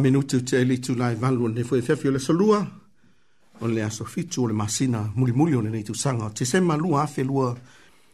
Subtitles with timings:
[0.00, 2.60] minuti te li tu lai valu ne foi fefi le solua
[3.60, 6.58] o le aso fitu le masina muli muli o le nei tu sanga te se
[6.60, 7.56] malu a fe lua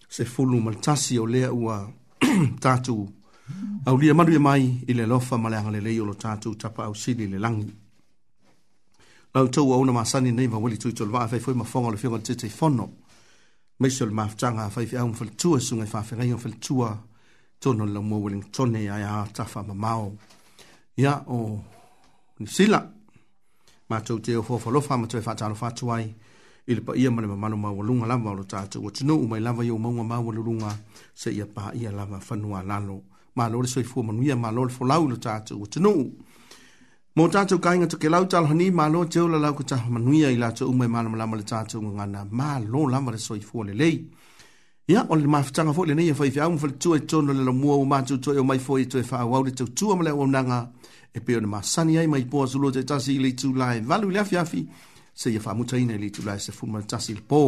[0.09, 1.77] se fulu maltasi o le ua
[2.65, 3.07] tatu
[3.87, 6.95] au lia manu mai i le lofa male le lei o lo tatu tapa au
[6.95, 7.73] sili le langi
[9.35, 12.19] lau tau au na masani nei ma wali tuitol vaa fai foi mafonga le fionga
[12.27, 12.85] te te fono
[13.81, 16.89] meisio le maafutanga fai fi au mfaltua sunga i e fafengai mfaltua
[17.61, 20.13] tono la mua wali ngtone ya ya tafa mamao
[20.97, 21.61] ia o
[22.39, 22.91] nisila
[23.89, 26.07] matou te ofoafalofa ma te faatalofaatu ai
[26.67, 29.65] i le paia ma le mamano maualuga lava o lo tatou ua tinuu mai lava
[29.65, 30.77] iou mauga maualuluga
[31.15, 33.03] seia paia lava fanua lalo
[33.35, 36.13] malo le soifua manuia malo le folau i lo tatou ua tinuu
[37.17, 41.37] mo tatou kaiga tokelau talohanii malo te ola lau ketaha manuia i latou umai malamalama
[41.37, 43.99] le tatou gagana malo lava le soifua lelei
[44.89, 47.87] ia o le mafutaga foʻi lenei e faifeau ma faletua e tono le lamua ua
[47.87, 50.69] matou toe o mai foʻi e toe faauau le tautua ma le auaunaga
[51.15, 54.13] e pei ona masani ai mai poa sulua taʻitasi i le itulā e valu i
[54.13, 54.61] le afiafi
[55.17, 57.41] seia faamutaina i le itulā e sefulu ma le tasi i le pō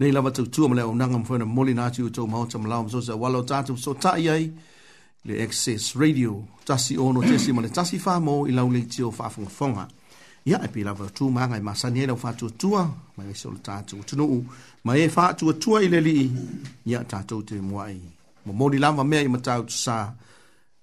[0.00, 2.82] nei lava tautua ma le auaunaga ma foi ona molina atu i tou maota malao
[2.82, 4.50] ma sosaauala o tatou soataʻi ai
[5.30, 9.86] le access radio tasi ono tesi ma le tasi famo i lau leitio faafogafoga
[10.44, 12.82] ia e pilava la tumaga e masani ai lau faatuatua
[13.16, 14.44] ma ese o le tatou atunuu
[14.84, 16.30] ma e faatuatua i le alii
[16.86, 18.00] ia tatou te muai
[18.44, 20.08] momoli lava mea i matau tusā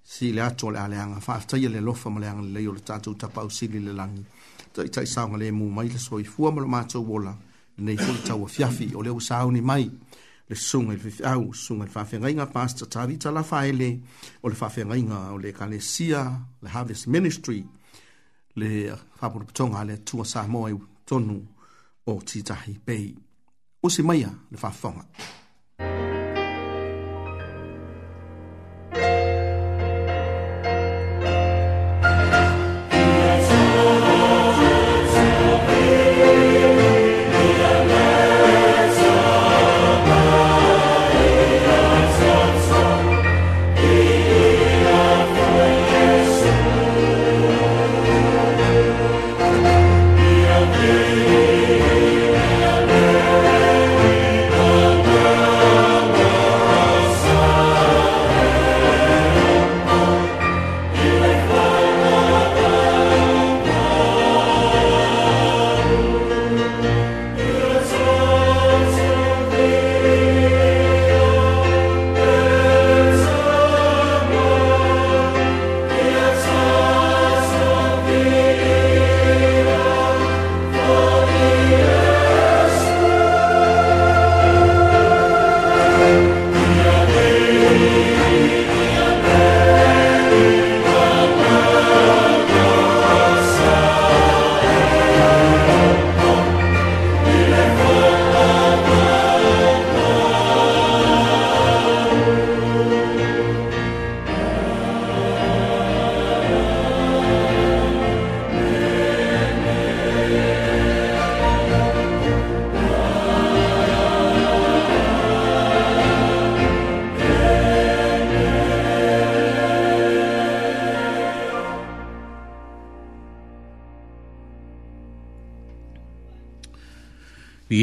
[0.02, 3.14] sile atu o le aleaga faafetaia le alofa ma leaga lelei o e le tatou
[3.14, 4.24] tapausili le lagi
[4.76, 7.32] taʻitaʻisaoga lē mumai le soifua ma lo matou ola
[7.78, 9.88] lenei foi tauafiafi o le ua sauni mai
[10.48, 13.88] le susuga i le fefeau susuga i le faafeagaiga pasta tavita lafaele
[14.44, 16.20] o le faafeagaiga o le ekalesia
[16.62, 17.64] le harvest ministry
[18.60, 18.70] le
[19.20, 20.72] whaporopitonga le tua sa moe
[21.08, 21.36] tonu
[22.06, 23.08] o titahi pei.
[23.82, 25.04] Usi maia le whaafonga.
[25.78, 26.15] Thank you.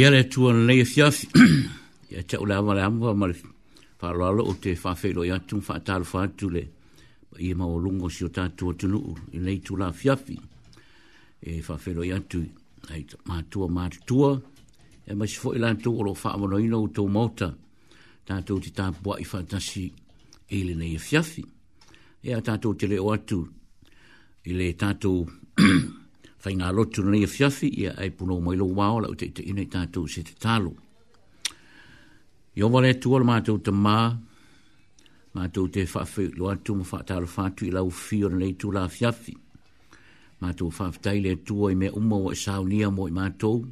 [0.03, 1.25] ere tu an le fias
[2.11, 3.27] ya cha ula ma ma ma
[3.99, 6.63] fa lo lo te fa fe lo ya tu fa ta fa tu le
[7.39, 8.99] i ma o lungo si o ta tu tu nu
[9.31, 10.35] i le tu la fiafi
[11.39, 12.43] e fa fe lo ya tu
[12.91, 14.17] ai ma tu ma tu
[15.07, 17.55] e ma sfo ila tu lo fa ma no ino tu mota
[18.27, 19.87] ta tu ti ta bua i fa ta si
[20.47, 21.43] e le ne fiafi
[22.21, 23.39] e ta tu te le o tu
[24.49, 25.23] i le ta tu
[26.43, 29.35] fai ngā lotu na nia fiafi ia ai puno mai lo wao la ute i
[29.37, 30.73] te ina i tātou se te talo.
[32.59, 33.95] Ia wale atua la mātou te mā,
[35.39, 38.83] mātou te whaafi lo atu ma whaatāra whātu i lau fio na nei tū la
[38.91, 39.37] fiafi.
[40.43, 43.63] Mātou whaafitai le atua i mea umma o e sāu nia mo i mātou,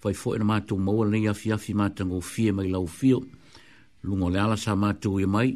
[0.00, 3.18] fai fo ina mātou maua nia fiafi mātango fie mai lau fio,
[4.06, 5.50] lungo le ala sa mātou i e mai,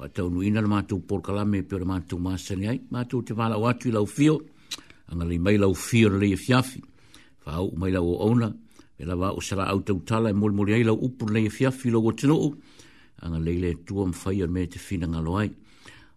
[0.00, 3.60] wa tau nuina la mātou porkalame e pio la mātou māsani ai, mātou te wala
[3.60, 4.56] o atu i lau fio, mātou
[5.10, 6.78] anga li mai lau fiona li e fiafi.
[7.46, 8.48] Whau, mai lau o ona,
[8.98, 12.06] e lawa o sara au tala e mori mori ai lau upu li fiafi lau
[12.06, 12.36] o tino
[13.22, 15.50] anga li le tua mwhai ar me te fina ngā loai.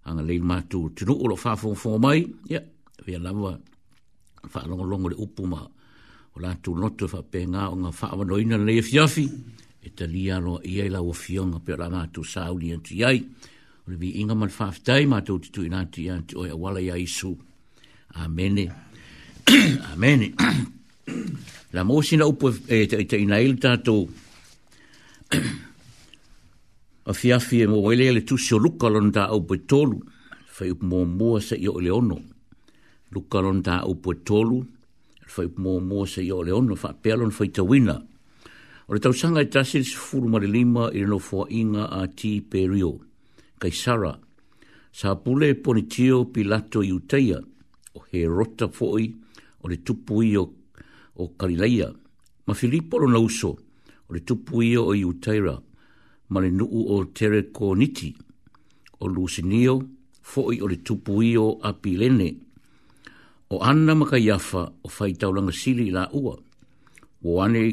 [0.05, 2.65] Anga le ma o tino o lo whafong fong mai, ia, yeah.
[3.05, 3.57] vea lawa,
[4.51, 5.67] whaalongo longo le upu maa,
[6.35, 9.25] o la tu noto fa pe nga o nga fa wa noina le fiafi
[9.83, 13.19] e te li ano i ai la o fionga pe la mātu tu iai
[13.85, 16.51] o le vi inga mal fa aftai mātu o titu ina tu iai o e
[16.51, 17.31] wala iai su
[18.13, 18.69] amene
[19.91, 20.33] amene
[21.73, 24.07] la mosi na upo e te te ina il tato
[27.05, 29.99] a fia fia e mo ele ele tu so luka lon da upo e tolu
[30.45, 32.21] fai upo mo mo se yo le ono
[33.09, 34.63] luka lon da upo e tolu
[35.25, 37.97] fai upo mo mo se yo le ono fa pelon fai te wina
[38.85, 42.41] o le tau sanga e tasil se furu lima ili no fua inga a ti
[42.41, 42.99] perio
[43.57, 44.13] kai sara
[44.91, 47.41] sa pule ponitio pilato iuteia
[47.93, 49.07] o he rota fo'i
[49.61, 50.47] o le tupui o,
[51.17, 51.91] o Karileia.
[52.47, 53.51] Ma Filippo lo nauso
[54.09, 55.57] o le tupui o Iuteira
[56.29, 58.13] ma le nuu o Tere Koniti
[58.99, 59.75] o Lusinio
[60.21, 62.31] fo'i o le tupui o Apilene
[63.53, 66.35] o ana maka iafa o faitaulanga sili la ua.
[67.25, 67.63] o ane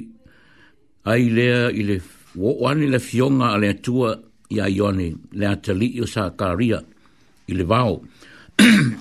[1.05, 2.01] ai lea i le
[2.37, 4.13] wo ane le fionga a le atua
[4.51, 6.79] i a le atali i o sa karia
[7.51, 8.03] i le vao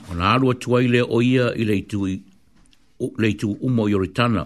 [0.10, 3.32] o nā alua tuai le o ia i leitu le
[3.68, 4.46] umo i oritana.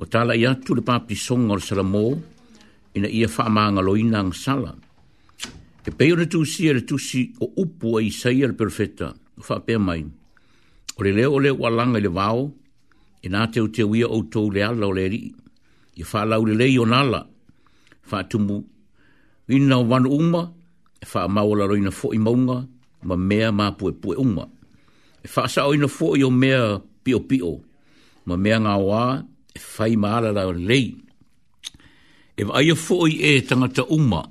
[0.00, 2.02] O tāla i atu le pāpi songa o sala mō,
[2.96, 4.72] ina ia wha maanga loina ang sala.
[5.84, 9.56] E peo na tūsi e le tūsi o upu a isaia le perfeta, o wha
[9.64, 10.02] pē mai.
[10.98, 12.46] O le leo le walanga i le vāo,
[13.24, 15.22] e nā teo te wia o tōu le ala o le ri.
[15.98, 17.22] I wha lau le leo nala,
[18.12, 18.60] wha tumu,
[19.48, 20.44] ina o wanu uma,
[21.02, 22.60] e wha maola roina fo i maunga,
[23.04, 24.44] ma mea ma pue pue uma.
[25.22, 27.54] E wha asa oina fo i o mea pio pio,
[28.26, 29.02] ma mea ngā wā,
[29.54, 30.90] e whai maala la lei.
[32.38, 34.22] E wa aia fo i e tangata uma,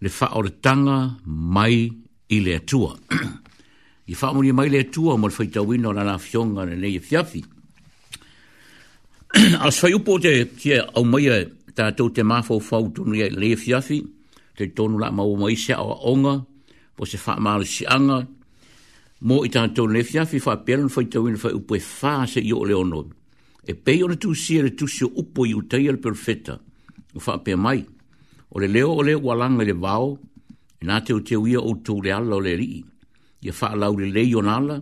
[0.00, 1.88] le wha o tanga mai
[2.28, 2.94] i le atua.
[4.10, 6.74] I wha amuri mai le atua, ma le whai tau ino na nā fionga na
[6.74, 7.42] nei e fiafi.
[9.62, 11.44] A sai upo te kia au mai e
[11.76, 15.72] tātou te mafau fau tunu i le fiafi, e te tonu la mau mai se
[15.72, 16.40] a onga,
[17.00, 18.18] o se fa mal si anga
[19.28, 21.76] mo i tan to le fia fi fa pelon fo to win fo u pe
[21.98, 22.76] fa se yo le
[23.70, 25.96] e pe yo tu si le tu si u po yu tail
[27.18, 27.80] u fa pe mai
[28.54, 30.06] o le leo o le walang e le vao
[30.80, 32.70] e na te u te u o to le alla le ri
[33.44, 34.76] ye fa la u le le yo nala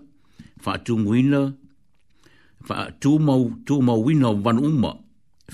[0.65, 1.43] fa tu nguina
[2.67, 3.35] fa tu mo
[3.67, 4.91] tu mo wino van uma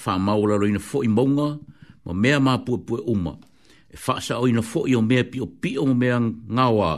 [0.04, 1.48] fa ma o la ro ina fo i monga
[2.04, 3.32] mo mea ma pu pu uma
[3.94, 5.46] e whaasa o ina fo o mea pi o
[5.82, 6.18] o mea
[6.56, 6.90] ngawa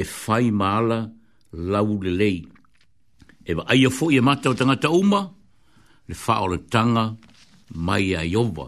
[0.00, 0.98] e whai maala
[1.52, 2.00] lau
[3.50, 5.20] E wa aia fo e mata o tangata uma,
[6.08, 7.04] le wha o le tanga
[7.86, 8.66] mai a iowa.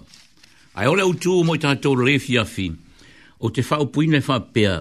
[0.78, 2.66] Ai ole au tū mo i tātou le fiafi,
[3.38, 4.72] o te wha o puine wha pia,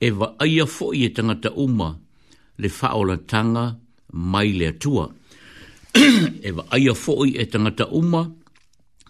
[0.00, 1.88] e wa aia fo i e tangata uma,
[2.60, 3.76] le wha o le tanga
[4.12, 5.04] mai le atua.
[6.48, 8.22] e wa aia fo i e tangata uma,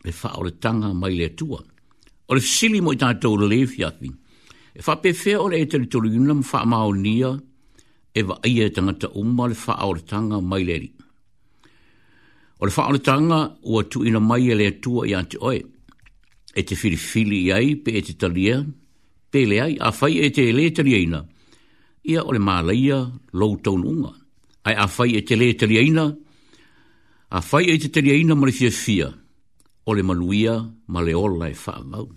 [0.04, 1.60] le wha o le tanga mai le atua
[2.32, 4.08] o le fisili mo i tātou le lefi ati.
[4.78, 7.28] E whapewhea o le e tere tolu yunam wha mao nia,
[8.16, 10.88] e wa ia e tangata umma le wha o le tanga mai leri.
[12.60, 13.38] O le wha o le tanga
[13.72, 15.58] ua tu ina mai e le atua i ati oe,
[16.60, 18.62] e te whirifili i ai pe e te talia,
[19.30, 21.20] pe le ai a whai e te le tari aina,
[22.12, 22.96] ia o le mālaia
[23.38, 24.12] lou taununga,
[24.68, 26.08] ai a whai e te le tari aina,
[27.36, 29.10] a whai e te tari aina ma le fia fia,
[29.84, 30.56] o le maluia
[30.88, 32.08] ma le ola e wha mau.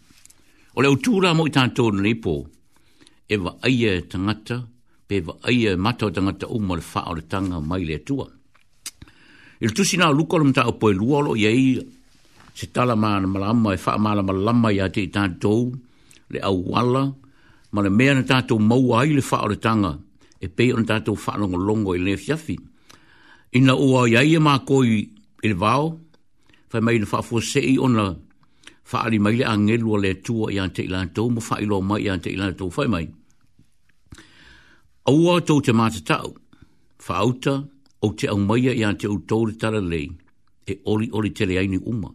[0.77, 2.33] O le utura mo i tātou na lepo,
[3.31, 4.57] e wa aia tangata,
[5.07, 8.25] pe wa aia mata o tangata o mara wha o tanga mai le atua.
[9.61, 11.79] Il tusi nā luka lam tāo poe luolo, i ei
[12.53, 15.71] se tala māna malama, e wha māna malama i ate i tātou,
[16.29, 17.05] le au wala,
[17.71, 19.95] ma le mea na tātou mau ai le wha o le tanga,
[20.43, 22.59] e pe on na tātou wha longo longo i le fiafi.
[23.55, 25.93] Ina ua i aia e mā koi i le vāo,
[26.67, 28.09] fai mai na wha fuasei o na
[28.89, 32.01] fa ali mai le angelu le tua i ante ilan tau, mo fa ilo mai
[32.05, 33.05] i ante ilan tau, fai mai.
[35.11, 36.29] Aua tau te mata tau,
[37.05, 37.55] fa auta,
[38.19, 40.07] te au mai i ante u tau tara lei,
[40.69, 42.09] e oli oli te le aini uma.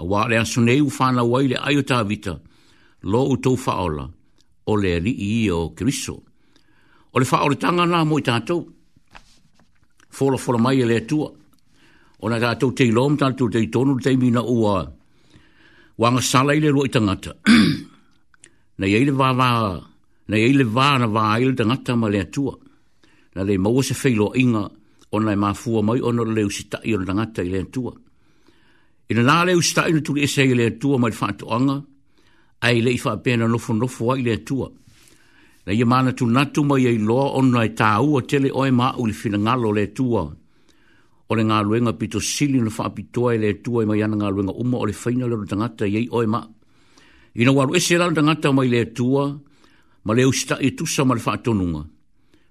[0.00, 2.34] A wā le asoneu whāna wai le ayo tā vita,
[3.10, 4.06] lo u tau whaola,
[4.66, 6.16] o le ri i i o kiriso.
[7.14, 8.64] O le whaore tanga nā mo i tātou,
[10.18, 11.28] fola fola mai e le atua.
[12.24, 14.82] O na tātou te ilom, tātou te tonu, te mina ua,
[16.02, 17.30] wanga sala ile roi tangata.
[18.78, 19.48] na yeile va va
[20.30, 22.54] na yeile va na va ile tangata ma le tua.
[23.36, 24.62] Na le mau se feilo inga
[25.14, 27.92] onai ma fua mai ono le usita i ona tangata ile tua.
[29.10, 31.76] Ina na e le usita i tuli ese ile tua ma le fa to anga.
[32.64, 34.68] Ai le fa pena no fo no fo ile tua.
[35.66, 38.88] Na ye mana tu natu mai ile lo onai e tau o tele oi ma
[39.02, 40.24] ul fina ngalo le tua
[41.30, 44.50] o le ngāluenga pito sili na wha apitoa i le tua i mai ana ngāluenga
[44.58, 46.40] uma o le whaina le rutangata i ei oe ma.
[47.38, 49.28] I na waru ese rana tangata mai le tua,
[50.04, 51.82] ma le usta e tusa ma le wha atonunga.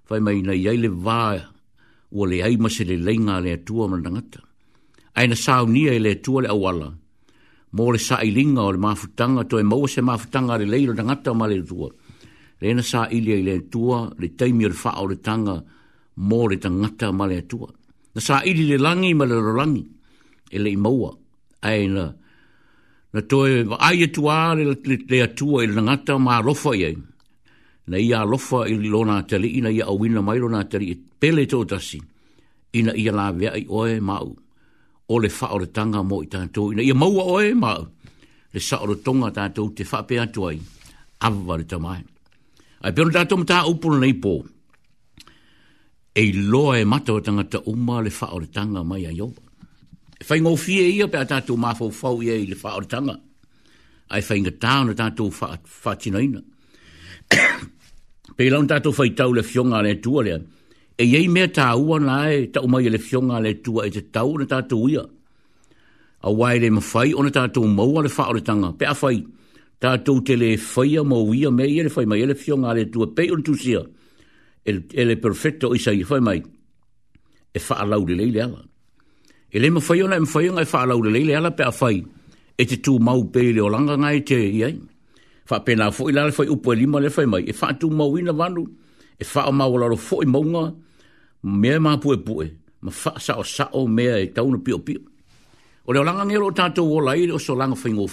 [0.08, 1.20] Whai mai na iei le vā
[2.16, 4.40] ua le aima se le leinga le tua ma le tangata.
[5.14, 6.88] Aina sāu nia i le tua le awala,
[7.76, 8.32] mō le sā i
[8.64, 11.90] o le mafutanga, to e maua se mafutanga le leilo tangata ma le tua.
[12.64, 15.60] Lena sā ilia i le tua, le teimi o le wha o le tanga,
[16.18, 17.68] mō le tangata ma le tua
[18.14, 19.84] na sa iri le langi ma le rolangi
[20.50, 21.10] e le imaua
[21.68, 22.04] ai na
[23.14, 23.50] na toe
[23.88, 26.90] ai e tua le, le, le atua i le ngata ma rofa i
[27.90, 31.44] na ia rofa i li lona tali i ia awina mai lona tali i pele
[31.52, 31.98] tō tasi
[32.74, 34.28] i ia la vea i oe mau
[35.10, 37.82] o le wha o le tanga mo i tātou i na ia maua oe mau
[38.52, 40.58] le sa o le tonga tātou te wha pe atuai
[41.26, 42.02] avare tamai
[42.82, 44.46] ai pēno tātou mta upuna nei pōu
[46.20, 49.40] e loa e mata o tangata uma le wha o le tanga mai a Iowa.
[50.20, 52.80] E whai ngō fie ia pe a tātou māfau fau ia i le wha o
[52.84, 53.14] le tanga.
[54.12, 56.42] Ai whai ngā tāo na tātou whātina ina.
[58.36, 60.36] Pei laun tātou whai tau le fionga le tua lea.
[61.00, 64.02] E iei mea tā ua na e tau mai le fionga le tua e te
[64.12, 65.06] tau na tātou ia.
[66.28, 68.74] A wai le mawhai o na tātou maua le wha o le tanga.
[68.76, 69.22] Pe a whai,
[69.80, 72.84] tātou te le whai a mau ia mea ia le whai mai le fionga le
[72.92, 73.08] tua.
[73.08, 73.78] Pei on tūsia.
[73.80, 73.98] Pei on
[74.64, 76.42] el el perfecto i sa fa mai
[77.52, 78.60] e fa la u le le ala
[79.50, 81.70] e le mo ona, yo na mo fa yo na fa la ala pe a
[81.72, 81.98] fai
[82.60, 84.76] e te tu mau pe le o langa ngai te i ai
[85.48, 87.68] fa pe na fo i la le fa upo lima le fa mai e fa
[87.80, 88.64] tu mau ina vanu
[89.18, 90.64] e fa mau la lo fo i maunga
[91.60, 92.52] me ma pu e pu e
[92.84, 95.00] ma fa sa o sa o me e tau no pio pio
[95.86, 98.04] o le langa ngero tato o la o so langa fa ingo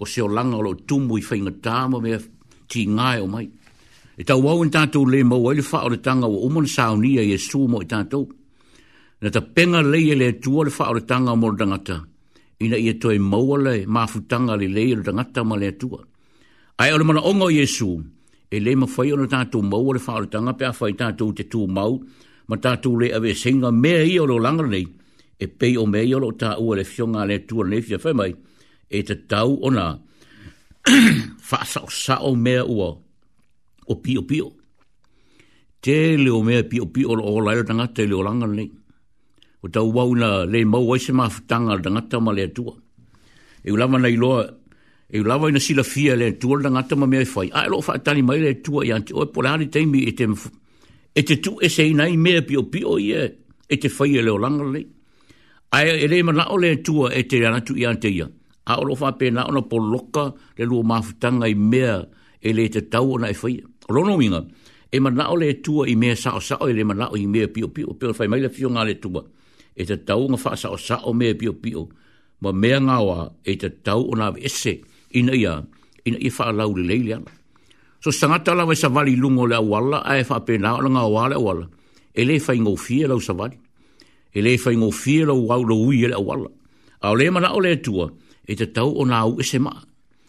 [0.00, 2.10] o se o langa o lo tumbu i fa inga tamo me
[2.70, 3.46] ti o mai
[4.18, 7.36] e tau wau in tātou le mau aile whao le tanga o umana saunia i
[7.36, 8.24] e sū mo i tātou.
[9.22, 11.98] Na ta penga le e le tua le whao le tanga mo le tangata.
[12.64, 16.00] Ina i e toi maua le mafu tanga le lei le tangata ma le tua.
[16.82, 17.90] Ai le mana ongo i e sū.
[18.50, 21.30] E le ma whai ono tātou maua le whao le tanga pe a whai tātou
[21.38, 22.00] te tū mau.
[22.50, 24.82] Ma tātou le a awe singa mea i olo langa nei.
[25.38, 28.14] E pei o mea i olo tā ua le fionga le tua le fia whai
[28.18, 28.32] mai.
[28.90, 29.92] E te tau ona.
[31.48, 32.66] Fasa o sa o mea ua.
[32.66, 32.96] o mea ua
[33.88, 34.52] o pio pio.
[35.80, 38.70] Te leo mea pio pio o laio tangata e leo langa nei.
[39.62, 42.74] O tau wau na le mau aise maa futanga tangata ma lea tua.
[43.64, 44.44] E ulama na iloa,
[45.10, 47.48] e ulama ina sila fia lea tua tangata ma mea e e i fai.
[47.52, 51.56] Ai loo whaatani mai lea tua i ante, oe pole hali teimi e te tu
[51.60, 53.22] e se inai mea pio pio i e,
[53.68, 54.84] e te fai e leo langa nei.
[55.72, 58.28] Ai e le mana o lea tua e te anatu i ante ia.
[58.68, 62.04] A oro whape na ona po loka le lua mafutanga i mea
[62.40, 63.56] e le te tau na e fai.
[63.88, 64.44] O lono minga,
[64.92, 67.94] e manao le tua i mea sao sao e le manao i mea pio pio,
[67.98, 69.22] pio fai maila fio ngā le tua.
[69.74, 71.82] E te tau nga wha sao sao mea pio pio,
[72.44, 74.74] ma mea ngā wā e te tau o nā vese
[75.16, 75.54] ina ia,
[76.04, 77.32] ina i wha lau le leile ala.
[78.04, 81.02] So sangata la sa e savali lungo le awala, a e wha pēnā o ngā
[81.14, 81.66] wā le awala,
[82.12, 83.56] e le fai ngō fie lau savali,
[84.28, 86.52] e le fai ngō fie lau wau lau ui le awala.
[87.00, 88.10] A o le manao le tua,
[88.44, 89.80] e te tau o nā u ese maa,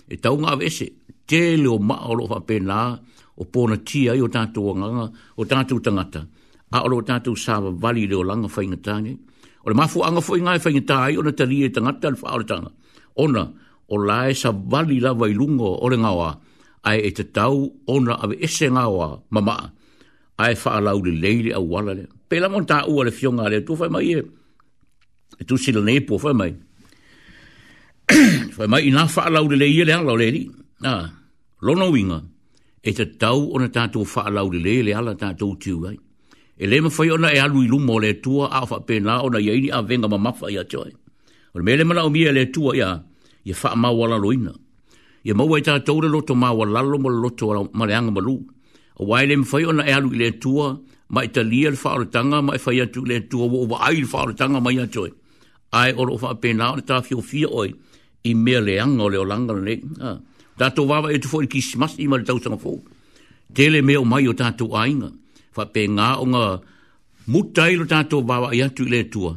[0.08, 0.94] e tau ngā vese,
[1.28, 2.82] te leo maa o lo wha pēnā,
[3.40, 5.06] o pōna tia i o tātou o nganga,
[5.40, 6.26] o tātou tangata.
[6.76, 9.14] A ora o tātou sāwa vali leo langa whaingatāne.
[9.64, 12.72] O le mafu anga fwoi ngai whaingatāi o na tari e tangata al whaaretanga.
[13.24, 13.46] Ona,
[13.88, 16.28] o lae sa vali la vai lungo o le ngawa,
[16.88, 19.56] ai e te tau ona awe ese ngawa mama.
[20.40, 22.06] Ai whaalau le leile au wala le.
[22.30, 24.22] Pela mon tā ua le fionga le, tu whai mai e.
[25.40, 26.52] E tu sila nepo whai mai.
[28.60, 30.44] whai mai i nā whaalau le leile le hala o le li.
[30.84, 30.94] Nā,
[31.68, 32.20] lono winga
[32.84, 35.98] e te tau ona tātou whaalau le le ala tātou tiu ai.
[36.58, 39.40] E le ma whai ona e alu i lumo le tua a wha pēnā ona
[39.44, 40.92] ia ini a venga ma mawha ia tioi.
[41.56, 42.90] Ona me le mana o mia le tua ia,
[43.46, 44.54] ia wha mawa la loina.
[45.26, 48.38] Ia maua e tātou le loto mawa lalo ma loto ala maleanga malu.
[49.00, 50.74] A wai le ma whai ona e alu i le tua,
[51.10, 54.08] ma e talia le whaarutanga ma e whai atu le tua wa uwa ai le
[54.14, 55.12] whaarutanga ma ia tioi.
[55.72, 57.72] Ai ora o wha pēnā ona tāwhi o fia oi,
[58.24, 59.76] i mea leanga o leo langa le.
[60.00, 60.18] Haa
[60.60, 62.72] tato wawa e tufo i kismas ima le tausanga fo.
[63.56, 65.10] Tele me o mai o tato ainga,
[65.56, 66.44] fa pe ngā o ngā
[67.32, 69.32] mutailo tato wawa i atu i le tua.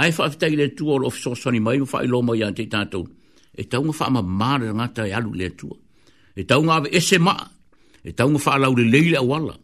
[0.00, 3.00] Ai fa afitai le tua o lofiso sani mai, fa i loma i ante tato.
[3.58, 5.74] E taunga fa ma māra ngata i e alu le tua.
[6.38, 7.42] E taunga ave ese maa,
[8.06, 9.54] e taunga fa alau le leile a wala.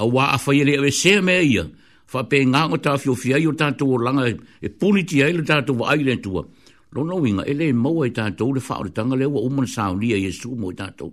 [0.00, 1.66] A wā a fai ele ave se mea ia,
[2.06, 5.42] fa pe ngā o tafio fiai o tato o langa e, e puniti ai le
[5.44, 6.46] tato wa ai le tua
[6.92, 9.92] lo no winga ele mo ta to le fa o tanga le wa umon sa
[9.94, 11.06] ni ai su mo ta to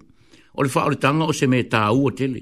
[0.56, 2.42] o le fa o tanga o se me ta u o tele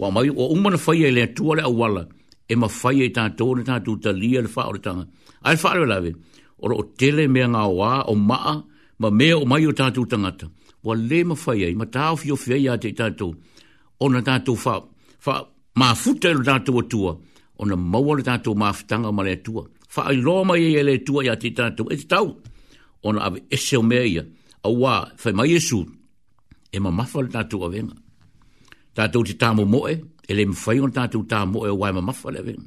[0.00, 2.02] wa mai e o umon fa ye le tu le awala
[2.50, 5.04] e ma fa ye ta to ta tu ta li le fa o tanga
[5.46, 6.10] ai fa le lave
[6.62, 8.38] o lo tele me nga wa o ma
[9.00, 10.46] ma me o mai o ta tu tanga ta
[10.86, 13.28] wa le ma fa ye ma ta o fio fe ya te ta to
[14.02, 14.74] o na ta tu fa
[15.24, 15.34] fa
[15.80, 16.98] ma futa le ta tu tu
[17.60, 19.52] o na mo le ta tu ma fa tanga ma le tu
[19.94, 22.28] fa i lo ma ye le tu ya te ta tu e tau
[23.02, 24.24] ona ave ese o mea ia,
[24.62, 25.80] a wā, whai mai esu,
[26.72, 27.94] e ma mawhale tātou a venga.
[28.94, 29.94] Tātou te tāmo moe,
[30.28, 32.66] e le mwhai on tātou tāmo e wā e ma mawhale a venga.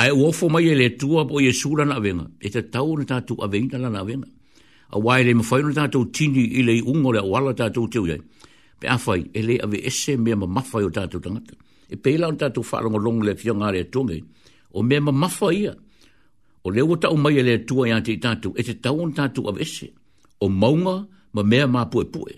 [0.00, 2.96] A e uofo mai e le tua po e sura na venga, e te tau
[2.98, 4.26] na tātou a venga na na venga.
[4.90, 7.98] A wā e le mwhai on tātou tini i le ungo le wala tātou te
[8.02, 8.18] uiai.
[8.78, 11.54] Pe a whai, e le ave ese mea ma mawhai o tātou tangata.
[11.90, 14.18] E peila on tātou whaarongo long le fionga re tonge,
[14.74, 15.72] o mea ma mawhai ia
[16.64, 18.94] o le ua tau mai e le tua i ante i tatu, e te tau
[19.02, 19.88] on tatu a vese,
[20.44, 20.94] o maunga
[21.34, 22.32] ma mea mā pue pue.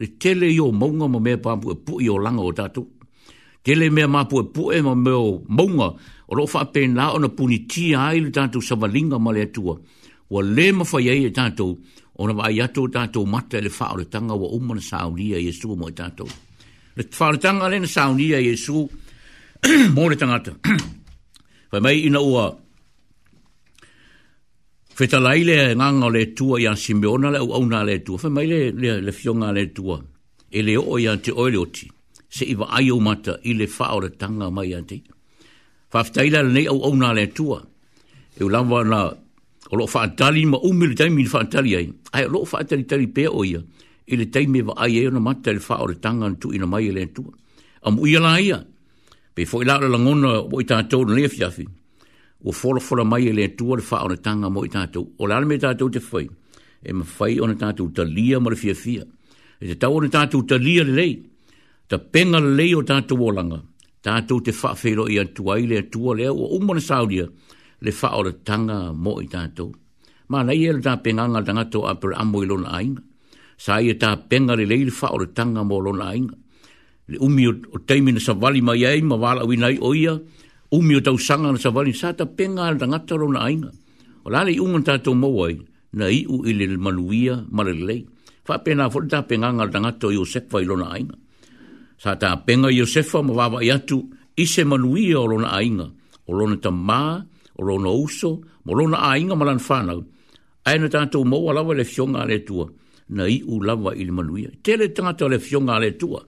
[0.00, 2.82] Le tele i o maunga ma mea mā pue pue i o langa o tatu.
[3.64, 5.88] Tele mea mā pue pue ma mea o maunga,
[6.30, 9.74] o rofa pe nā o na puni ti ai le tatu savalinga ma le tua.
[10.32, 11.66] Wa le ma fai ei e tatu,
[12.18, 15.48] o na vai ato tatu mata le wha o le tanga wa umana saunia i
[15.50, 16.26] e mo e tatu.
[16.98, 18.56] Le wha le tanga le na saunia i e
[19.94, 20.52] mo le tangata.
[21.70, 22.44] Fai mai ina ua,
[24.94, 28.16] Feta lai le e nganga le tua i an simbeona le au au le tua.
[28.16, 29.98] Fe mai le, le, fionga le tua.
[30.50, 31.90] E le o i an te oile oti.
[32.28, 35.00] Se iwa ai au mata i le faa le tanga mai an te.
[35.90, 37.58] Fafitai le nei au au le tua.
[38.38, 39.00] E u lamwa na
[39.70, 41.90] o loo faatali ma umili taimi ni faatali ai.
[42.12, 43.58] Ai o loo faatali tali pe o ia.
[44.06, 46.66] I le taimi wa ai eo na mata le faa le tanga an tu ina
[46.66, 47.34] mai le tua.
[47.82, 48.62] Amu ia la ia.
[49.34, 51.66] Pe fo ila le langona o i tātou na lefiafi.
[51.66, 51.82] Pe
[52.44, 55.54] o fola fola mai ele tua fa ona tanga mo ita tu o la me
[55.54, 56.26] e ta tu te foi
[56.88, 59.02] e me fai ona ta tu talia mo le fia fia
[59.60, 61.12] e te tau ona ta tu talia le lei
[61.88, 63.60] ta pena le lei o ta tu olanga
[64.04, 67.24] ta tu te fa fero ia tu ai le tua le o umo na saudia
[67.84, 69.66] le fa ona tanga mo ita tu
[70.30, 72.72] ma nei ele ta penga nga tanga tu a per amo ilo na
[73.64, 76.08] sa ia ta pena le lei le fa ona tanga mo lo na
[77.10, 80.14] le umi o teimina sa vali mai ai ma wala winai o o ia
[80.78, 83.70] umi o tau sanga na savali, sa ta penga ala ta ngata rona ainga.
[84.26, 85.54] O lale i unga tātou mawai,
[85.94, 88.00] na i u ili manuia malelei.
[88.46, 91.14] Fa pena fori ta penga ala ta ngata o i lona ainga.
[92.02, 93.98] Sa ta penga Iosefa ma wawa i atu,
[94.42, 95.86] ise manuia o lona ainga.
[96.28, 97.04] O lona ta mā,
[97.58, 98.30] o lona uso,
[98.66, 100.00] mo lona ainga malan whanau.
[100.66, 102.66] Aina tātou mawa lawa le fionga ale tua,
[103.14, 104.50] na i u lawa ili manuia.
[104.64, 106.24] Tele tangata le fionga ale tua,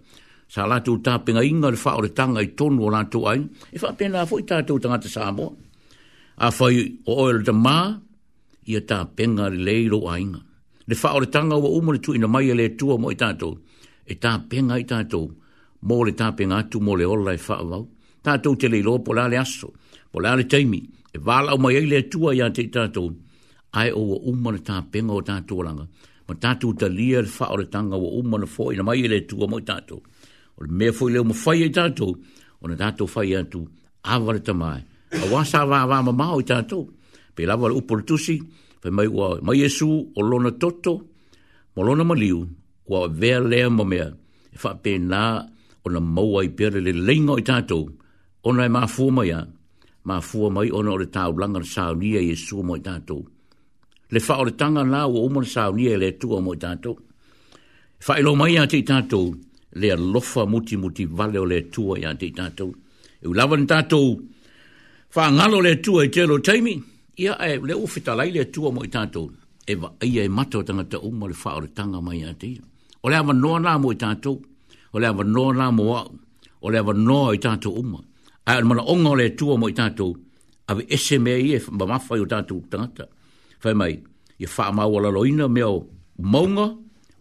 [0.54, 3.40] sa latu ta pinga inga le fa le tanga i tonu o latu ai,
[3.74, 5.46] e fa pina fo i tatu tanga te sabo,
[6.38, 7.78] a fa i o oil te ma,
[8.72, 10.40] i a ta pinga le leiro a inga.
[10.88, 13.50] Le fa le tanga wa umu le tu ina mai ele tua mo i tatu,
[14.10, 15.20] e ta pinga i tatu,
[15.88, 17.82] mo le ta pinga atu mo le ola e fa avau,
[18.24, 19.68] tatu te leiro po la le aso,
[20.10, 20.80] po la le teimi,
[21.14, 23.04] e vala o mai ele tua i a te tatu,
[23.78, 25.86] ai o wa umo le ta pinga o tatu alanga,
[26.26, 29.20] ma tatu ta lia le fa le tanga wa umu le fo ina mai ele
[29.30, 29.96] tua mo i tatu
[30.56, 32.12] o le mea foi leo ma fai e tātou,
[32.62, 33.64] o na tātou fai atu,
[34.08, 34.80] awale tamai,
[35.12, 36.86] a wasa wā wā ma mao i tātou,
[37.36, 38.38] pe lawa le upo le tusi,
[38.80, 40.94] pe mai ua mai esu o lona toto,
[41.76, 42.46] mo lona maliu,
[42.88, 44.08] ua vea lea ma mea,
[44.52, 45.24] e wha pe nā
[45.84, 47.90] o na maua i pere le leinga i tātou,
[48.46, 49.42] o na e mā fua mai a,
[50.08, 53.20] mā fua mai ona o le tāu langa na saunia i esu mo i tātou,
[54.08, 56.96] le wha o le tanga nā ua umana saunia i le tua mo i tātou,
[58.06, 59.30] Fa e ilo e mai ate tātou,
[59.80, 62.70] le lofa muti muti vale o le tua ya te tatou.
[63.22, 64.18] E ulawan tatou,
[65.14, 66.74] wha ngalo le tua i telo taimi,
[67.16, 69.30] ia e le uwhita lai le tua mo i tatou,
[69.70, 72.50] e wa ia e mata o tangata umma le wha tanga mai a te.
[73.02, 74.36] O le awa noa nā mo i tatou,
[74.94, 76.08] o le awa noa nā mo au,
[76.64, 78.00] o le awa noa i tatou uma,
[78.50, 80.16] a e mana onga le tua mo i tatou,
[80.68, 83.04] a we ese mea i e mamafa i o tatou tangata.
[83.62, 83.94] Whai mai,
[84.42, 85.78] i wha maua la loina mea o
[86.18, 86.66] maunga,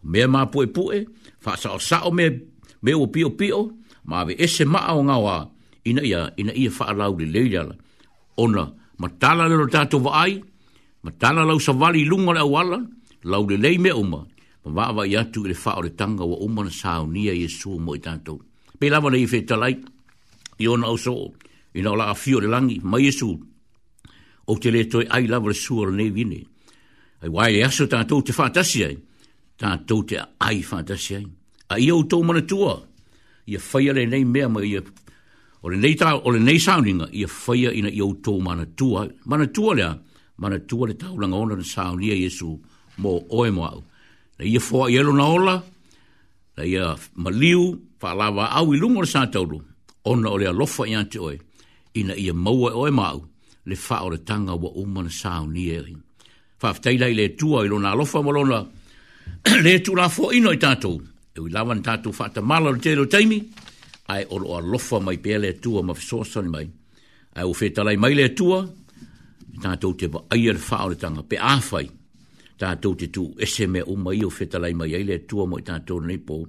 [0.03, 1.03] mea mā poe poe,
[1.45, 2.25] fa sa sa o me
[2.85, 3.59] me o pio pio
[4.09, 5.35] ma ve ese ma o nga wa
[5.89, 7.61] ina ia ina ia fa la u le ya
[8.43, 8.63] ona
[9.01, 10.33] ma tala le ro tato va ai
[11.05, 12.79] ma tala lau sa vali lunga le wala
[13.29, 14.19] la u le me o ma
[14.65, 17.05] ma va va ia tu le fa o le tanga wa o na sa o
[17.15, 18.33] nia yesu mo i tanto
[18.79, 21.13] pe la vona i fe tala i ona o so
[21.77, 23.29] ina la afio le langi ma yesu
[24.51, 26.41] o te le toi ai la vresu o le ne vine
[27.23, 28.81] ai wai le aso tanto te fa tasi
[29.61, 31.25] tātou te ai whātasi ai.
[31.73, 32.75] A i au tō mana tua,
[33.49, 37.07] i a whaia re nei mea mai o le nei, tau, o le nei sauninga,
[37.17, 39.05] i a whaia ina i au tō mana tua.
[39.25, 39.91] Mana tua lea,
[40.37, 42.55] mana tua le taulanga ona na saunia Jesu
[43.01, 43.81] mō oe mo au.
[44.39, 45.55] Na i a fōa i elu na ola,
[46.59, 47.65] na i a maliu,
[48.01, 49.61] whālawa au i lungo le sātauru,
[50.05, 51.37] ona o le alofa i ante oe,
[51.97, 53.21] ina i a maua oe mo au,
[53.65, 55.81] le wha o le tanga wa umana saunia.
[56.61, 58.59] Whaftaila i le tua i lona alofa mo lona,
[59.63, 61.01] le tu la fo ino i tatou.
[61.35, 63.39] E ui lawan tatou whata mala te lo teimi,
[64.11, 66.67] ai oro a lofa mai pe le tua ma fisoa soni mai.
[67.35, 68.61] Ai ufe talai mai le tua,
[69.61, 71.89] tatou te ba aia le whao le tanga, pe awhai,
[72.59, 75.99] tatou te tu eseme o mai ufe talai mai ai le tua mo i tatou
[76.01, 76.39] nei po.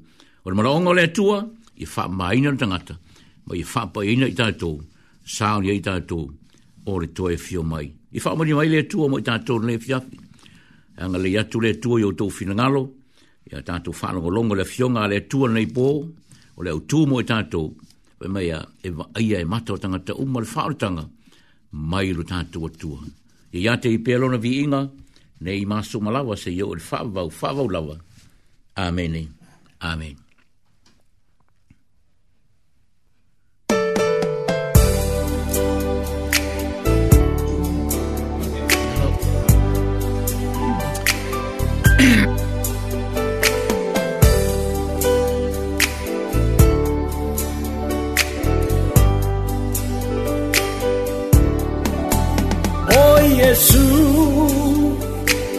[0.45, 1.41] O le maraonga le tua,
[1.77, 2.95] i wha maina na tangata,
[3.49, 4.79] ma i wha pa ina i tatou,
[5.25, 6.29] saoni i tatou,
[6.87, 7.91] o le toe fio mai.
[8.15, 10.23] I wha mani mai le tua mo i tatou nei fiafi
[10.99, 12.93] anga le yatu le tua yo tau finangalo,
[13.53, 15.89] ya tatu whanongo longo le fionga le tua nei pō,
[16.57, 17.77] o le utu mo e tatu,
[18.21, 21.09] we mai a e aia e mata o tangata umma le whaorutanga,
[21.71, 23.01] mai ru tatu o tua.
[23.53, 24.85] Ia ya te i pēlona vi inga,
[25.41, 27.97] nei maso malawa se yo le whaavau, whaavau lawa.
[28.77, 29.21] Amen.
[29.81, 30.17] Amen.
[52.89, 53.79] 哦，耶稣，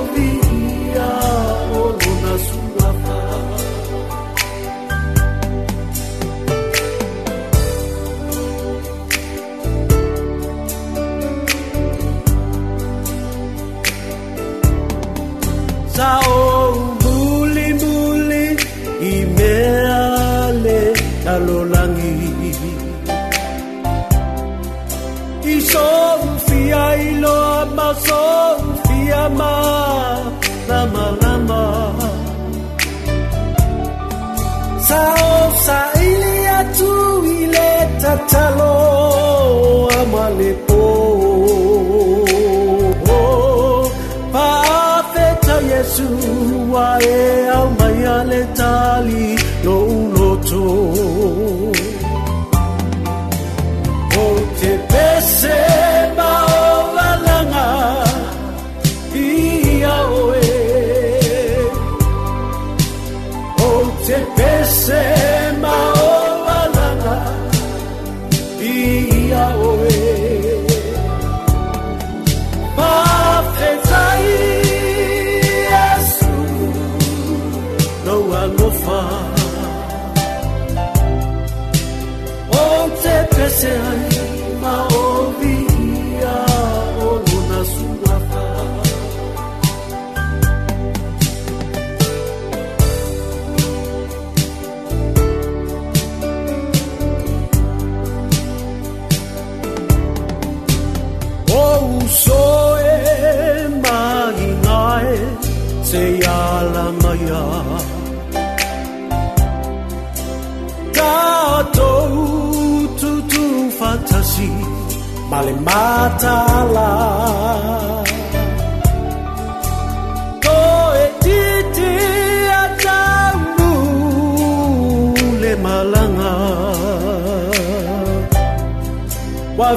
[47.03, 47.40] yeah.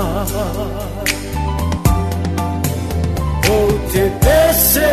[3.58, 3.60] o
[3.92, 4.90] te pese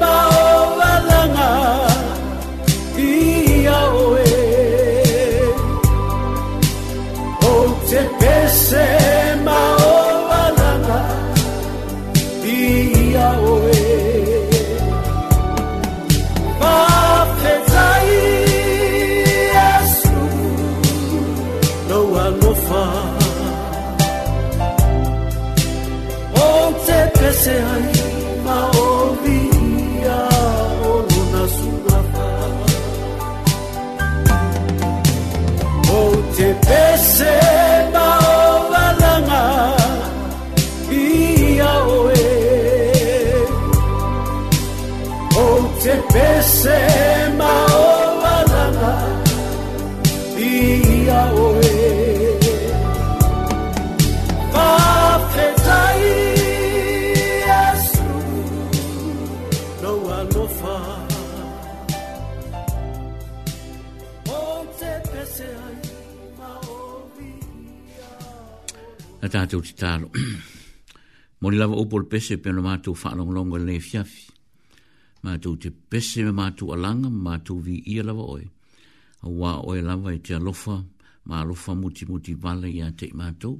[0.00, 1.87] ma o valanga o te pese ma o valanga
[69.32, 70.08] tātou te tālo.
[71.40, 74.24] Mori lava upo le pese pe na mātou whaalong longa le fiafi.
[75.24, 78.46] Mātou te pese me mātou alanga, mātou vi ia lava oe.
[79.22, 80.78] A wā oe lava i te alofa,
[81.28, 83.58] mā alofa muti muti vale i a te mātou.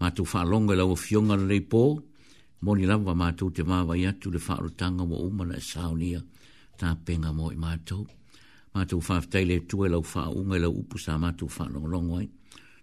[0.00, 1.82] Mātou whaalonga lava fionga le pō.
[2.66, 6.20] Mori lava mātou te māwa i atu le whaarutanga wa umana e saunia
[6.80, 8.04] tā penga mō i mātou.
[8.76, 12.28] Mātou whaafteile tue lau whaunga lau upu sa mātou whaalong longa i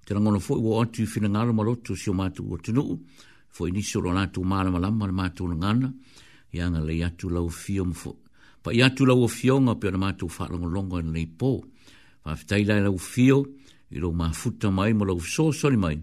[0.08, 2.94] te rangono fo'i ua atu i finagalo ma loto sio matou ua tunu'u
[3.52, 5.90] fo'i nisi o lo latou malamalama le matou lagana
[6.56, 8.12] ia ga lei atu laufio ma fo
[8.64, 11.50] pa'i atu lauofioga pe ona matou fa'alogologo i lenei pō
[12.24, 13.42] faafetai lae laufio
[13.92, 16.00] i lou mafuta mai ma lou fesoasoli mai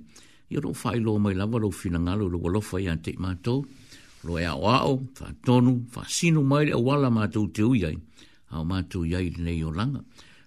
[0.53, 3.64] ia lo'u fa'ailoa mai lava lou finagalo i lou alofa iā te'i matou
[4.29, 7.97] lo e tonu, faatonu faasinu mai le auala matou te ui ai
[8.53, 9.64] ao matou i ai lenei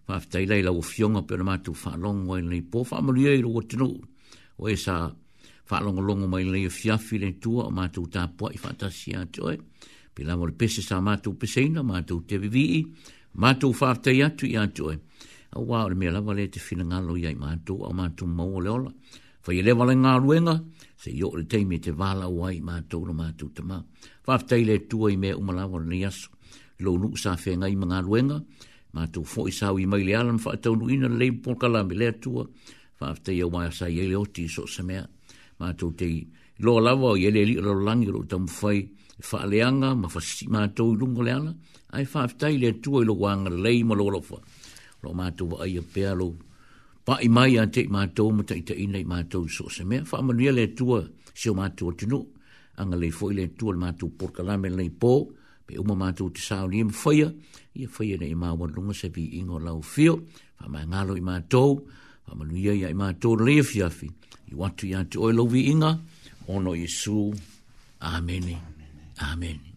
[0.08, 3.63] whaafitai lei lau o fionga pe ona mātou whaalongo e nei pō whaamalia i roa
[3.67, 3.88] tino
[4.56, 5.06] o e sa
[5.70, 9.17] whaalongo longo mai lei o e fiafi le tua o mātou tā pua i whaatasi
[9.20, 9.58] a toi
[10.15, 12.84] pe lau le pese sa mātou peseina mātou te vivii
[13.36, 16.88] mātou whaafitai atu i a toi a wā o le mea lava le te whina
[16.88, 18.91] ngalo i ai mātou a mātou mau o le ola
[19.48, 20.58] i e lewa le ngā ruenga
[21.00, 23.78] se i o le teimi e te wāla o ai mātou no mātou tamā
[24.28, 26.32] whaafitai le tua i mea umalawa le niasu
[26.84, 28.41] lo nuk sa whenga i mga ruenga
[28.97, 31.93] ma tu fo i sawi mai le alam fa tau ina le po kala me
[32.01, 32.43] le tua
[32.99, 35.03] fa te ia mai sa ye le oti so se mea
[35.60, 36.07] ma tu te
[36.65, 38.79] lo lava ye le li lo langi ro tam fai
[39.29, 41.51] fa le anga ma fa si ma tu lu le ana
[41.95, 44.38] ai fa te le tua lo wa nga le mo lo lo fa
[45.03, 46.27] lo ma tu ai pe alo
[47.05, 50.01] pa i mai an te ma tu mo te ina ma tu so se mea
[50.12, 50.99] fa ma le tua
[51.41, 52.19] se ma tu tu no
[52.81, 55.13] anga le fo le tua ma tu por kala me le ipo,
[55.67, 57.27] pe uma mātou te sāo ni e ima e whaia,
[57.75, 60.13] ia whaia na ima wan lunga sa vi ingo lau whio,
[60.62, 61.75] wha mai ngalo ima tōu,
[62.27, 64.10] wha manu ia ia ima tōu lea fiafi,
[64.47, 65.93] i watu ia te oi lau vi inga,
[66.47, 67.34] ono Iesu,
[67.99, 68.43] Amen.
[68.43, 68.56] Amen.
[68.56, 68.62] Amen.
[69.32, 69.76] Amen.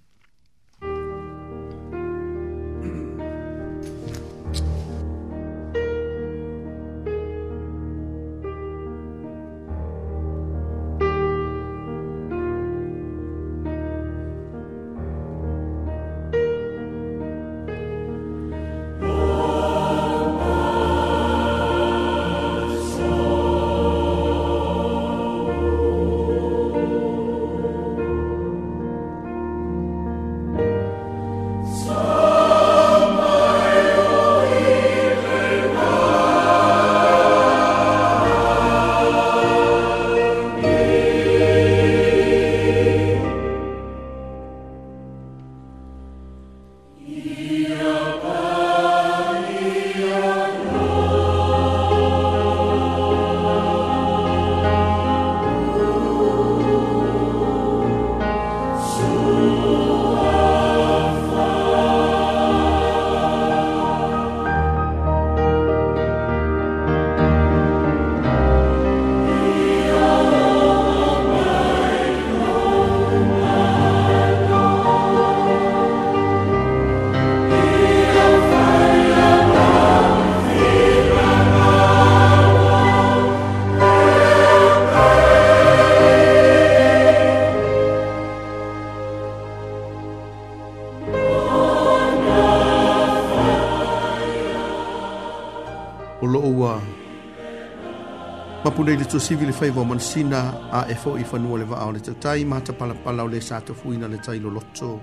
[98.81, 100.41] punei le tuasivi le faiva o manasina
[100.73, 104.17] a e foʻi fanua le vaao le tatai ma tapalapala o le sa tofuina le
[104.17, 104.99] tailoloto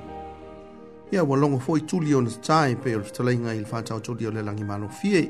[1.12, 4.32] ia ua logo foʻi tuli ona tatae pe o le fetalaiga i le faataotuli o
[4.32, 5.22] le lagi malofie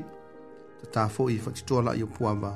[0.80, 2.52] tatā foʻi faatitoa laʻi o puava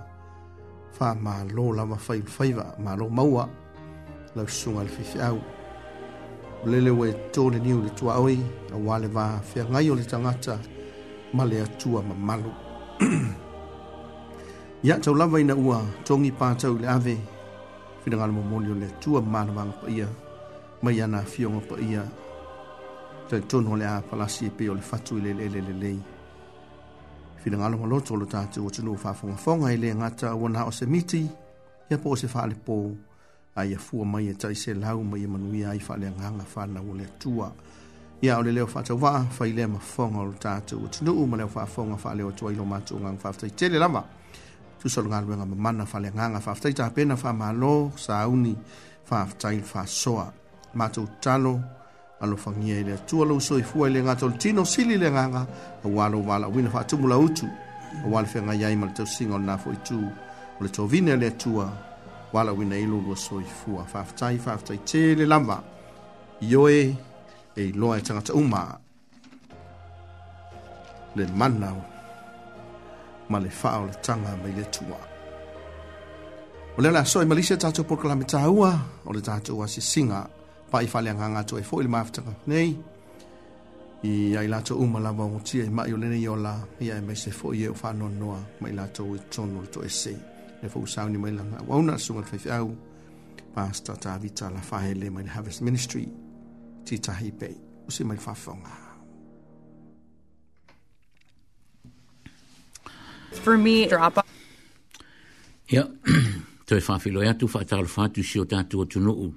[0.97, 3.45] faamālō lava fai o le faiva mālō maua
[4.35, 5.43] lau susuga le au.
[6.65, 7.13] o lele ua e
[7.53, 8.39] le niu le tuaoi
[8.73, 10.59] auā le va feagai o le tangata
[11.35, 12.53] ma le atua mamalu
[14.83, 17.15] Ia tau lava ina ua, tongi pātau le ave.
[18.03, 20.09] Whina ngā mo mon yo le tua mānawanga pa ia,
[20.83, 22.03] mai ana fionga pa ia.
[23.31, 25.93] Tai tono le a palasi pe o le fatu le le le le le.
[27.45, 30.65] Whina ngā mo loto lo chu o tunu whāfonga fonga ile le ngata o na
[30.67, 31.31] o se miti,
[31.89, 32.77] ia po o se whaale pō,
[33.55, 36.81] a ia fua mai e tai se lau mai e manuia ai whaale nganga na
[36.81, 37.53] o le tua.
[38.21, 41.27] Ia o le leo whātau waa, whaile ma fonga o lo tātou o tunu u
[41.29, 44.01] ma leo fa whaale o tuai lo mātou ngang whāftai tele lama.
[44.05, 44.22] Ia
[44.83, 47.75] tusalogaluega mamana faaleagaga faafetai tapena faamālō
[48.05, 48.55] sauni
[49.11, 50.27] faafetai le faasoa
[50.75, 51.55] matou tatalo
[52.21, 55.47] alofagia i le atua lou soifua i le gata o le tino sili le agaga
[55.85, 57.47] auā lou valaauina faatumu lautu
[58.05, 61.27] auā le feagai ai ma le tausiga o lenā foʻi tu o le tovine le
[61.35, 61.67] atua
[62.35, 65.59] valaauina i lou lua soifua faafetai faafetaitē le lava
[66.51, 66.83] ioe
[67.59, 68.61] e iloa e tagata uma
[71.17, 71.71] le mana
[73.33, 75.01] ma le faa o le tanga mai le tua.
[76.77, 78.71] O leo la soi malise tātou proklame tāua
[79.09, 80.21] o le tātou a singa
[80.71, 82.35] pa i whale nganga tō e fōi le māwhatanga.
[82.53, 82.69] Nei,
[84.09, 86.55] i ai lātou uma lava o tia i mai o lene i ola
[86.85, 89.85] i ai mai se fōi e o whānoa noa mai lātou e tono le tō
[89.89, 90.15] e se.
[90.63, 92.73] Le fōu sauni mai langa wauna sunga le whaifiau
[93.57, 96.07] pastor Tavita la whahele mai le Harvest Ministry
[96.87, 97.57] titahi pei.
[97.89, 98.82] Usi mai whawhonga.
[103.33, 104.27] For me, drop off.
[105.73, 105.83] Ia,
[106.67, 109.31] toi whawhilo e atu whaatalo whātu si o tātou atu nuu.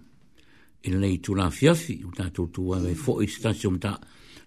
[0.86, 3.96] I nei tu la fiafi, o tātou tu wawe fo i stasi o mta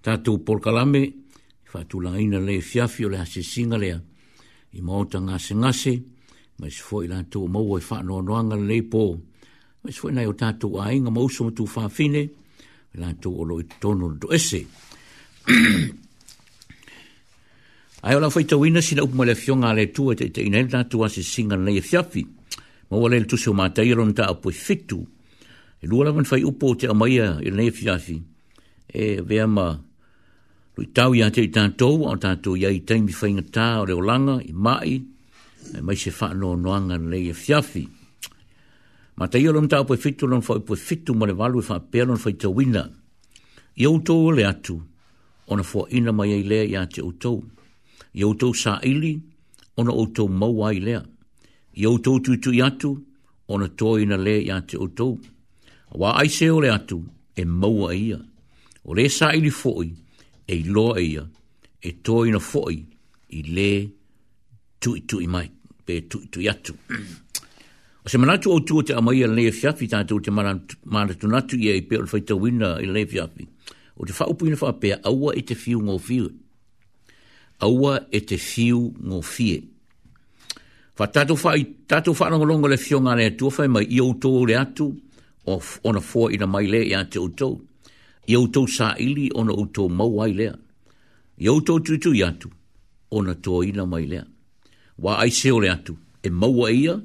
[0.06, 1.00] tātou polkalame,
[1.72, 3.96] whātu la ina le fiafi o le hase singa lea.
[4.76, 5.94] I maota ngase ngase,
[6.60, 9.02] mai si fo i lātou maua i whānoa noanga le pō.
[9.82, 12.26] Mai si fo i nai o tātou ainga mauso matu whāwhine,
[13.02, 14.62] lātou olo i tono do ese.
[18.02, 21.08] Ai ola foi tawina sina upo le fionga le tu e te ina na tua
[21.08, 25.04] se singa nei e Mo vale wale le tusio mātai ron ta apoi fitu.
[25.80, 28.22] E lua lawan fai upo te amaia e nei e fiafi.
[28.86, 29.76] E vea ma
[30.76, 34.00] lui tau ia te i tātou o tātou ia i teimi fai ngatā o reo
[34.00, 34.94] langa i mai.
[35.74, 37.82] E mai se no noanga nei e fiafi.
[39.16, 41.80] Ma te ia ta apoi fitu lon fai po fitu mo le walu e fai
[41.82, 42.88] pēron fai tawina.
[43.74, 44.78] Iau tō le atu.
[45.48, 47.42] Ona fo ina mai e lea i ate utou
[48.14, 49.20] i outou sa ili,
[49.76, 51.02] ona outou maua i lea.
[51.74, 52.96] I outou tutu i atu,
[53.48, 55.18] ona toi na le i ate outou.
[55.94, 57.02] Wa aise o le atu,
[57.36, 58.20] e maua e ia.
[58.84, 59.92] O le sa ili foi,
[60.46, 61.26] e loa e ia,
[61.82, 62.80] e toi na foi,
[63.30, 63.70] i le
[64.80, 65.50] tui tui mai,
[65.84, 66.74] pe tui tui atu.
[68.04, 71.98] o se manatu outou te amaia le fiafi, tātou te manatu manatunatu ia i pe
[71.98, 73.46] o le faita wina i le fiafi.
[73.98, 76.28] O te whaupuina whapea, aua i te fiu ngō fiu.
[76.28, 76.34] Fiu
[77.58, 79.56] aua e te fiu ngō fie.
[80.98, 84.32] Fa tatu wha i tatu wha nongolongo le fio ngā rea tua mai i outo
[84.46, 84.86] le atu
[85.46, 87.52] o ona fua i na mai le i ate outo.
[88.28, 90.52] I outo sa ili ona outo mauai lea.
[91.38, 92.48] I outo tutu i atu
[93.10, 94.24] ona tō i na mai lea.
[94.98, 96.96] Wa ai se o le atu e maua e ia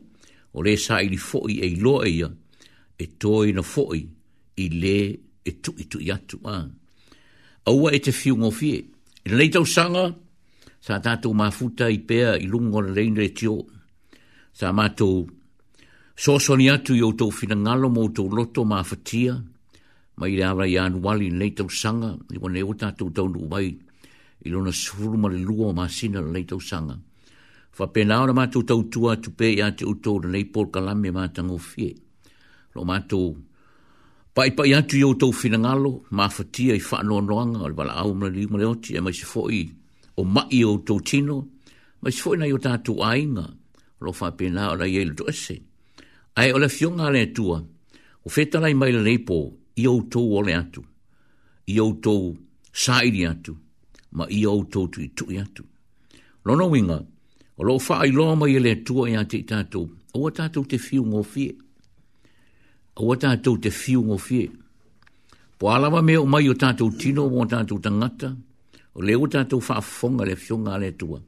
[0.54, 2.30] o le sa ili fōi e loa e ia
[2.97, 4.01] e tō i na fōi
[4.64, 4.97] i le
[5.45, 6.41] e tu i tu i atu.
[6.43, 6.66] Ah.
[7.70, 8.82] Aua e te fiu ngō fie.
[9.24, 10.10] I na nei sanga,
[10.84, 13.53] sa tātou mafuta i pēa i lungo le lein re tio.
[14.53, 15.07] Sa mato
[16.19, 19.38] sōsoni atu i o tō fina ngalo mō tō loto mafatia,
[20.19, 23.69] ma i rāra i wali nei tau sanga, i wane o tātou tau nu wai,
[24.43, 26.99] i lona sifuru ma le luo ma sina le nei sanga.
[27.73, 30.67] Fa pena ora mato tau tua tu pe i ate o tō le nei pōr
[30.71, 31.93] kalame mātango fie.
[32.75, 33.36] Lo mātou
[34.34, 37.75] Pai pai atu i o tau whina ngalo, maa whatia i whanoa noanga, o le
[37.77, 39.59] wala au mra li umare oti, e mai se fo i
[40.16, 41.36] o mai o tō tino,
[42.01, 43.45] ma si fwena yo tātou ainga,
[44.03, 45.55] lo wha pēnā o la yeilu tō ese.
[46.38, 49.38] Ai o la fionga le atua, o whetarai mai le leipo
[49.82, 50.84] i o tō o le atu,
[51.74, 52.14] i o tō
[52.74, 53.55] sairi atu,
[54.14, 55.66] ma i o tō tui tui atu.
[56.45, 56.99] Lono winga,
[57.57, 60.78] o lo wha ai loa mai le atua i ate tātou, o a tātou te
[60.78, 61.51] fiu ngō fie.
[63.01, 64.49] O a tātou te fiu ngō fie.
[65.57, 68.36] Po alawa me o mai o tātou tino, o tātou o tātou tangata,
[68.94, 71.20] o le o tātou whaafonga le fionga le tua.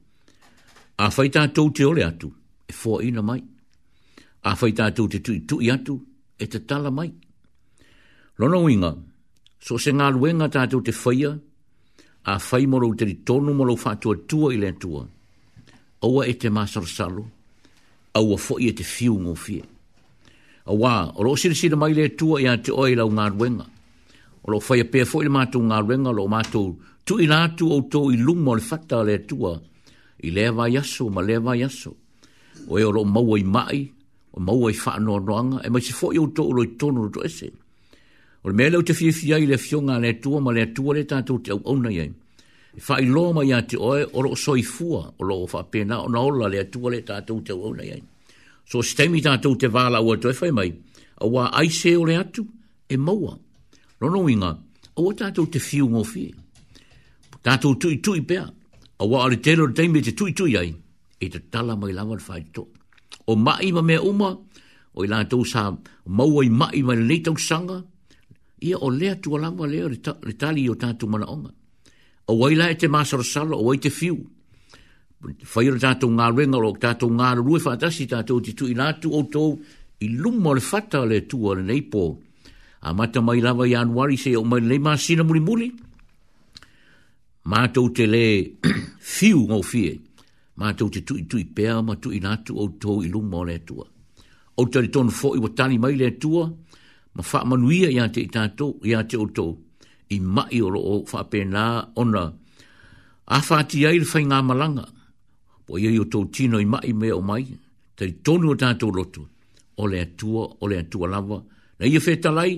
[0.98, 2.30] A whai tātou te ole atu,
[2.70, 3.42] e fua ina mai.
[4.48, 5.98] A whai tātou te tui tui atu,
[6.40, 7.10] e te tala mai.
[8.38, 8.94] Lono winga,
[9.60, 11.34] so se ngā luenga tātou te whaia,
[12.26, 15.04] a whai moro te ri tonu moro whātua tua i le tua.
[16.06, 17.26] Aua e te māsar salo,
[18.16, 19.64] aua fo e te fiu ngō fie.
[20.70, 23.66] Aua, o lo sirisira mai le tua i a te oi lau ngā luenga.
[24.46, 26.74] O lo whai a pē fo i le mātou ngā luenga, lo mātou
[27.06, 29.52] tu ina tu o to i lumo le fatta le tua
[30.24, 31.92] i le va yaso ma le va yaso
[32.68, 33.86] o e ro mau i mai
[34.34, 37.22] o mau i fa no ronga e ma si fo yo to lo tonu to
[37.22, 37.52] ese
[38.42, 41.06] o le mele te fi fi ai le fionga le tua ma le tua le
[41.06, 42.10] ta tu te e o na ye
[42.74, 45.46] e fa i lo ma ya te o e ro so i fu o lo
[45.46, 48.02] fa pe na o na o le tua le ta tu o na ye
[48.66, 50.74] so stemi ta tu te va la o to e fa mai
[51.22, 52.42] o wa ai se o le atu
[52.90, 53.30] e mau
[54.02, 54.52] no no winga
[54.98, 56.34] o ta tu te fiu mo fi
[57.46, 58.46] tātou tui tui pēa,
[58.98, 60.72] a wā ari tēro tei me te tui tui ai,
[61.22, 62.64] e te tala mai lawa te whai tō.
[63.30, 64.32] O mai ma mea uma,
[64.96, 65.68] o i lātou sā
[66.08, 67.82] maua i mai mai nei tau sanga,
[68.66, 71.52] ia o lea tua lawa lea re tali i o tātou mana onga.
[72.34, 74.18] O waila e te māsara sala, o wai te fiu,
[75.22, 79.26] whai ra tātou ngā renga lo, tātou ngā rue whātasi tātou te tui lātou o
[79.34, 79.44] tō,
[80.06, 82.08] i luma le fata le tua le nei pō.
[82.86, 85.70] A mata mai lawa i anuari se o mai le māsina muri muri,
[87.46, 88.26] mātou te le
[89.16, 89.92] fiu ngō fie,
[90.58, 93.86] mātou te tui tui pēa, ma tui nātu au tō i lumo le tua.
[94.58, 96.48] O tari tonu fō i watani mai le tua,
[97.16, 99.48] ma wha manuia i ate i tātou, i ate o tō,
[100.10, 101.66] i mai o roo wha pēnā
[102.02, 102.26] ona.
[103.36, 104.88] A wha ti aile whai ngā malanga,
[105.66, 107.44] po i o tō tino i mai mea o mai,
[107.98, 109.28] tari tonu o tātou roto,
[109.82, 111.42] o le tua, o le tua lava,
[111.80, 112.52] na ia e whetalai,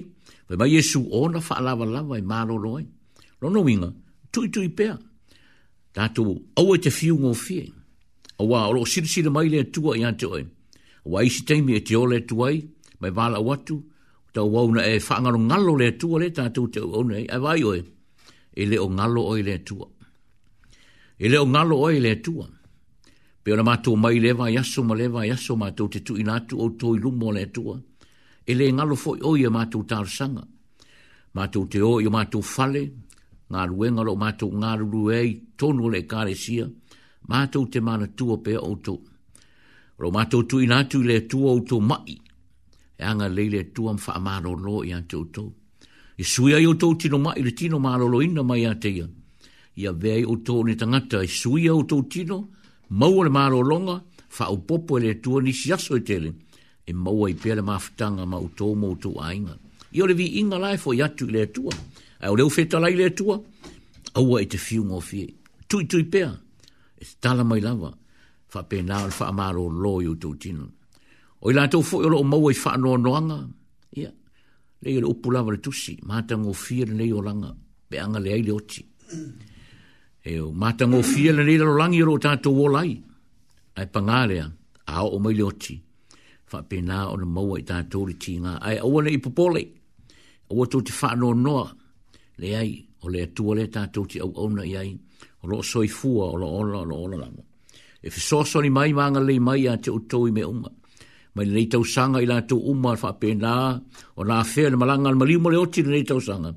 [0.48, 2.86] Pai mai Jesu ona wha lava lava i maro roi.
[3.44, 3.90] Rono winga,
[4.38, 4.96] tui tui pea.
[5.94, 7.72] Tato, au e te fiu ngō fie.
[8.40, 10.44] A wā, o lo siri siri mai lea tua i ante oe.
[10.46, 12.62] A wā isi teimi e te ole tuai,
[13.02, 13.80] mai wāla watu,
[14.34, 17.82] ta wāuna e whaangaro ngalo lea tua le, tato te au nei, a wai oe,
[18.54, 19.90] e leo ngalo oe lea tua.
[21.18, 22.46] E leo ngalo oe lea tua.
[23.44, 27.00] Pe ona mātou mai lewa, yaso ma lewa, yaso mātou te tui nātu o tōi
[27.02, 27.80] lumo lea tua.
[28.46, 30.46] E le ngalo fo oi e mātou tārsanga.
[31.36, 32.86] Mātou te oi o mātou fale,
[33.54, 36.66] ngā ruenga lo mātou ngā ruru ei tonu le kāre sia,
[37.32, 38.98] mātou te mana tua pe auto.
[39.98, 42.18] Ro mātou tui nātu le tua auto mai,
[42.98, 45.48] e anga leile tua mwha mālo no i ante auto.
[46.18, 49.08] I sui ai auto tino mai, le tino mālo lo ina mai ante ia.
[49.78, 52.44] Ia vei auto ne tangata, i sui ai auto tino,
[52.98, 54.00] maua le mālo longa,
[54.38, 56.34] wha o popo e le tua ni siaso i e tele,
[56.86, 59.58] e maua i pere mafutanga ma auto mo auto ainga.
[59.92, 61.72] Ia le vi inga lai fo i atu le tua
[62.22, 63.36] ai o leu fetalai le atua
[64.18, 65.26] aua i te fiuga o fie
[65.70, 66.30] tuitui pea
[66.98, 67.92] e tala mai lava
[68.52, 70.66] faapena o le faamālōlō i outou tino
[71.44, 73.38] o i latou foʻi o loo maua i faanoanoaga
[74.02, 74.12] ia
[74.84, 77.50] lei o le upu lava le tusi matagofia lenei olaga
[77.90, 78.82] pe aga leai le oti
[80.26, 82.92] e o matagofia lenei lalolagi o loo tatou lai,
[83.78, 84.52] ai ae pagā o
[84.94, 85.74] aoo mai le oti
[86.50, 89.62] faapenā ona maua i tatou le tigā ae aua leʻi popole
[90.50, 91.66] aua tou te faanoanoa
[92.40, 92.72] le ai
[93.02, 94.94] o le atua le tātou te au na i ai
[95.42, 97.44] o lo soi fua o lo ola o lo ola lango.
[98.02, 100.70] E fisosoni mai maanga le mai a te utoi me uma.
[101.36, 103.56] Mai nei tau sanga i la tu uma alfa pe nā
[104.20, 106.52] o nā fea le malanga le maliu mole oti nei tau sanga.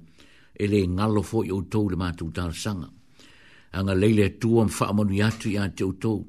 [0.63, 2.89] E le ngalo fo i utou le mātou tāra sanga.
[3.77, 6.21] Anga leile tua ma wha manu yatu i a te utou.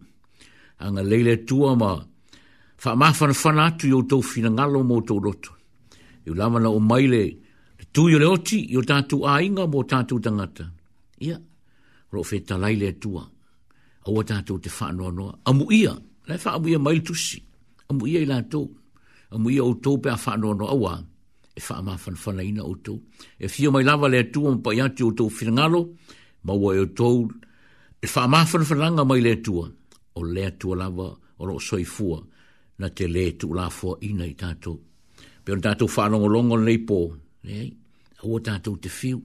[0.86, 1.92] Anga leile tua ma
[2.84, 5.52] wha mawhana whanatu i utou fina ngalo mō tō roto.
[6.26, 7.34] Iu e lamana o maile i
[7.94, 10.66] tu yo le oti yo ta tu a inga mo ta tu tangata
[11.28, 11.36] ia
[12.14, 13.24] ro fe ta lai le tua
[14.08, 15.94] o wa te fa no no amu ia
[16.28, 17.40] le fa amu ia mai tu si
[17.90, 18.62] amu ia ila to
[19.34, 20.94] amu ia o to pe fa no no awa
[21.56, 22.94] e fa ma fan ina o to
[23.40, 25.82] e fio mai lava le tu mo pa ia tu to fingalo
[26.46, 27.08] ma o to
[28.02, 28.64] e fa ma fan
[28.96, 31.08] nga mai le tu o le tu lava
[31.40, 32.20] o ro soi fua
[32.80, 34.48] na te le tu la fo ina i ta
[35.44, 36.98] pe on ta tu fa no longo le po
[37.50, 37.74] Right
[38.24, 39.22] o tātou te whiu.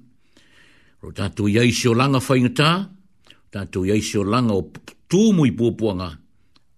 [1.03, 2.69] Ro tātou iai seo langa whaingatā,
[3.53, 4.63] tātou iai seo langa o
[5.13, 6.09] tūmu i pōpuanga,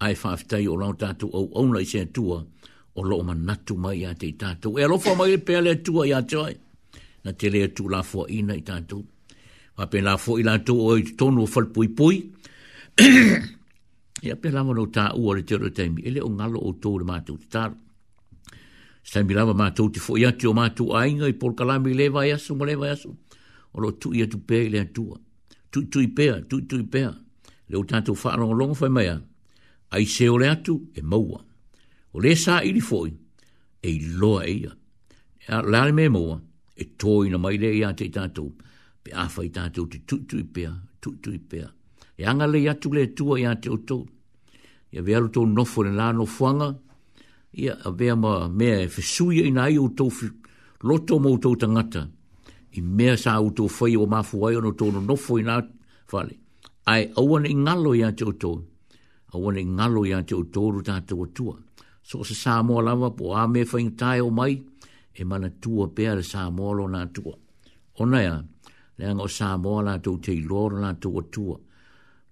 [0.04, 2.40] ai whaftai o rau tātou au aunai se atua,
[2.98, 4.76] o loo manatu mai a te tātou.
[4.78, 6.56] E alofa mai le pēle atua i atuai,
[7.24, 9.04] na te lea tū la fua ina i tātou.
[9.78, 12.18] Wape la fua i la tū o i tonu o whalpui pui,
[12.98, 16.96] e ape la mono tā ua re te ora taimi, ele o ngalo o tō
[16.98, 17.78] le mātou te tāru
[19.08, 22.34] sa mi lava mātou te fōi atu o mātou ainga i pōr kalami lewa i
[22.34, 23.14] asu, mālewa i asu.
[23.72, 25.16] O lo tu i atu pē i lea tua.
[25.72, 27.12] Tu tu i pēa, tu tu i pēa.
[27.72, 29.06] Leo tātou whaarongo longa whai mai
[29.96, 31.40] Ai se o le atu e maua.
[32.12, 33.12] O le sā i li fōi
[33.80, 34.72] e i loa e ia.
[35.64, 36.36] Lāre me maua
[36.76, 38.50] e tōi na mai lea i ate i tātou.
[39.02, 41.70] Pe awha i tātou te tu tu i pēa, tu tu i pēa.
[42.20, 43.98] E anga le atu le tua i ate o tō.
[44.92, 46.74] Ia vealu tō nofo le lā nofuanga.
[46.74, 46.86] Ia
[47.52, 50.10] ia a vea ma mea e whesuia ina ai o tau
[50.82, 52.08] loto mo tau tangata
[52.72, 55.56] i mea sa o tau whai o mafu ai ono tono nofo ina
[56.12, 56.36] whale
[56.86, 58.58] ai awane i ngalo i ante o tau
[59.34, 61.56] awane i ngalo i ante o tau tātou atua
[62.02, 64.54] so se sa mua lava po a mea whai ngatai o mai
[65.20, 67.34] e mana tua pēra le sa mua lo nā tua
[68.02, 68.36] ona ia
[68.98, 71.56] leanga o sa mua lā tau te iloro nā tau atua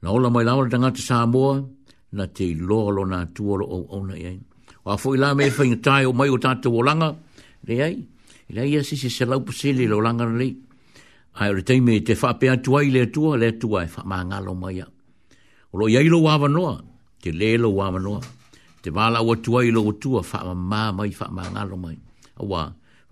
[0.03, 1.53] na ola mai lawa tangata sa mua
[2.17, 4.46] na te iloro nā tua lo au au na iaini
[4.87, 7.09] wa foi la me fin tai o mai o tatu o langa
[7.67, 7.97] le ai
[8.55, 10.49] le ai si si se lau pusili lo langa le
[11.43, 14.23] ai re teime te fa pe atu ai le tua le tua e fa ma
[14.23, 16.75] ngalo mai o lo yai lo wa noa
[17.23, 18.21] te le lo wa noa
[18.83, 20.39] te bala o tua i lo tua fa
[20.71, 21.97] ma mai fa ma ngalo mai
[22.51, 22.63] wa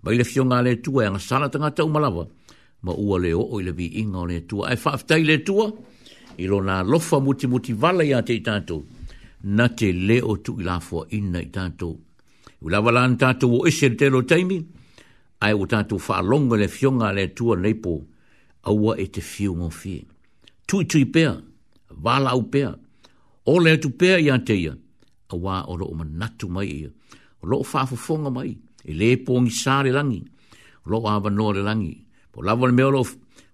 [0.03, 2.23] mai le fiona le tua e ngasala tanga tau malava.
[2.85, 5.37] ma ua le o o le vi inga o le tua e fa aftai le
[5.47, 5.65] tua
[6.41, 8.77] i lo na lofa muti muti vala ya te tatu
[9.43, 11.97] na te leo tu i lafua ina i tātou.
[12.61, 14.59] U lawa lan tātou o ese te lo taimi,
[15.43, 17.97] ai o tātou wha longa le fionga le tua leipo,
[18.65, 19.99] aua e te fiu ngō fie.
[20.67, 21.35] Tui tui pēa,
[22.01, 22.71] wala au pēa,
[23.45, 24.73] o le tu pēa i ante ia,
[25.29, 26.89] a wā o lo o manatu mai ia,
[27.41, 28.55] o lo o whafufonga mai,
[28.85, 30.23] e le pōngi sāre langi,
[30.85, 31.93] o lo o awa nō le langi,
[32.31, 33.03] po lawa le me o lo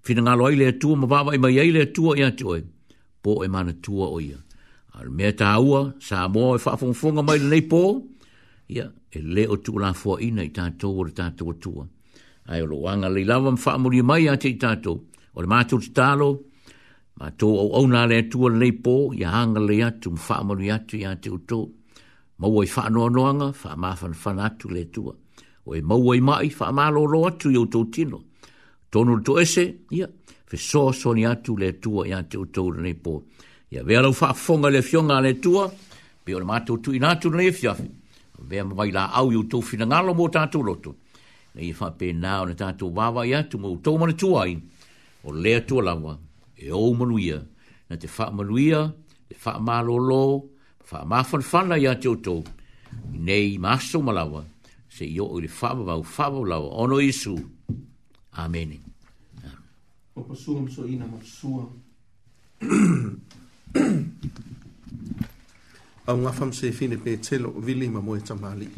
[0.08, 2.62] whinangalo ai le tua, ma wāwa i mai ai le tua i ante oe,
[3.22, 4.40] po e mana tua o ia.
[5.00, 7.84] Al me ta ua sa mo e fa fun mai le po.
[8.68, 8.86] Ia
[9.18, 11.72] e le o tu la fo ina i ta to o ta to tu.
[12.50, 14.94] Ai lo wanga le lava fa mo li mai a ti ta to.
[15.36, 16.30] O le ma tu talo.
[17.18, 18.70] Ma to o o na le tu le
[19.20, 21.60] ia hanga le ia tu fa mo li atu ia tu to.
[22.40, 25.02] Ma wo i fa no no nga fa ma fan fan atu le tu.
[25.68, 28.20] O e ma wo mai fa ma lo lo atu o tō tino.
[28.92, 29.66] Tonu tō ese
[29.98, 30.08] ia
[30.50, 33.14] fe so so ni atu le tu ia tu to le po.
[33.16, 35.72] Ia ia vea lau faafofoga le afioga a le atua
[36.24, 37.88] pe o le matou tuinatu lenei afiafi
[38.42, 40.96] avea mamai laau i outou finagalo mo tatou loto
[41.56, 44.60] na ia faapenā ona tatou vavai atu ma outou manatua ai
[45.24, 46.20] o le lē atua lava
[46.58, 47.42] e o manuia
[47.90, 48.82] na te faamanuia
[49.30, 52.44] le faamālōlō ma faamāfalafala iā te outou
[53.14, 54.44] i nei ma aso ma lava
[54.92, 57.40] seʻi oo i le faamamau faamaulava ono iesu
[58.36, 58.80] amene
[60.16, 61.64] o pasua masoina ma pasua
[66.08, 68.70] au nga fam se fine pe telo vili ma moe tamali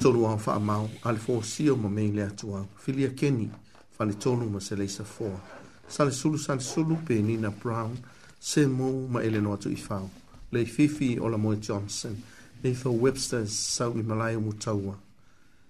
[0.00, 3.50] tolu au fa amau al fo sio ma mei lea tu au filia keni
[3.96, 5.40] fali tolu ma se leisa foa
[5.88, 7.92] sale sulu sale sulu pe nina brown
[8.40, 10.10] se mo ma ele no atu i fau
[10.52, 12.16] le fifi o la moe johnson
[12.62, 14.98] le fo webster sau i malaya mutaua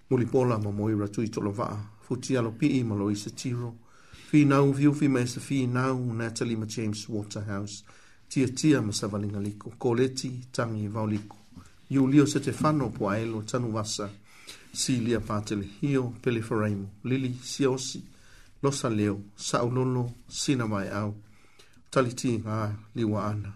[0.09, 3.75] muli pola ma moe ratu i tolo vaa futi alo pi i ma loisa tiro
[4.29, 7.83] fi nau viu fi me se fi nau natalie ma james waterhouse
[8.33, 11.37] tia tia ma savalinga liko, ko leti tangi vau liko.
[11.93, 14.05] Iulio se te whano po aelo tanu wasa,
[14.79, 17.99] si lia pātele hio pele foraimo, lili si osi,
[18.63, 20.05] losa leo, saulolo,
[20.39, 21.11] sina mai au,
[21.91, 22.57] taliti ngā
[22.97, 23.51] liwa ana.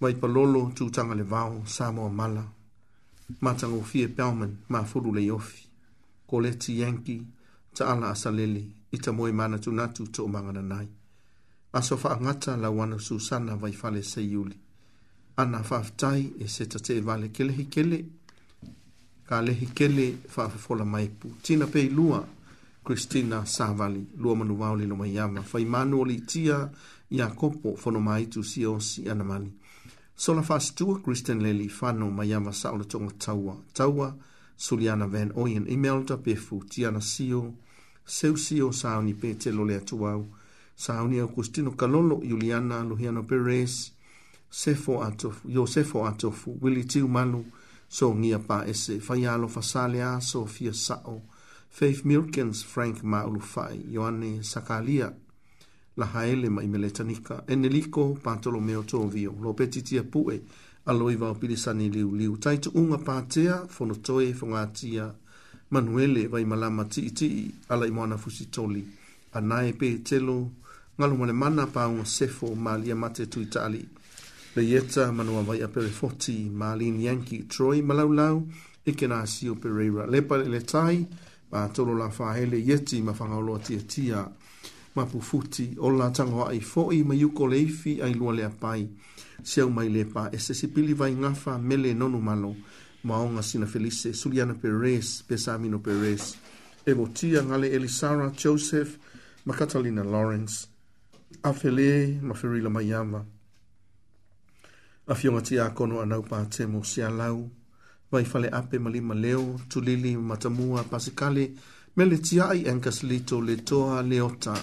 [0.00, 2.44] Mai palolo tūtanga le vau, Samoa mala,
[3.40, 5.62] matango fie pelman, ma furu le iofi,
[6.28, 7.22] ko leti yanki,
[7.74, 10.88] ta ala asaleli, ita moe mana tunatu to mangana nai
[11.72, 14.54] aso faagata lauana susana vaifale seiuli
[15.36, 18.04] ana faafetai e se tatee vale kelehikele
[19.28, 22.24] kalehikele faafofola mai pu tina peilua
[22.84, 26.68] kristina savali lua manuva o le lomai ava fai manu o le itia
[27.10, 29.52] ia kopo fonoma itu sia osi ana mani
[30.16, 34.14] sola faasitua kristian le lifano mai ava sao le toga taua taua
[34.56, 37.54] suliana van oyan imelda pefu tiana sio
[38.06, 40.26] seusio saoni pe telo le atu au
[40.76, 43.92] Sauni Agustino Kalolo, Juliana Luhiano Perez,
[44.50, 47.44] Sefo Atofu, Yosefo Atofu, Willi Tu Malu,
[47.88, 51.22] So Nia Pa Ese, Fayalo Fasalia, Sofia Sao,
[51.68, 55.12] Faith Milkins, Frank Maulufai, Ioane Sakalia,
[55.96, 60.40] Lahaele Maimele Tanika, Eneliko, Pantolomeo Tovio, lo Tia Pue,
[60.86, 65.14] Aloi Vao Pilisani Liu Liu, Taitu Unga Patea, Fonotoe, Fongatia,
[65.70, 68.84] Manuele, Vaimalama Titi, Alaimana Fusitoli,
[69.34, 70.50] Anae Pe Telo,
[71.02, 73.84] ngalo mo le mana pa un sefo mali a mate tu itali.
[74.54, 78.36] Le yeta manua vai a pere 40 mali in Yankee Troy malau lau
[78.88, 80.06] e kena si o Pereira.
[80.06, 81.04] Le pa le tai
[81.50, 84.30] ma tolo la fa hele yeti ma fanga olo tia tia
[84.94, 88.86] ma pufuti o la tango ai foi ma yuko leifi ai lua le apai.
[89.42, 92.54] Siau mai le pa e se sipili vai ngafa mele nonu malo
[93.02, 96.36] maonga sina felice Suliana Perez, Pesamino Perez,
[96.86, 98.96] Evotia, Ngale Elisara, Joseph,
[99.46, 100.68] Makatalina Lawrence,
[101.42, 103.24] a whele ma whirila mai ama.
[105.06, 107.50] A whionga ti a kono a naupa te mo si lau,
[108.10, 111.52] vai fale ape ma lima leo, tu lili ma tamua pasikale,
[111.96, 114.54] me le ti ai enkas lito le toa leota,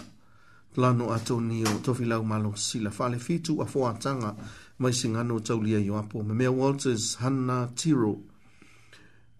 [0.77, 4.33] lano a tonio, tofi lau malo sila, fale fitu a fo tanga,
[4.79, 8.15] mai singano tau lia yo apo, me mea Walters, Hanna Tiro,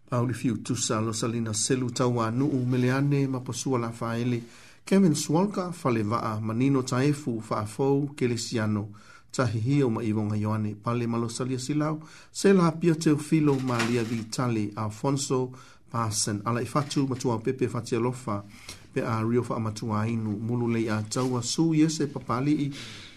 [0.09, 4.43] pauli fiu tusa lo salina selu tau anu umeleane ma posua la faele,
[4.89, 8.87] Kevin Swalka fale vaa manino taefu faafou kelesiano
[9.31, 11.99] tahihio ma iwonga yoane pale malo salia silau
[12.31, 15.51] se la pia teo filo ma lia vi tali Alfonso
[15.91, 18.43] Parson ala ifatu matua pepe fati alofa
[18.93, 22.71] pe a rio fa matua inu mulu lei a taua su yese papali i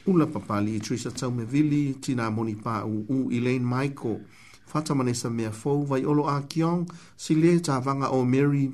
[0.06, 4.20] ula papali i trisa tau me vili tina moni pa u u Elaine Michael
[4.66, 6.84] fata manesa mea fou vai olo a kiong
[7.16, 8.68] si le ta vanga o Mary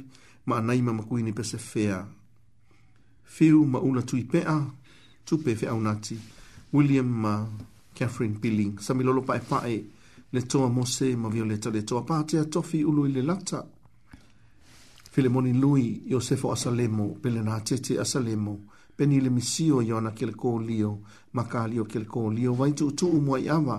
[0.46, 2.04] ma naima makuini pese fea
[3.38, 4.66] fiu ma ula tui pea,
[5.24, 6.18] tupe fe au nati,
[6.72, 7.46] William ma uh,
[7.94, 9.76] Catherine Billing, sami lolo pae pae,
[10.32, 13.64] le toa mose ma violeta le toa patea tofi ulu i le lata.
[15.10, 18.58] Filemoni lui, Iosefo Asalemo, pele na tete Asalemo,
[18.96, 20.96] peni le misio iona ke le kō lio,
[21.32, 23.78] ma ka lio ke le kō lio, vai tu tu umua i awa,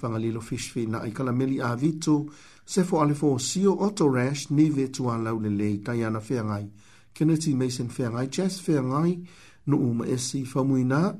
[0.00, 2.28] whangalilo fishfi na i kalameli a vitu,
[2.64, 6.62] sefo alefo sio otorash, ni vetu a lau le lei, tai ana feangai.
[6.62, 6.70] ngai.
[7.14, 9.26] Kennedy Mason Fairai Jazz Fairai
[9.66, 11.16] no uma esi famuina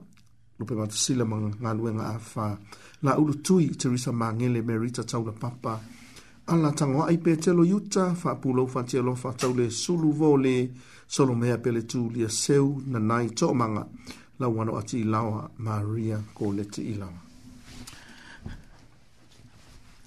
[0.59, 2.59] no pe mata sila manga ngaluenga afa
[3.03, 5.80] la ulu tui Teresa Mangele Merita Taula Papa
[6.49, 10.70] ala tangwa ai pe telo yuta fa pulo fa telo fa taule sulu vole
[11.07, 13.86] solo mea pele tulia seu na nai to manga
[14.38, 17.28] la wano ati lawa Maria Colette ilawa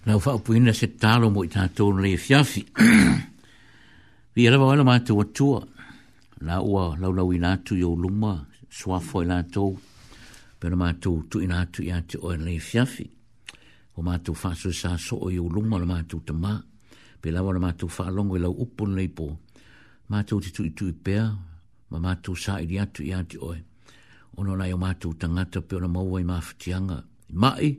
[0.05, 2.65] Nau wha upuina se talo mo i tātou nei fiafi.
[4.35, 5.61] Vi ala wala mātou atua
[6.47, 8.33] la ua lau lau ina tu yo luma
[8.77, 9.75] swa fo ina to
[10.59, 13.07] pero ma tu tu ina tu ya tu o le fiafi
[13.97, 16.53] o ma tu fa so sa so o yo luma le ma tu te ma
[17.21, 19.25] pe la wa ma tu fa longo lau upon le po
[20.11, 21.15] ma tu tu tu pe
[21.89, 23.55] ma ma tu sa i ya tu ya tu o
[24.37, 26.97] ono na yo ma tu tanga te pe na mo wa ma fianga
[27.41, 27.71] mai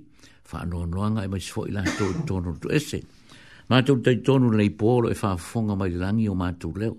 [0.48, 2.98] fa no no nga i ma so ina tu tu no tu ese
[3.68, 6.48] ma tu te tu no le po lo e fa fonga mai langi o ma
[6.60, 6.94] tu leo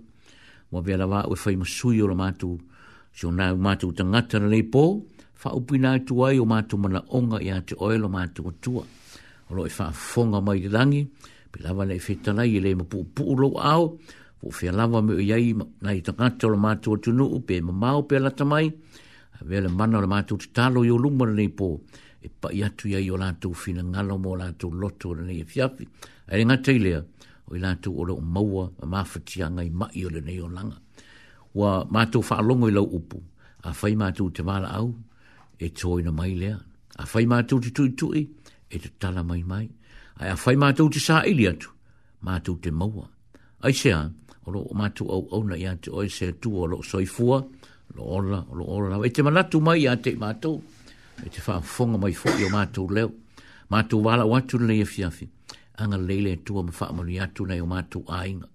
[0.76, 2.59] wa vea la wae fai masui o la matu.
[3.13, 5.05] So na u matu ta ngata na leipo,
[5.41, 8.84] fa upina atu ai o matu mana onga i ate oe lo matu o tua.
[9.49, 11.01] O lo e fa fonga mai de rangi
[11.51, 13.84] pe lava na e fetana i le mapu upu ulo au,
[14.39, 17.26] po fia lava me o iai na i ta ngata o la matu o tunu
[17.38, 18.67] u pe mamau pe la tamai,
[19.39, 21.80] a vea le mana o la matu ta talo i o lumba na leipo,
[22.19, 23.32] e pa i atu iai o la
[23.63, 25.88] fina ngalo mo la tu loto na nei e fiafi.
[26.32, 26.99] Ere ngata i lea,
[27.48, 30.80] o i lātou o reo maua a mawhatia ngai mai o le nei o langa.
[31.54, 33.22] Wa mātou whaalongo i lau upu,
[33.64, 34.93] a whai mātou te māla au,
[35.62, 36.58] e tōi na mai lea,
[36.98, 38.26] a whai mātou te tui tui,
[38.70, 39.68] e te tala mai mai,
[40.20, 41.70] a a whai mātou te sā ili atu,
[42.26, 43.08] mātou te maua.
[43.66, 44.02] Ai sea,
[44.46, 47.43] o lo mātou au au na i atu oi sea tu o lo soifua,
[47.96, 50.60] lo ola, lo ola, e te manatu mai i ate mātou,
[51.22, 53.14] e te whaafonga mai fōi o mātou leo,
[53.72, 55.30] mātou wala watu le fiafi
[55.78, 58.47] anga lele tu ma wha tu atu nei o mātu ainga.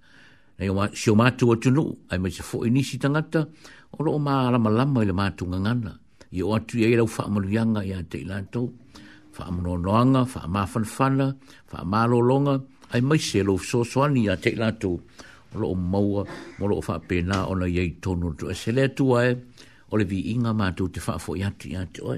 [0.59, 3.45] Nei o mātu, si o mātu atu nu, ai mai se fo inisi tangata,
[3.99, 5.97] o lo o mā alama lama ile mātu ngangana.
[6.33, 8.21] I o atu i eirau wha amari anga i ante
[9.33, 11.27] fa ma amano noanga, wha amafan fana,
[11.73, 12.61] wha amalo longa,
[12.93, 14.91] ai mai se lo so soani te la tu
[15.55, 16.23] o lo o maua,
[16.61, 18.51] o lo o wha apena o na iei tonu tu.
[18.51, 19.35] E se lea tua e,
[19.91, 22.15] o le vi inga mātu te fa fo ya ti ya tu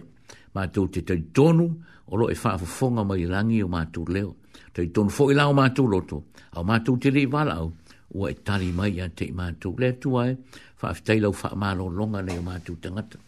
[0.55, 1.65] ma tu te tai tonu,
[2.13, 4.35] o lo e wha afo fonga mai rangi o tu leo.
[4.73, 6.23] Tei tonu fo'i lao mātou loto.
[6.57, 7.73] Au mātou te rei walau.
[8.17, 9.77] Ua e tari mai a te mātou.
[9.81, 10.31] Lea tu ai.
[10.31, 13.21] E, Whaafitei lau wha mālo longa nei o mātou tangata.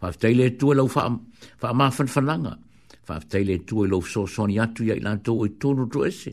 [0.00, 2.54] Whaafitei lea tu ai lau wha mafan whananga.
[3.08, 6.04] Whaafitei lea tu ai lau so soni atu ia i lantou o i tonu tu
[6.06, 6.32] ese.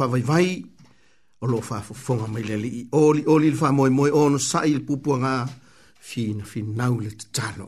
[0.00, 0.64] whawaiwai,
[1.42, 4.62] o lo wha fonga mai lele i oli, oli le wha moe moe ono sa
[4.64, 5.34] i le pupua ngā,
[6.08, 7.66] fina finau le te talo,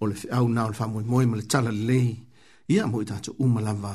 [0.00, 2.08] o le au nao le wha moe moe ma le tala le lei,
[2.68, 3.94] ia mo i tato umalava,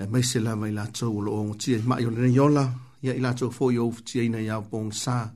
[0.00, 2.66] e mai se lava i lato o lo ongo tia i mai o le neyola,
[3.08, 5.30] ia i lato o fo i ofu tia ina i au pong sa,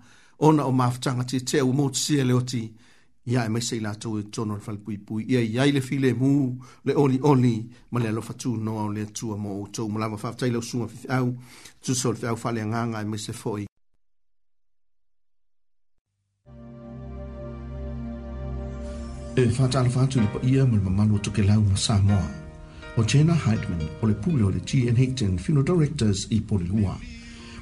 [0.45, 2.67] ona o maafutanga tia tia u mo tia le oti,
[3.27, 4.61] ia e m a i s e i latou e t o n o le
[4.61, 9.65] falepuipui ia iai le filemu le olioli ma le alofa tunoa o le atua mo
[9.65, 11.33] outou ma lava faafetai lausuga f e a u
[11.83, 13.65] tuso o le feau faaleagaga e maise foʻi
[19.41, 21.51] e faatalofa atu i le paia ma le mamalu a t o k e l
[21.57, 22.29] a u ma samoa
[23.01, 27.01] o jena hidman o le pule o le gn higton funeral directors i polilua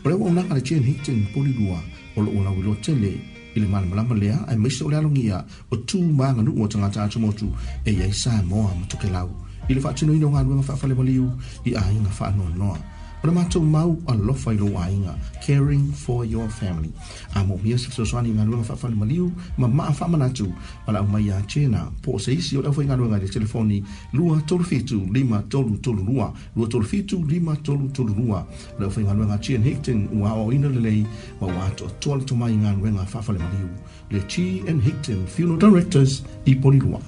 [0.03, 1.79] o le auaunaga le gn higton polilua
[2.19, 5.41] o l o u lauiloa tele i le malamalama lea ae maise o le alogia
[5.73, 7.47] o tumāganuu o tagata atumotu
[7.85, 9.29] e iai sa moa ma tokelau
[9.69, 11.27] i le faatinoina o galue ma faafale maliu
[11.69, 12.77] i aiga faanoanoa
[13.25, 15.13] O le mātou mau alofa i loa inga,
[15.47, 16.91] caring for your family.
[17.39, 19.29] A mō mia se fito swani ngā luenga whaafani maliu,
[19.63, 20.49] ma maa whaamana tu,
[20.87, 21.85] pala au mai a tēnā.
[22.03, 23.79] Po se isi o le awhai ngā luenga le telefoni,
[24.19, 28.43] lua tolu fitu, lima tolu tolu lua, lua tolu fitu, lima tolu tolu lua.
[28.75, 31.07] O le awhai ngā luenga tēn hekten, ua au ina le lei,
[31.39, 33.71] ma ua ato atua le tomai ngā luenga whaafani maliu.
[34.11, 36.99] Le chi and hekten, funeral directors, i poli lua.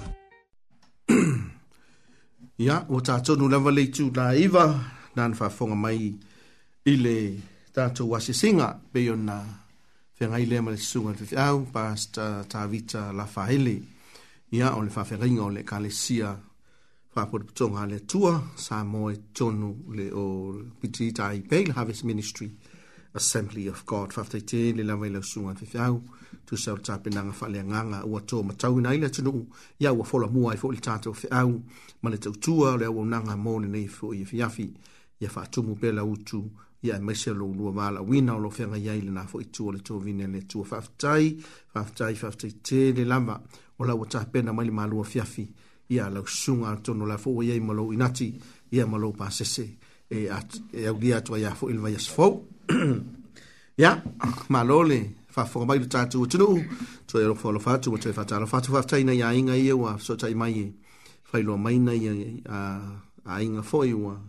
[2.63, 4.69] Ia, o tātou nu lewa leitu la iwa,
[5.15, 5.99] fa fonga mai
[6.93, 7.41] ile le
[7.75, 8.99] tatou asesiga singa be
[10.17, 13.01] feagai lea ma le susuga le fefeau pasta tavita
[13.35, 13.75] faile
[14.51, 15.63] ya on le faafegaiga on le
[17.13, 20.25] fa por tonga le tua sa mo e tonu le o
[20.81, 22.51] pitita i pei harvest ministry
[23.13, 25.65] assembly of god te le lava i le sa ta pe
[26.45, 29.31] tusa fa le tapenaga faaleagaga ua tō matauina ai le ya
[29.79, 31.51] ia ua folamua ai fo le tatou feʻau
[32.03, 34.63] ma le tautua o le auaunaga mo lenei foʻi e fi
[35.25, 36.45] ia faatumu pela utu
[36.83, 40.41] ia e maise loulua valauina o lo fega iai lenā foʻi tua le tovine le
[40.47, 41.35] tua faafetai
[41.73, 43.39] faafetai faafetaitē le lava
[43.79, 45.47] o laua tapena mai le malua fiafi
[45.89, 48.35] ia lausuga atono la fou aiai ma lou inati
[48.71, 49.67] ia ma lou pasese
[50.09, 50.29] e
[50.87, 52.45] aulia atu ai a foʻi le vaiasa fou
[53.77, 54.01] ia
[54.49, 54.99] malo le
[55.29, 56.61] faafofoga mai le tatou atunuu
[57.07, 60.67] toe alofaalofa atu ua toe faatalofa atu faafetaina iaiga ia ua soataʻi mai e
[61.31, 62.01] failoa mai nai
[63.25, 64.21] aiga foʻi ua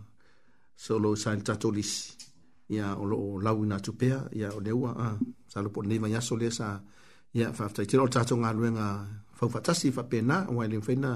[0.77, 2.13] solo sain tato lisi.
[2.69, 5.17] Ia o loo lau ina tupea, ia o leua, ah,
[5.47, 6.77] sa lupo neiva yaso le sa,
[7.33, 8.87] ia faftai tira o tato ngā luenga
[9.39, 11.15] faufatasi fa pena, o ailem feina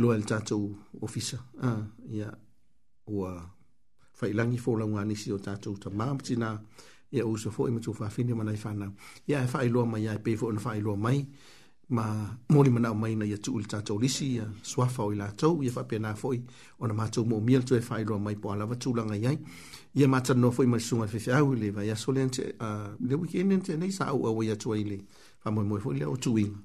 [0.00, 0.58] loa el tato
[1.06, 1.38] ofisa.
[1.66, 1.80] Ah,
[2.10, 2.28] ia
[3.14, 3.32] ua
[4.18, 6.58] failangi fo la nisi o tato ta mamti na,
[7.16, 8.86] ia uso fo ima tu fafini manai fana.
[9.30, 11.26] Ia e failoa mai, ia e pefo ina failoa mai, ia
[11.92, 15.68] ma moli mana o maina ia tuuli tatou lisi ia suafa o i latou ia
[15.72, 16.40] faapena foʻi
[16.80, 19.36] ona matou moomia le toe faailoa mai po alava tulaga i ai
[20.00, 22.54] ia matalanoa foʻi ma le suga le fefeau i le vaiaso le ante
[23.08, 24.98] le wikiene ante nei sa auau ai atu ai le
[25.44, 26.56] faamoemoe foʻi lea o tuiga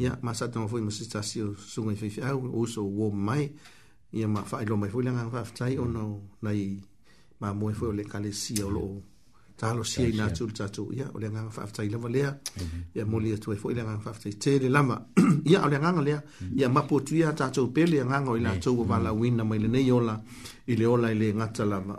[0.00, 3.52] ia masatanoa foʻi ma sitasi o suga i fefeau o uso uō mamae
[4.16, 6.08] ia ma faailoa mai foʻi le agaga faafetai ona
[6.42, 6.80] nai
[7.40, 9.02] mamoe foʻi o le kalesia o loo
[9.60, 12.20] talo si ina tu ta tu ya o le nga fa fa ile vole
[12.98, 14.96] ya mo le tu e fo ile nga fa fa te le lama
[15.52, 16.12] ya o le nga le
[16.60, 16.72] ya mhm.
[16.74, 19.32] ma po tu ya ta tu pe le nga nga ile tu va la win
[19.36, 19.38] mhm.
[19.38, 20.14] na mai le ne yo la
[20.72, 21.94] ile ola ile nga ta la ma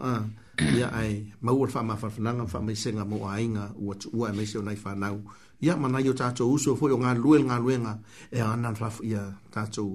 [0.80, 1.14] ya ai
[1.46, 3.94] ma ul fa ma fa na nga fa mai se nga mo ai nga wo
[4.02, 5.08] tu wa mai se na fa na
[5.66, 7.94] ya ma na yo ta tu uso fo yo nga lu nga lu nga
[8.34, 9.22] e ana fa ya
[9.54, 9.86] ta tu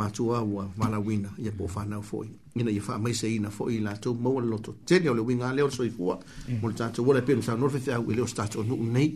[0.00, 2.24] matua wa malawina ya po fa na fo
[2.54, 5.20] ina ya fa mai se ina fo ina to mo lo to tene o le
[5.22, 6.16] winga le o so i fuwa
[6.62, 9.08] mo ta to wala pe sa no fe fa le o sta to no nei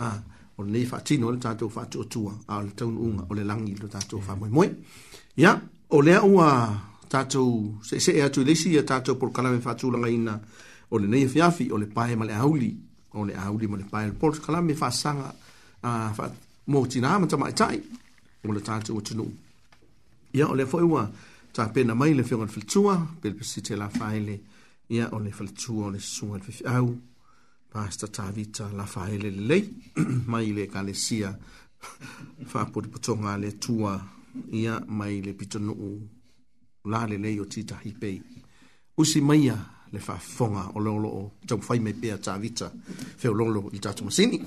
[0.00, 0.08] a
[0.58, 3.44] o nei fa tino le ta to fa to tua al to unga o le
[3.44, 4.68] langi le ta to fa moi moi
[5.36, 5.52] ya
[5.96, 6.48] o le o a
[7.12, 7.42] ta to
[7.84, 10.08] se se e atu le si ya ta to por kala me fa tu langa
[10.08, 10.34] ina
[10.90, 12.70] o le nei fa fi o le pae male auli
[13.12, 15.28] o le auli mo le pae le por kala me fa sanga
[15.84, 16.32] a fa
[16.72, 17.76] mo tina ma ta mai tai
[18.48, 19.28] o le ta to tu
[20.34, 21.10] ia o le foi ua
[21.74, 24.36] pena mai le feoga le faletua pelepesi telafae le
[24.88, 26.88] ia o le faletua o le susuga i le fefeau
[27.72, 29.64] pasta tavita lafae le lelei
[30.30, 31.34] mai i le ekalesia
[32.50, 34.00] faapotipotoga a le atua
[34.52, 35.98] ia mai le pitonuu
[36.84, 38.22] la lei o tita pei
[38.96, 39.56] usi maia
[39.92, 42.70] le fonga o loolo'o fai mai pea tavita
[43.20, 44.38] feololo i le tatou masini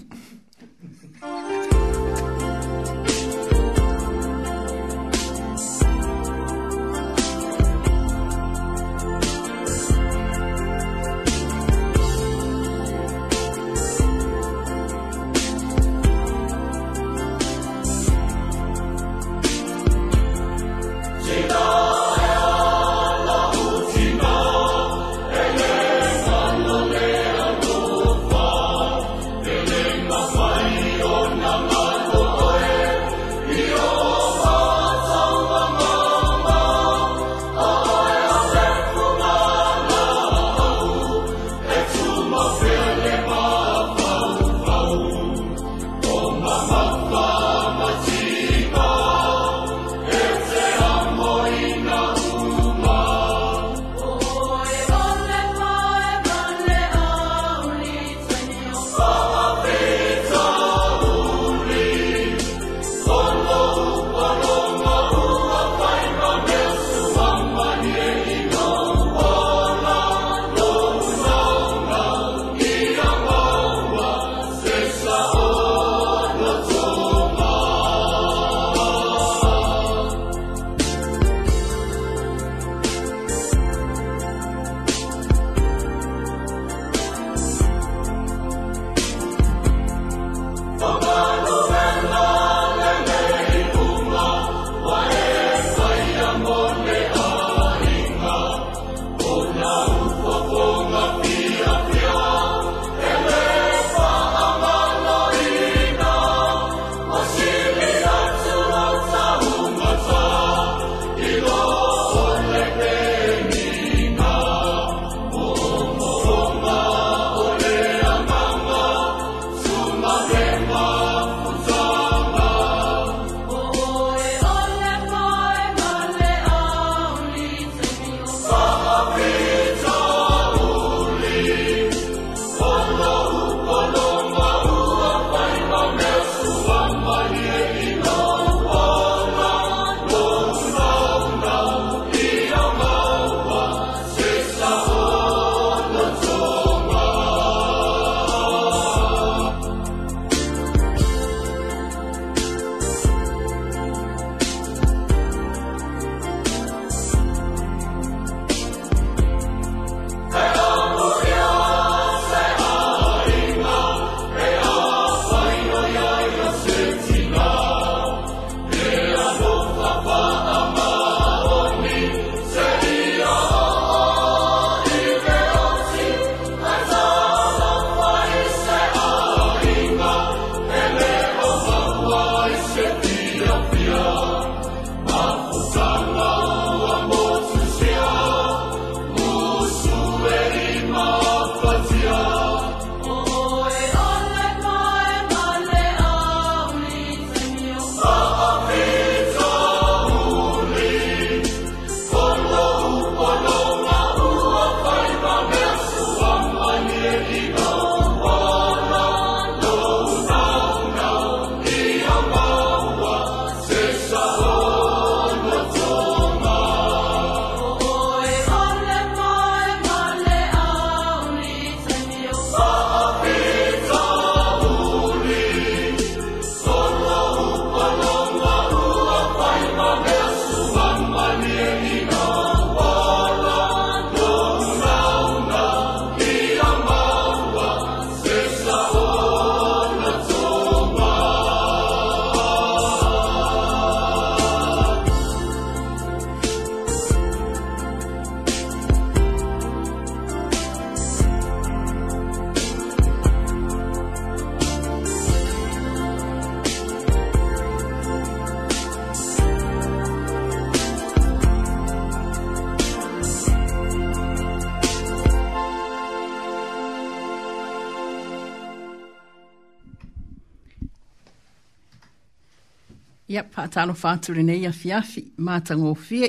[273.74, 276.28] talo fature nei a fiafi ma tango fie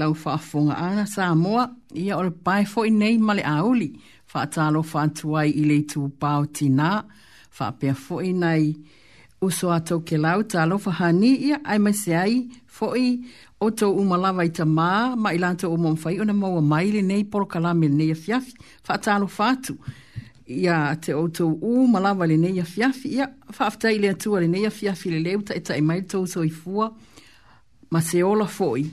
[0.00, 1.64] lau fa fonga ana sa moa
[2.02, 3.88] ia ol pai fo nei mali auli
[4.32, 6.42] fa talo fatuai i le tu pau
[7.56, 8.64] fa pe fo nei
[9.46, 10.40] uso ato ke lau
[10.70, 12.34] lo fa hani ia ai mai se ai
[12.76, 13.08] fo i
[13.66, 14.90] oto umalava i ta mā,
[15.22, 18.50] ma ilanto o mwamwhai, ona maua maile nei poro kalame nei fiafi,
[18.86, 19.72] fa talo fatu
[20.52, 25.40] ia te outou ū ma lava lenei afiafi ia faafetai le atua lenei afiafi leleu
[25.48, 26.90] taʻitaʻi e mai le toutou i fua
[27.90, 28.84] ma seola foʻi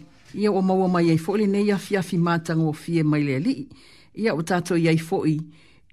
[0.44, 3.68] ia ua maua mai ai foʻi lenei afiafi matagofie mai le alii
[4.16, 5.36] ia ua tatou iai foʻi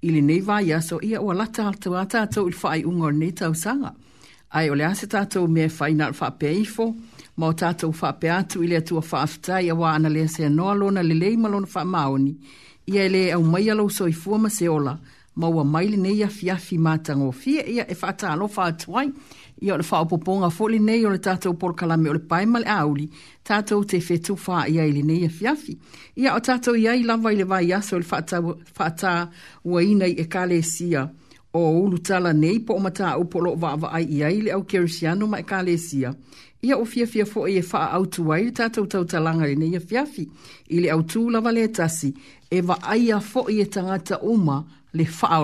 [0.05, 3.91] i lenei vaiaso ia ua lata atuā tatou i le faaiʻuga o lenei tausaga
[4.57, 6.87] ae o le a se tatou mea faina a le faapea ifo
[7.37, 11.35] ma o tatou faapea atu i le atua faafetai auā ana lea seanoa lona lelei
[11.37, 12.31] ma lona faamaoni
[12.87, 14.99] ia e lē so alou soifua ma seola
[15.37, 19.09] maua maili nei a fiafi mātango fie ia e whata alo whātuai
[19.61, 23.05] ia o le whaopoponga foli nei o le tātou porokalame o le paimale auli
[23.47, 25.75] tātou te whetu whā ia ili nei a fiafi
[26.23, 28.23] ia o tātou ia i lava i le vai aso le
[28.79, 29.13] whata
[29.63, 31.05] ua inai e kale sia
[31.57, 34.65] o ulu tala nei po o mata au polo o vaava ai ia ili au
[34.69, 36.13] kerisiano ma e kale sia
[36.65, 39.77] ia o fia fia fo e wha au tu wai tātou tau talanga i nei
[39.77, 40.25] a fiafi
[40.73, 42.09] ili au tū lava le tasi
[42.49, 44.75] e va aia fo e tangata uma ia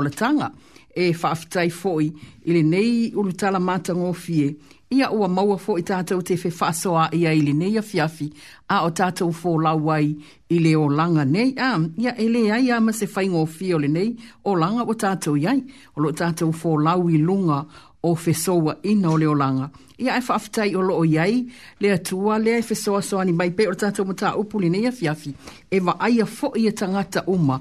[0.01, 0.51] le tanga.
[0.95, 2.05] e faafitai foi
[2.45, 4.47] i nei ulutala matango fie
[4.95, 8.27] ia ua maua fo i tātou te whewhasoa ia i nei nei fiafi
[8.69, 10.05] a o tātou fō lauai
[10.53, 11.49] i o langa nei.
[11.57, 14.13] A, ia ele le ai ama se whaingo fio le nei
[14.45, 15.63] o langa o tātou iai
[15.97, 17.63] o lo tātou fō lau lunga
[18.05, 19.69] o fesoa ina o leo langa.
[19.97, 21.47] Ia e whaafitai o loo iai,
[21.81, 25.33] le atua, le e fesoa soani mai pe o tātou mata upuli nei afiafi,
[25.73, 27.57] e wa aia fo i e tangata uma,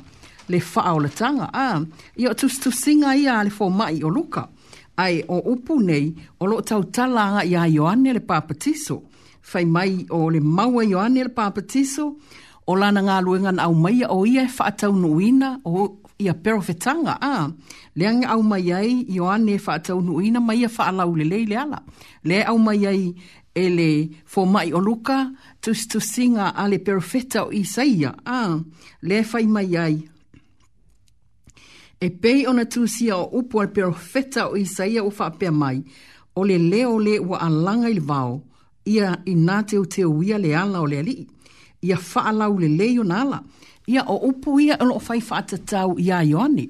[0.48, 1.46] le faa o le tanga.
[1.52, 1.68] A,
[2.22, 4.42] ia tu tu singa ia le fo mai o luka.
[5.04, 6.06] Ai o upu nei,
[6.40, 8.96] o lo tau talanga ia Ioane le papatiso.
[9.50, 12.04] Fai mai o le maua Ioane le papatiso.
[12.66, 16.58] O lana ngā luenga na au maia o ia e whaatau nuina o ia pero
[16.66, 17.14] whetanga.
[17.34, 17.50] A,
[17.98, 21.78] leanga au mai ai Ioane e whaatau nuina mai a whaalau le leile ala.
[22.28, 23.02] Le au mai ai
[23.62, 23.88] ele
[24.32, 25.18] fo mai o luka
[25.62, 28.54] tus tusinga ale perfetta o isaia ah,
[29.08, 29.94] le fai mai ai
[32.02, 35.82] e pei ona tūsia o upu al perofeta o Isaia o whapea mai,
[36.36, 38.40] o le leo le ua alanga i vao,
[38.90, 41.28] ia i nā te o te uia le ala o le alii,
[41.86, 43.38] ia whaalau le leo na ala,
[43.86, 46.66] ia o upu ia ono o fai whaatatau ia Ioane,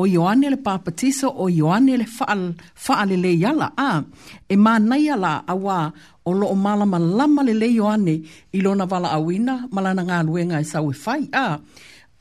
[0.00, 4.00] o Ioane le papatiso, o Ioane le faal, faale le yala, a
[4.48, 5.78] e mānei ala awa
[6.24, 8.16] o lo o malama lama le le Ioane
[8.56, 11.58] ilona wala awina, malana ngā luenga e sawe fai, a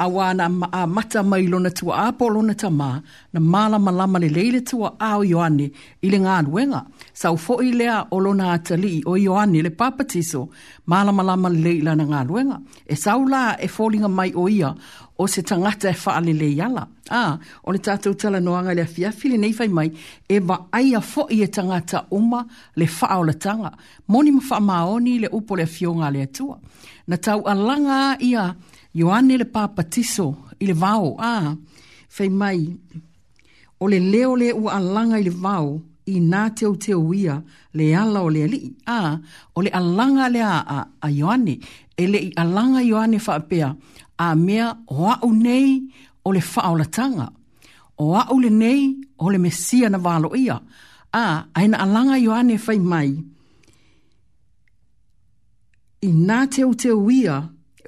[0.01, 3.01] a wāna a mata mai lona tua a polona ta mā,
[3.34, 5.65] na māla malama le leile tua a o Ioane
[6.01, 6.85] i le ngā anuenga.
[7.13, 10.45] Sau fo i lea o lona atali o Ioane le papatiso,
[10.88, 12.61] māla malama le leila na ngā anuenga.
[12.88, 14.71] E sau e fōlinga mai o ia
[15.19, 16.85] o se tangata e wha ale le iala.
[17.11, 17.35] A,
[17.67, 19.89] o le tātou tala noanga le afiafili nei fai mai,
[20.30, 22.45] e wa aia fo i e tangata uma
[22.76, 23.73] le wha o la tanga.
[24.07, 26.55] Moni ma wha maoni le upo le afionga le atua.
[27.07, 28.53] Na tau alanga ia,
[28.93, 31.53] Ioane le papa papatiso i le vau a
[32.09, 32.59] fei mai
[33.81, 35.67] o le leo le ua alanga i le vau
[36.13, 37.35] i nā teo teo ia
[37.77, 38.59] le ala o le ali
[38.97, 38.99] a
[39.57, 41.53] o le alanga le a a, a Ioane
[42.01, 43.67] e le i alanga Ioane whaapea
[44.25, 45.69] a mea o au nei
[46.27, 47.27] o le whaolatanga
[48.01, 48.81] o au le nei
[49.23, 50.57] o le mesia na valo ia
[51.21, 51.23] a
[51.65, 53.09] ina alanga Ioane fei mai
[56.07, 57.35] i nā teo teo ia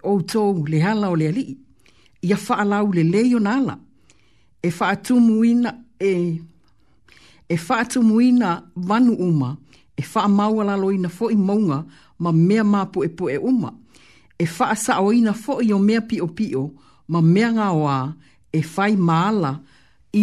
[0.04, 1.58] o outou le hala o le alii
[2.24, 3.76] ia faalau lelei ona ala
[4.64, 5.72] e fa atu muina
[6.12, 6.42] e,
[7.50, 8.50] e fa atu muina
[8.88, 9.50] vanu uma
[9.98, 11.80] e fa lo faamaualaloina i mauga
[12.24, 12.64] ma mea
[13.30, 13.72] e uma
[14.40, 16.64] e faasaʻoina foʻi o mea piʻopiʻo
[17.12, 17.98] ma mea gaoā
[18.52, 19.52] e fai maala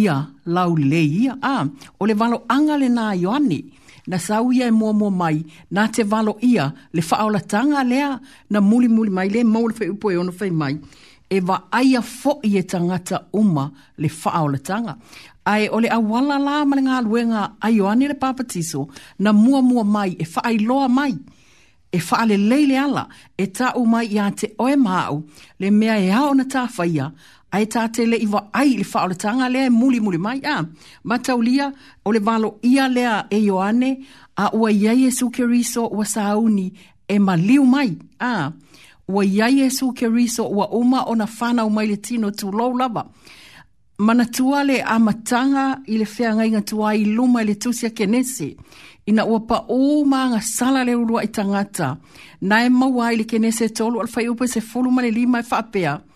[0.01, 0.15] ia
[0.55, 1.67] lau lelei a
[2.01, 3.59] ole valo valoaga lenā ioani
[4.09, 5.37] na sau ia e mua mua mai,
[5.75, 6.65] na te valo ia,
[6.95, 8.09] le faaola tanga lea,
[8.51, 10.73] na muli muli mai, le mau le fai upo e ono fai mai,
[11.29, 13.65] e va aia fo i e tangata uma
[14.01, 14.93] le faaola tanga.
[15.51, 18.81] Ai ole a wala la male ngā luenga ai o anere papatiso,
[19.23, 21.13] na mua mua mai, e faa loa mai,
[21.91, 23.03] e faa le leile ala,
[23.41, 25.15] e ta umai i a te oe mau,
[25.61, 27.07] le mea e haona ta faia,
[27.51, 30.39] ai tā te le iwa ai le whaole tanga lea e muli muli mai.
[30.53, 30.61] Ah,
[31.09, 31.67] mataulia
[32.05, 33.89] o le valo ia lea e Ioane
[34.43, 36.67] a ua iai Jesu ke riso ua sauni
[37.13, 37.91] e maliu mai.
[38.19, 38.51] Ah,
[39.09, 42.69] ua iai Jesu ke riso ua uma o na whana mai le tino tu lau
[42.77, 43.05] lava.
[43.99, 48.55] Mana tua a matanga i le whea ngai ngatu ai luma le tusia kenese.
[49.09, 51.87] Ina ua pa o maanga sala le urua i tangata.
[52.41, 55.93] na Nae mawai le kenese tolu alfai upo se fulu male lima e whapea.
[55.97, 56.08] Nae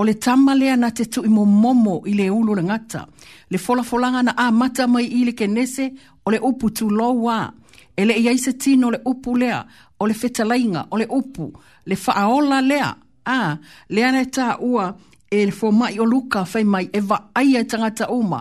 [0.00, 3.02] o le tama na te tui mo momo i le ulu le ngata,
[3.50, 5.84] le folafolanga na a mata mai i le kenese
[6.26, 7.50] o le upu tu loa,
[7.98, 9.58] e le iaise tino le upu lea,
[9.98, 11.50] o le fetalainga, o le upu,
[11.88, 12.88] le faaola lea,
[13.26, 13.56] a
[13.94, 14.86] lea na e ta ua
[15.34, 18.38] e le fo mai o luka fai mai e va ai ai tangata uma,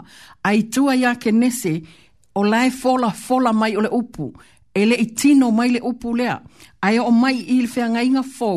[0.48, 1.74] a i tua ia kenese
[2.38, 4.30] o lai fola fola mai o le upu,
[4.76, 6.38] e le i tino mai le upu lea,
[6.88, 8.52] ai o mai il fe nga inga fo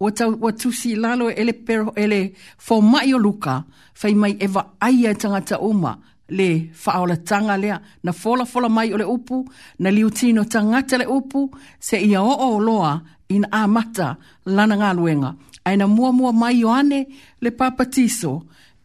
[0.00, 0.68] o ta o tu
[1.02, 2.20] lalo ele per ele
[2.64, 3.54] fo mai o luka
[4.00, 5.92] fai mai eva ai ai tanga ta uma
[6.38, 6.48] le
[6.82, 7.68] faola tanga le
[8.04, 9.36] na fola fola mai ole upu
[9.82, 11.40] na liutino tanga le upu
[11.86, 12.92] se ia o o loa
[13.34, 14.08] in a mata
[14.54, 15.30] lana nga luenga
[15.66, 16.98] ai na mua mua mai ane
[17.42, 18.32] le papa tiso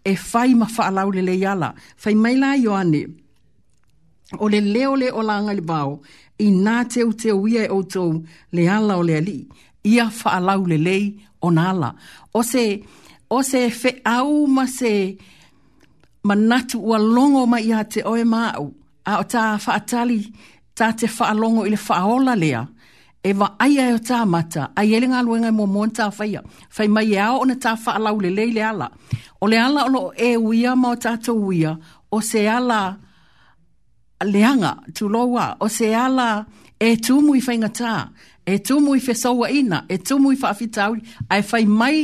[0.06, 1.70] e fai ma faalau le le yala
[2.02, 3.02] fai mai la yoane
[4.40, 5.94] o le leo le o langa le bao
[6.42, 9.36] i nā teo teo ia e outou le ala o le ali,
[9.84, 11.06] ia whaalau le lei
[11.42, 11.92] o nā ala.
[12.34, 12.82] O se,
[13.30, 15.18] o se fe au ma se
[16.28, 18.64] manatu ua longo ma ia te oe māu,
[19.06, 19.44] a o tā
[19.76, 20.20] atali
[20.78, 22.64] tā te whaalongo i le whaola lea,
[23.24, 26.10] e wa ai ai o tā mata, ai ele ngā luenga i mō mōn tā
[26.18, 26.42] whaia,
[26.76, 28.90] whai mai e ao ona tā whaalau le lei le ala.
[29.40, 31.78] O le ala o lo e uia ma o tātou uia,
[32.12, 33.00] o se ala
[34.34, 36.30] leanga tu loa o se ala
[36.80, 37.94] e tumu i whainga tā,
[38.52, 42.00] e tumu i whesaua ina, e tumu i whaafitauri, ai fai mai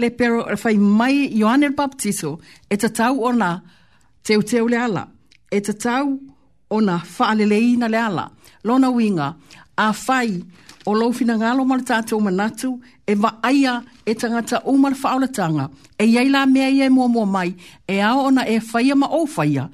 [0.00, 2.30] le pero, whai mai Ioane le Baptiso,
[2.70, 3.50] e te tau ona
[4.24, 5.04] te uteo le ala,
[5.50, 6.06] e te tau
[6.76, 8.24] ona whaalele ina le ala,
[8.66, 9.28] lona winga,
[9.84, 10.30] a whai
[10.88, 12.70] o loufina ngalo mara tātou manatu,
[13.06, 15.66] e va aia e tangata umara whaolatanga,
[15.98, 17.54] e iaila mea ia e mua mua mai,
[17.88, 19.68] e ao ona e whaia ma o whaia,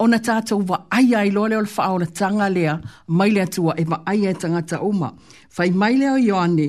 [0.00, 2.78] ona tātou wa ai ai lole o le wha ona tanga lea
[3.08, 5.10] mai lea tua e wa ai ai tangata uma.
[5.56, 6.68] Whai mai lea e o Ioane,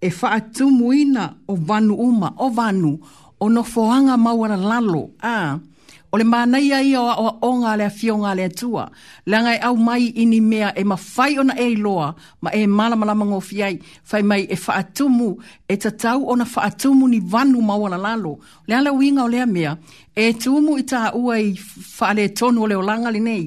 [0.00, 2.94] e wha atumuina o vanu uma, o vanu,
[3.40, 5.10] o no fōanga maua lalo.
[5.20, 5.58] Ah
[6.14, 8.90] o le mānei a ia o a onga le a fionga le atua.
[9.26, 12.08] Le angai au mai ini mea e mawhai ona e loa,
[12.42, 13.76] ma e malamalama ngō fiai,
[14.12, 15.30] whai mai e whaatumu,
[15.68, 18.32] e tau ona whaatumu ni vanu mawana lalo.
[18.68, 19.72] Le ala winga o lea mea,
[20.14, 21.56] e tumu i tā ua i
[21.96, 23.46] whaale tonu o le olanga le nei,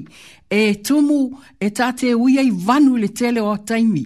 [0.50, 1.20] e tumu
[1.64, 4.04] e te uia i vanu le tele o taimi,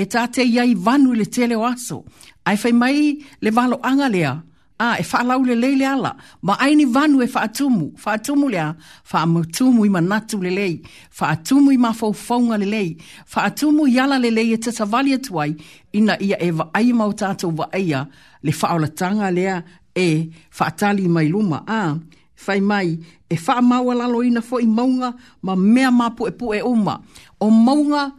[0.00, 2.04] e te ia i vanu le tele o aso,
[2.44, 4.36] ai fai mai le valo anga lea,
[4.78, 6.10] Ah, e fa laule lele ala
[6.46, 8.66] ma aini vanu e fa atumu fa atumu lea
[9.10, 10.68] fa atumu i manatu lele
[11.16, 12.82] fa atumu i mafau faunga lele
[13.24, 15.56] fa atumu i ala lele e tata vali atuai
[15.92, 18.06] ina ia e ai vaai mau tatou vaaia
[18.42, 19.62] le fa aulatanga lea
[19.96, 21.94] e fa atali mai luma a ah,
[22.34, 22.98] fai mai
[23.32, 25.10] e fa mau alalo ina fo i maunga
[25.42, 26.94] ma mea mapu e pu e uma
[27.40, 28.10] o maunga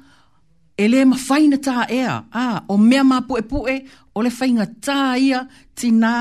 [0.77, 3.85] e le mafaina ta ea a ah, o mea mapu e pu e
[4.17, 5.39] o le whainga tā ia
[5.77, 6.13] ti nā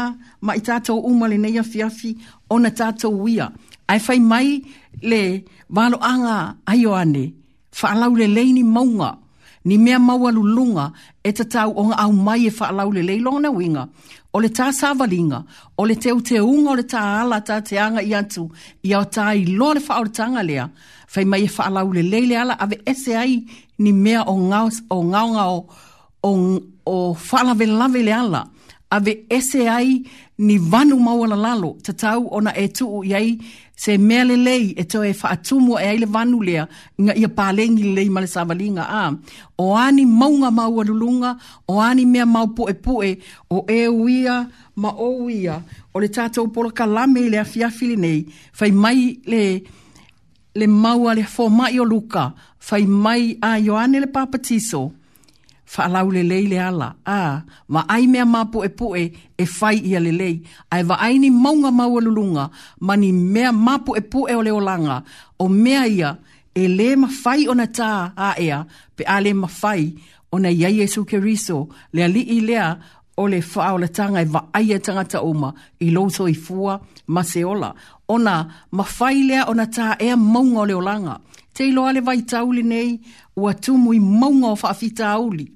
[0.44, 2.12] ma i tātou umale nei a fiafi
[2.52, 3.47] o na tātou ia.
[3.93, 4.48] Ai whai mai
[5.10, 5.20] le
[5.77, 6.36] walo anga
[6.73, 7.23] aio ane,
[7.78, 9.10] whaalau le leini maunga,
[9.68, 10.86] ni mea maua lulunga
[11.28, 13.85] e ta tau o au mai e whaalau le leilonga na winga,
[14.35, 15.40] o le tā sāvalinga,
[15.81, 18.44] o le teo te unga o le tā ala tā te anga i antu,
[18.89, 20.66] i au tā i loa le whaore tanga lea,
[21.14, 23.36] whai mai e whaalau le leile ala ave ese ai
[23.85, 25.56] ni mea o ngao, o ngao, ngao
[26.22, 28.44] o, o whalawe lawe le ala,
[28.90, 30.02] a ve ese ai
[30.38, 33.30] ni vanu mawala lalo, ta tau ona e tuu iai,
[33.82, 36.62] se mea le lei e to e whaatumu e aile vanu lea,
[37.02, 39.05] nga ia pālengi le lei male savalinga a,
[39.64, 41.30] o ani maunga maua lulunga,
[41.72, 43.10] o ani mea mau poe poe,
[43.55, 44.36] o e uia
[44.80, 45.55] ma o uia,
[45.94, 48.18] o le tātou pola ka lame le afiafili nei,
[48.59, 49.43] fai mai le
[50.59, 52.24] le maua le fō o luka,
[52.59, 54.82] fai mai a Ioane le papatiso,
[55.74, 56.88] whalau le lei le ala.
[57.18, 57.22] A,
[57.74, 59.02] wa ai mea mapu e pue
[59.43, 60.34] e fai ia le lei.
[60.74, 62.44] Ai wa ai ni maunga maua lulunga,
[62.86, 64.97] ma ni mea mapu e pue o le olanga,
[65.38, 66.10] o mea ia
[66.55, 67.88] e le mawhai o na tā
[68.26, 68.59] a ea,
[68.97, 69.82] pe a le mawhai
[70.34, 71.59] o na iai Jesu Keriso,
[71.94, 72.66] le ali i lea
[73.16, 75.51] o le faa o le tanga e vaai e tangata uma
[75.84, 76.74] i loto i fua
[77.14, 77.70] ma se ola.
[78.14, 78.34] Ona
[78.76, 81.14] mawhailea ona ta ea maunga o le olanga.
[81.55, 82.90] Te iloa ale vai tauli nei,
[83.43, 85.47] ua tumu i maunga o whaafita auli.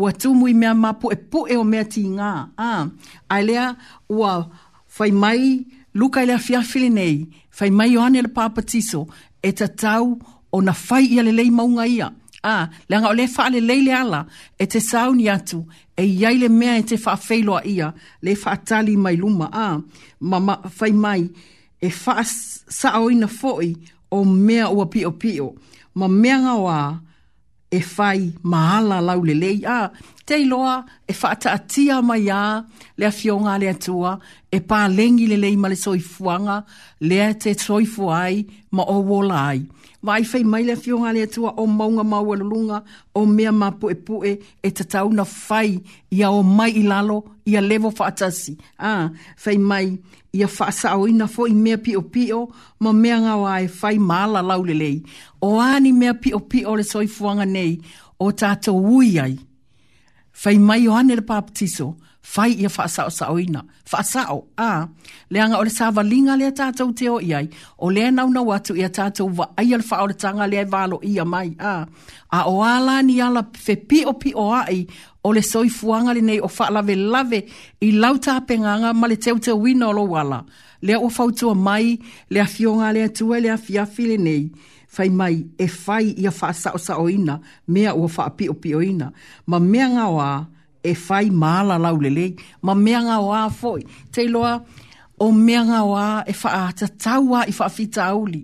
[0.00, 2.32] Ua tumu i mea mapu e pu e o mea ti ngā.
[2.68, 2.84] Ah,
[3.34, 3.64] ailea,
[4.18, 4.32] ua
[4.98, 5.42] whai mai
[5.98, 7.16] luka i lea fiafili nei,
[7.58, 9.00] whai mai o ane le pāpatiso
[9.42, 10.06] e ta tau
[10.52, 12.12] o na whai ia le lei maunga ia
[12.42, 14.20] a ah, le anga o le le leile ala
[14.58, 15.58] e te sauni atu
[15.96, 17.88] e yai le mea e te faa feiloa ia
[18.24, 19.74] le faa tali mai luma a ah,
[20.30, 21.22] ma, ma fai mai
[21.80, 22.24] e faa
[22.80, 23.68] saa oina foi
[24.16, 25.48] o mea o pio pio
[25.98, 26.78] ma mea nga wā
[27.70, 28.20] e fai
[28.52, 29.86] maala lau le lei a ah,
[30.28, 30.74] te loa
[31.12, 32.42] e faa ta atia mai a
[32.98, 34.12] le afionga le atua
[34.56, 36.56] e pa lengi le lei ma le soifuanga
[37.08, 38.34] le te soifuai
[38.76, 39.42] ma o wola
[40.02, 42.78] vai fai mai le fionga le tua o maunga maualulunga
[43.18, 44.32] o mea ma pu e pu e
[44.62, 45.68] e tatau na fai
[46.18, 47.18] ia o mai i lalo
[47.50, 48.52] ia levo fa whaatasi.
[48.90, 49.06] Ah,
[49.42, 49.86] fai mai
[50.38, 52.40] ia whaasa o ina fo i mea pio pio
[52.82, 54.96] ma mea ngā wae fai maala laulelei.
[55.46, 57.72] O ani mea pio pio le soifuanga nei
[58.18, 59.10] o tata ui
[60.40, 61.84] Fai mai o ane le papatiso.
[61.86, 61.90] o
[62.22, 64.72] fai ia fa sao sao ina fa sao a
[65.32, 67.46] le anga ole sa va linga le tata u teo iai
[67.78, 70.60] o le na una watu ia tata u va ai al fa ole tanga le
[70.72, 71.74] valo ia mai a
[72.38, 74.80] a o ala ni ala fe pi o pi o ai
[75.26, 77.40] o le soi fuanga le nei o fa lave lave
[77.86, 80.38] i lauta penganga ma le teo teo wina o lo wala
[80.86, 81.86] le o fa utua mai
[82.32, 84.42] le a fionga le atua le a fiafi le nei
[84.94, 87.34] fai mai e fai ia fa sao sao ina
[87.72, 89.08] mea o fa pi o pi o ina
[89.50, 90.26] ma mea ngawa
[90.84, 93.82] e fai mala lau lelei, ma meanga o a foi.
[94.12, 94.52] Te loa,
[95.20, 98.42] o meanga e o a e faa ata taua i faa fita auli.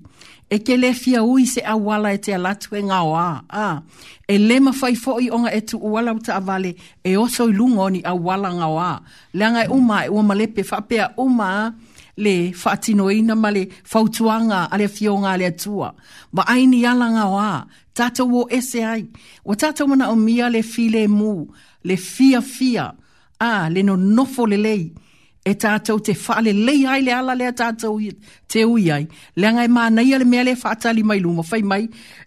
[0.51, 3.83] E ke le fia ui se awala e te alatu e ngā o Ah.
[4.29, 6.73] E le ma fai foi onga e tu uwala uta vale,
[7.03, 8.95] e oso i lungo ni awala ngā o a.
[9.35, 11.73] Leanga e uma e uamalepe faa pea uma
[12.17, 15.89] le whaatinoina ma le whautuanga ale fionga ale atua.
[16.33, 19.05] Ma aini alanga o a, tata uo ese ai.
[19.45, 21.47] O tata mana o mia le file mu,
[21.87, 22.87] le fia fia,
[23.49, 24.85] a le no nofo le lei,
[25.47, 28.01] e tātou te whale lei ai le ala lea tātou
[28.51, 29.05] te ui ai,
[29.37, 29.89] le angai e mā
[30.19, 31.85] le mea le whātali mai luma, whai mai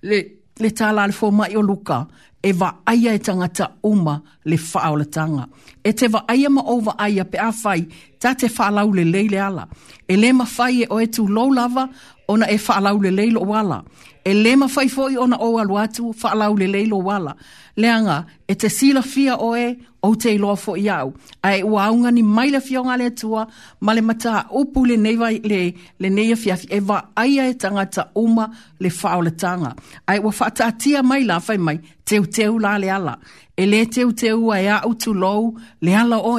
[0.07, 0.19] le,
[0.63, 2.05] le tāla le fōma i o luka,
[2.41, 4.13] e va aia e tanga tangata uma
[4.47, 5.47] le whao le tanga.
[5.83, 7.81] E te va aia ma ova aia pe a whai,
[8.21, 9.65] tā te whālau le lei le ala.
[10.07, 11.89] E le ma whai e o e tu lau lava,
[12.31, 13.83] ona e whaalau le leilo wala.
[14.25, 17.33] E le ma whaifoi ona o alu atu, whaalau le leilo wala.
[17.81, 19.65] Leanga, e te sila fia oe,
[20.01, 21.09] o te iloa fo i au.
[21.43, 23.41] Ai e ua aunga ni maila fia o ngale atua,
[23.85, 25.61] ma le mata upu le neiva le,
[26.01, 28.45] le neia fia fi, e va aia e tangata uma
[28.79, 29.73] le fao le tanga.
[30.07, 31.77] Ai e ua whata atia maila fai mai,
[32.07, 33.15] teu teu la le ala.
[33.57, 35.41] E le teu teu a ea utu lou,
[35.85, 36.37] le ala o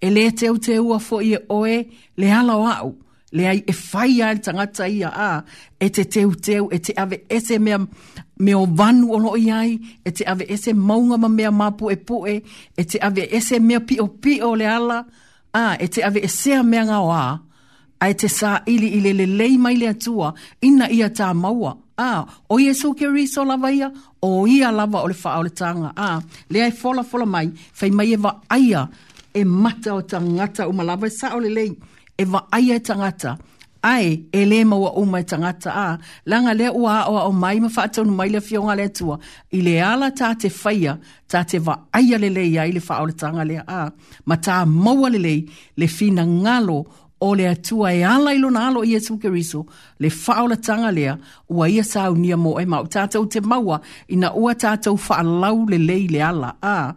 [0.00, 1.76] E le teu teu a fo i e oe,
[2.20, 2.90] le ala o au
[3.32, 5.30] le ai e fai ai tangata ia a
[5.80, 7.78] e te teu teu e te ave ese mea
[8.44, 9.72] me o vanu ono i ai
[10.04, 12.34] e te ave ese maunga ma mea mapu e poe
[12.76, 14.98] e te ave ese mea pio pio le ala
[15.62, 17.24] a e te ave esea mea ngā a
[18.02, 20.28] a e te sā ili ili le lei mai le atua
[20.68, 21.72] ina ia tā maua
[22.08, 23.88] a o Jesu ke riso lava ia
[24.24, 27.50] o ia lava o le faa o le tanga a le ai fola fola mai
[27.72, 28.88] fai mai e va aia
[29.34, 31.74] e mata o tangata umalava e sa o le lei
[32.20, 33.30] e va ai e tangata
[33.90, 34.08] ai
[34.38, 35.86] e le mau o mai tangata a
[36.30, 39.16] langa le ua o o mai ma fatu no mai le fiona le tua
[39.56, 40.92] i le ala ta te faia
[41.30, 43.80] ta te va ai le le ia i le fa tanga le a
[44.28, 44.54] ma ta
[44.84, 45.34] mau le le
[45.80, 46.78] le fina ngalo
[47.26, 49.60] o le atua e ala ilo na alo Iesu Keriso,
[50.02, 51.14] le whaola tanga lea,
[51.56, 52.84] ua ia sa unia mo e mau.
[52.94, 53.76] Tātou te maua,
[54.14, 56.50] ina ua tātou wha alau le lei le ala.
[56.76, 56.94] A,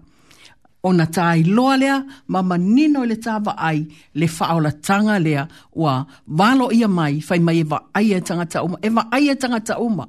[0.88, 1.96] ona tai loa lea
[2.34, 3.80] ma manino le tava ai
[4.20, 4.28] le
[4.66, 5.42] la tanga lea
[5.82, 5.94] ua
[6.38, 10.06] valo ia mai fai mai eva ai e tangata uma eva ai e tangata uma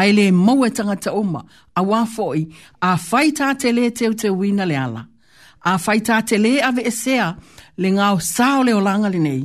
[0.00, 1.40] ai le mau e tangata uma
[1.78, 2.40] a wafoi
[2.80, 5.02] a fai tate le e teo te wina le ala
[5.70, 7.26] a fai tate le ave e sea,
[7.82, 9.44] le ngao sao le langa le nei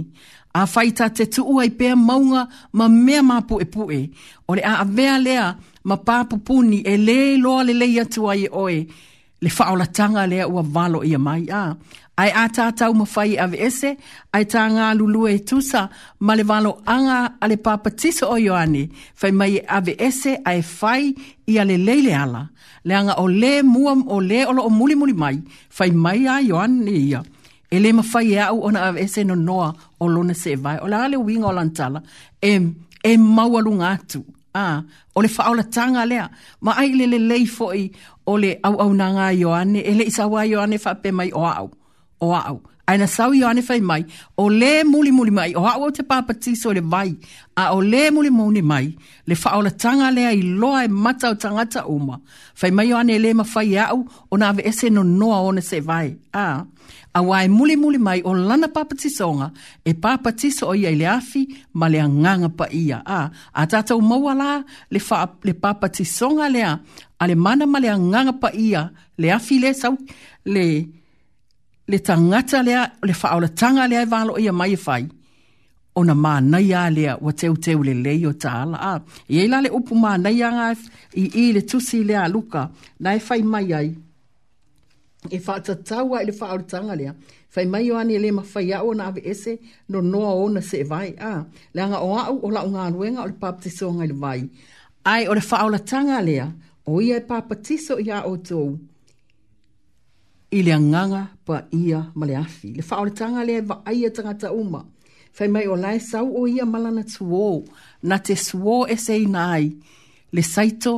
[0.59, 2.41] a fai tate tuu ai pea maunga
[2.77, 4.01] ma mea mapu e pue
[4.49, 5.45] o le a avea lea
[5.89, 8.77] ma papupuni e le loa le leia tuai e oe
[9.43, 11.75] le faaolataga lea ua valo ia mai a
[12.23, 13.89] ae a tatau mafai e aveese
[14.33, 15.81] ae lulu e tusa
[16.25, 16.43] ma le
[16.93, 18.83] anga a le papatiso o ioane
[19.19, 21.03] fai mai e aveese ai fai
[21.53, 22.43] ia le leile ala
[22.87, 25.37] Le anga o lē mua o lē o loo mulimuli mai
[25.75, 27.19] fai mai a ioane ia
[27.73, 28.81] e lē mafai e au ona
[29.29, 29.67] no noa
[30.03, 31.99] o lona seevae o le a le uiga o lanatala
[32.41, 32.51] e,
[33.09, 33.17] e
[33.65, 34.19] lunga atu
[34.61, 34.65] a
[35.15, 36.25] o le faola tanga lea
[36.65, 37.84] ma ai le le lei foi
[38.25, 41.30] o le au au na nga yoane e le isa wa yoane fa pe mai
[41.34, 41.67] o au
[42.21, 42.57] o au
[42.89, 44.01] aina sau yoane fa mai
[44.41, 47.09] o le muli muli mai o au te papa tiso le mai
[47.61, 48.88] a o le muli muli mai
[49.27, 52.15] le faola tanga lea i loa e mata o tangata uma
[52.59, 53.99] fa mai yoane e le ma e au
[54.31, 56.57] o na ese no noa one se vai a ah
[57.14, 58.68] a wae muli muli mai o lana
[59.18, 59.48] songa
[59.85, 61.41] e papatiso o ia i le afi
[61.80, 62.98] ma le anganga pa ia.
[63.06, 63.19] A,
[63.60, 64.49] a tatou maua la
[64.94, 66.69] le, fa, le papatisonga lea
[67.22, 68.81] a le mana ma le anganga pa ia
[69.22, 69.94] le afi le sau
[70.53, 70.65] le,
[71.91, 75.03] le tangata lea le faola tanga lea e valo ia mai e fai.
[75.99, 78.77] ona mānai a lea wa teo teo le lei o tāla.
[78.81, 78.94] A,
[79.30, 80.65] i eila le upu mānai a ngā
[81.14, 82.61] i, i le tusi lea luka,
[83.03, 83.90] na e fai mai ai
[85.29, 87.13] e whaatatawa i e le whaarutanga lea.
[87.55, 89.51] Whai mai o ane le mawhai au na ave ese
[89.89, 91.09] no noa ona na se e vai.
[91.29, 91.33] A,
[91.75, 94.41] le nga o au o lau ngā ruenga o le papatiso nga le vai.
[95.11, 96.45] Ai, o le whaarutanga lea,
[96.91, 98.79] o ia e papatiso i o tou.
[100.57, 102.69] ile le anganga pa ia maleafi.
[102.77, 104.81] Le whaarutanga lea va aia e tangata uma.
[105.37, 107.49] Whai mai o lai sau o ia malana tsuo
[108.07, 109.65] Na te suo e se inai.
[110.35, 110.95] Le saito.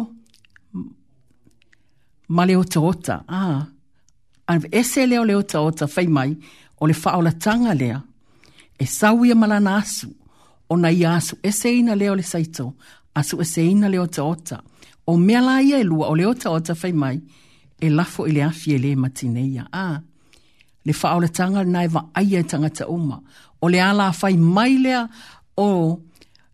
[2.74, 3.62] Tota, Ah,
[4.48, 6.32] ane wa ese leo leo ta o ta fai mai
[6.82, 7.98] o le faola tanga lea
[8.80, 10.08] e sau ia malana asu
[10.72, 12.66] o na ia asu ese ina leo le saito
[13.20, 14.58] asu ese ina leo ta o ta
[15.10, 17.18] o mea la ia e lua o leo ta o ta fai mai
[17.80, 19.88] e lafo i le afi e le matine ia a
[20.86, 23.18] le faola tanga na e wa aia e tangata uma
[23.64, 25.02] o le ala fai mai lea
[25.66, 25.70] o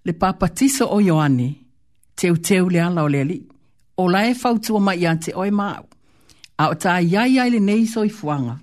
[0.05, 1.49] le papatiso o Ioane,
[2.17, 3.37] teu teu le ala o le ali,
[4.01, 5.83] o lae fautua mai ia o oe maau
[6.61, 8.55] a o tā iai ai le nei soi fuanga,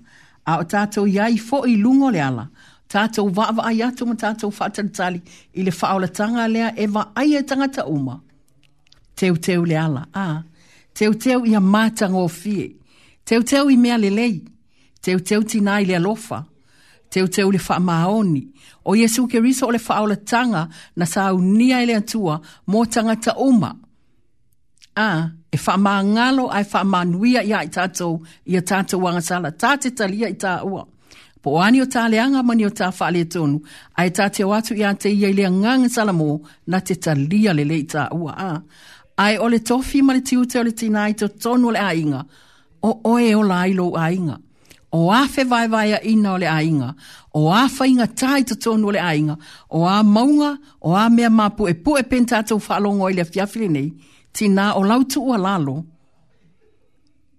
[0.49, 2.45] a o tātou iai fo i lungo le ala,
[2.91, 5.19] tātou wāwa ai atu ma tātou whātaritali
[5.59, 8.15] i le whaolatanga lea e wa ai e tangata uma.
[9.19, 10.25] Teu teu le ala, a,
[10.95, 12.69] teu teu i a mātango o fie,
[13.27, 14.37] teu teu i mea le lei,
[15.03, 16.45] teu teu tina i le alofa,
[17.11, 18.45] teu teu le wha maoni,
[18.89, 20.63] o Yesu ke riso o le whaolatanga
[20.95, 22.39] na sa unia i le atua
[22.71, 23.75] mō tangata uma
[24.99, 28.19] a e whamangalo ai whamanuia ia i tātou
[28.51, 30.83] i a tātou wangasala tāte talia i tā ua.
[31.39, 33.61] Po ani o tā leanga mani o fa whaale tonu,
[33.95, 37.77] ai tā te watu i a te i lea nganga salamo na te talia lele
[37.79, 38.51] i tā ua a.
[39.23, 42.21] Ai o le tofi mani tiu te o le tina i to tonu le ainga,
[42.83, 44.37] o oe o la ilo ainga.
[44.91, 46.91] O afe vai vai a ina o le ainga,
[47.37, 49.35] o afa inga tai to tonu le ainga,
[49.69, 53.67] o a maunga, o a mea mapu e pu e pentato whalongo i le fiafili
[53.71, 53.91] nei,
[54.49, 55.83] nā o lautu ua lalo,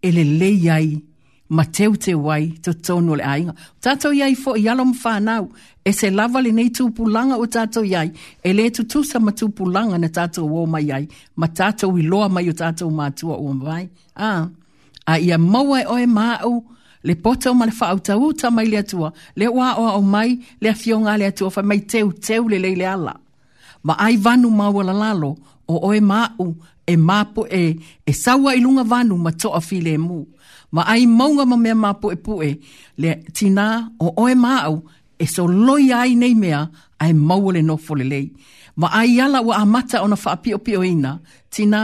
[0.02, 1.00] ele lei ai
[1.48, 3.54] ma teu te wai to tono le ainga.
[3.80, 5.44] Tato iai fo i alam whanau,
[5.84, 8.08] e se lava le nei tupulanga o tato iai,
[8.44, 11.04] e le tu tusa ma tupulanga na tato o mai iai,
[11.40, 13.84] ma tato i loa mai o tato o mātua o mai.
[14.28, 14.48] A,
[15.10, 16.52] a ia maua e oe māu,
[17.06, 19.08] le pota o male whaau mai le atua,
[19.38, 20.30] le wā o au mai,
[20.62, 23.16] le a fionga le atua, fa mai teu teu le leile ala.
[23.82, 25.34] Ma ai vanu maua la lalo,
[25.66, 26.54] o oe māu,
[26.86, 27.76] e mapo e
[28.06, 30.18] e saua i lunga vanu ma toa file mu.
[30.72, 32.50] Ma ai maunga ma mea mapo e pue
[33.02, 33.66] le tina
[34.04, 34.74] o oe maau
[35.18, 36.60] e so loi ai nei mea
[37.02, 38.26] ai maua le nofo le lei.
[38.80, 41.12] Ma ai ala wa amata ona faa pio pio ina
[41.54, 41.80] tina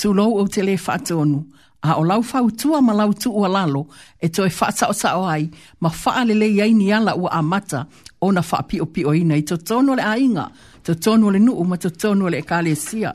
[0.00, 1.40] tu lou au te le faa tonu.
[1.88, 3.82] A o lau fau tua ma lau tu ua lalo
[4.20, 5.44] e toi faa tao tao ai
[5.82, 7.80] ma faa le lei ai ni ala wa amata
[8.26, 10.44] ona faa pio pio ina i to tonu le ainga,
[10.84, 13.10] to tonu le nuu ma to tonu le kalesia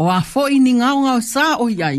[0.00, 1.96] o a fo i ni ngao ngao sā o iai,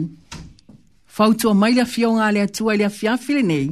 [1.16, 3.68] fautu mai lea fio ngā lea tua lea fia file nei,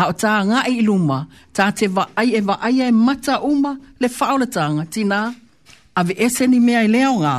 [0.00, 1.18] a o tā ngā i luma,
[1.56, 3.72] tā te va ai e va ai e mata uma
[4.02, 5.20] le whaolatanga, tina,
[5.98, 7.36] a ve ese ni mea i leo ngā,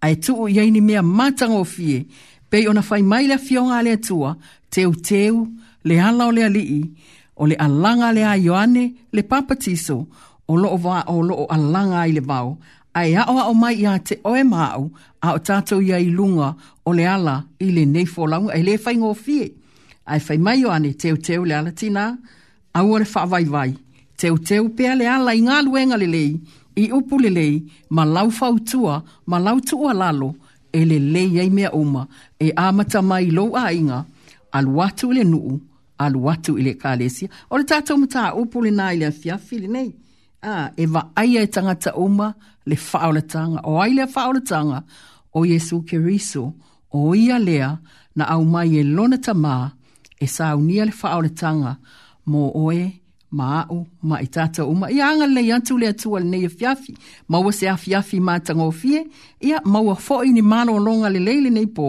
[0.00, 2.06] a e tuu iai ni mea matanga o fie,
[2.50, 4.32] pei ona fai mai lea fio ngā lea tua,
[4.72, 5.44] teu teu,
[5.88, 6.80] le hala o lea lii,
[7.36, 9.98] o le alanga lea Ioane, le papatiso,
[10.50, 11.20] o lo va o
[11.52, 12.56] alanga i le vau,
[12.98, 14.80] ai a oa o mai ia te oe māu
[15.26, 16.48] a o tātou ia i lunga
[16.88, 19.46] o le ala i le nei fōlau ai le whaingo o fie.
[20.10, 22.16] Ai whai mai o ane teo teo le ala tina,
[22.74, 23.70] au ore whaavai vai,
[24.16, 26.32] teo teo pea le ala i ngā luenga le lei,
[26.82, 27.54] i upu le lei,
[27.94, 30.34] ma lau fautua, ma lau tua lalo,
[30.72, 32.06] e le lei ai mea uma,
[32.40, 34.02] e āmata mai lou a inga,
[34.54, 35.60] alu atu le nuu,
[35.98, 39.62] alu atu i le kālesia, o le tātou mata upu le nā i le afiafi
[39.68, 39.92] nei
[40.42, 42.28] ah, e wa ai e tangata uma
[42.68, 44.78] le whaoletanga, o ai le whaoletanga
[45.36, 46.44] o Jesu Keriso,
[46.92, 47.68] o ia lea
[48.16, 49.56] na au mai e lona ta mā
[50.20, 51.72] e sa unia le whaoletanga
[52.30, 52.80] mō oe,
[53.38, 54.90] mā au, ma i tata uma.
[54.90, 56.92] Ia anga le atu le atua le nei e fiafi,
[57.30, 59.04] maua se a fiafi mā tanga o fie,
[59.40, 61.86] ia maua fo'i ni mano longa le leile nei pō,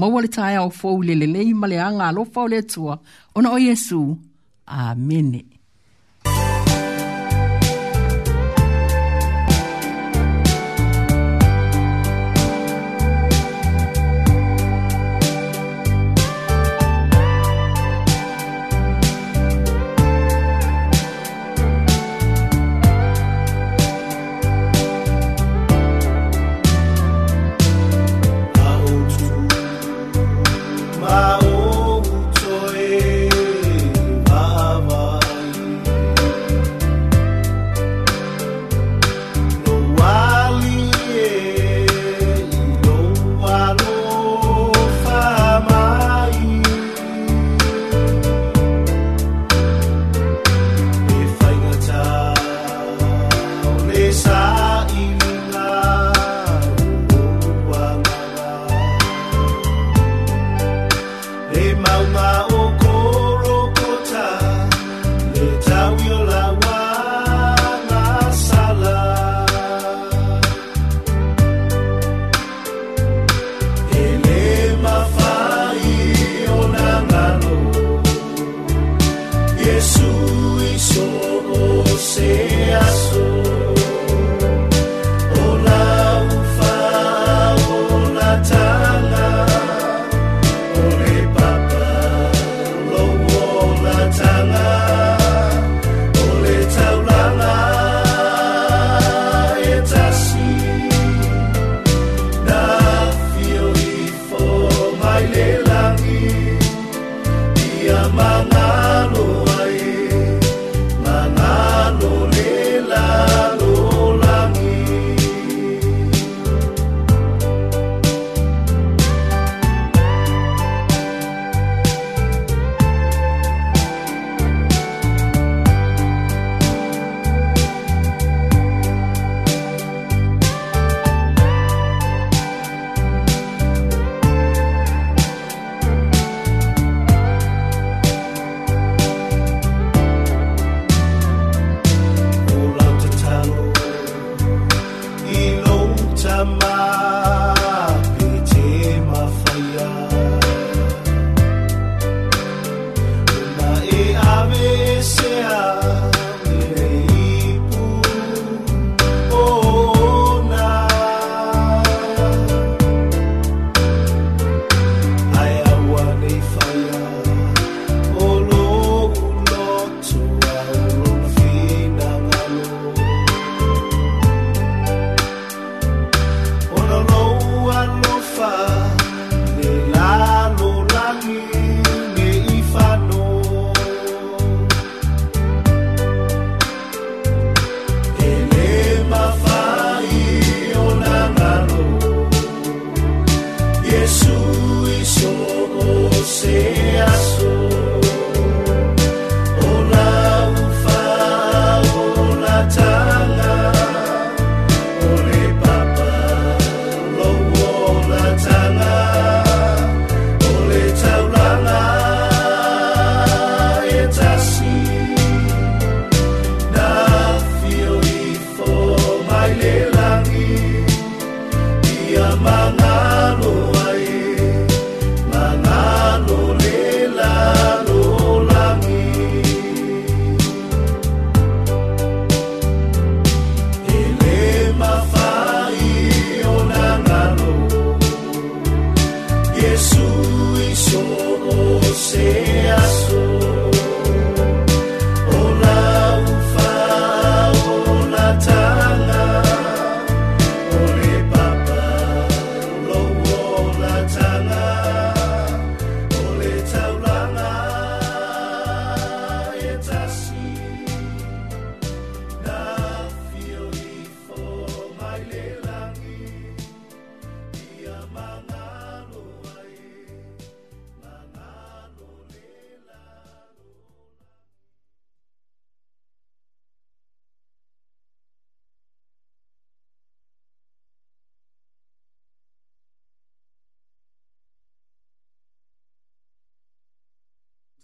[0.00, 3.00] maua le tae au fo'u le le lei ma le anga alofa o le atua,
[3.34, 4.02] ona o Jesu,
[4.72, 5.49] Amene.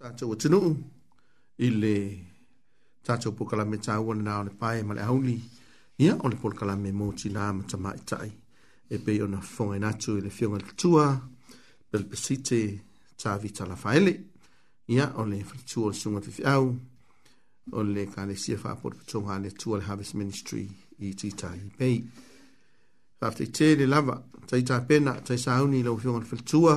[0.07, 0.61] tātou atinu
[1.67, 1.95] i le
[3.07, 5.39] tātou pukala me tāua na o le pae ma le auli
[6.05, 8.29] ia o le pukala me mōti nā ma tā mai tai
[8.95, 11.07] e pei o na whongai nātu i le fionga le tua
[11.91, 12.61] pel pesite
[13.23, 14.13] tā vita la whaele
[14.95, 15.41] ia o le
[15.73, 16.69] tua le sunga fifi au
[17.79, 20.67] o le ka le sia wha apot patonga le tua le Harvest Ministry
[21.05, 21.99] i tītai i pei
[23.17, 26.75] Fafte i tēle lava, tai tā pena, tai sāuni lau fionga le filtua,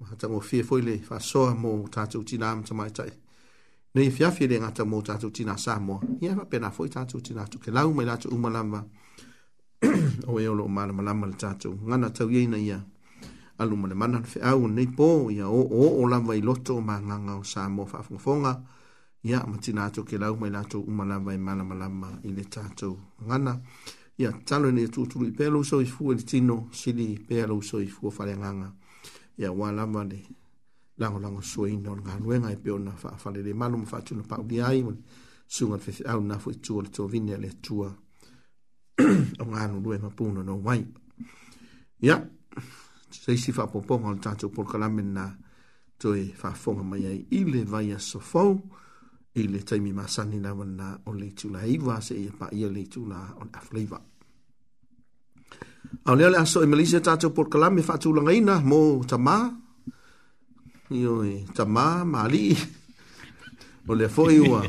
[0.00, 3.10] mahatanga o fia foile whasoa mō tātou tina am tamai tai.
[3.94, 5.98] Nei fia fia renga ta mo tātou tina sā mō.
[6.22, 8.84] Ia wha pena foi tātou tina tu ke lau mai tātou umalama
[10.26, 11.74] o e olo o mara malama le tātou.
[11.82, 12.78] Ngana tau iei na ia
[13.58, 15.30] alu male mana fe au nei po.
[15.30, 18.54] ia o o o lama i loto ma nganga o sā mō whafungafonga.
[19.26, 22.94] Ia ma tina tu ke lau mai tātou umalama i mana malama i le tātou.
[23.26, 23.58] Ngana
[24.18, 27.58] ia talo e ni e tūturu i pēlo so i fu e tino sili pēlo
[27.62, 28.54] so i fu o whare nganga.
[28.54, 28.74] Ngana
[29.38, 30.18] ia ua lava le
[30.98, 34.82] lagolago suaina o le galuega e pe ona faafale le malu ma faatuna paulia ai
[34.82, 34.98] ma le
[35.46, 37.88] suga le fefeauna foi tua le toavine a le atua
[39.38, 40.82] o galulue mapuna nou mai
[42.02, 42.18] ia
[43.10, 45.24] seisi faapoopoga o le tatou polokalame lna
[45.98, 48.58] toe faafoga mai ai i le vaia sofou
[49.38, 53.44] i le taimi masani lava lna o le itulaiva se ia paia le itula o
[53.46, 54.02] le afalaiva
[56.06, 59.36] Au lea le aso e Malaysia tātou por kalame whātūlangaina mō tamā.
[60.94, 62.52] Ioi, tamā, māli.
[63.88, 64.62] O lea fōi e ua.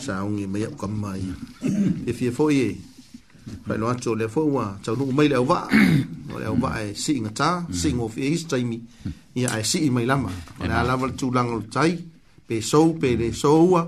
[0.00, 1.22] Saungi mai au kamai.
[2.06, 2.68] E fie fōi e.
[3.66, 4.66] Whai no ato lea fōi ua.
[4.84, 5.62] Tau nuku mai le au wā.
[6.32, 7.50] O le au wā e si inga tā.
[7.72, 8.80] Si ingo fie his taimi.
[9.40, 10.32] Ia e si mai lama.
[10.60, 11.92] O le alawa tūlanga o tai.
[12.44, 13.84] Pe sou, pe le soua.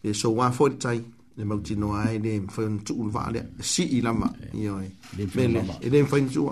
[0.00, 0.98] Pe soua fōi tai.
[1.02, 4.72] Pe le mau tino ai le fon tu un va le si i lama io
[4.80, 6.42] e bele e le fon tu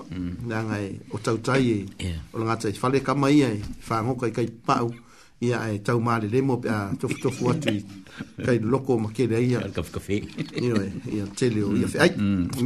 [0.48, 1.74] na ngai o tau tai
[2.08, 3.50] e o nga tai fale ka mai e
[3.88, 4.86] fa ngo kai kai pau
[5.46, 7.74] ia e tau ma le le mo pa to to fu atu
[8.46, 10.16] kai loko ma ke le ia al kaf kafe
[10.68, 12.10] io e ia tele o ia ai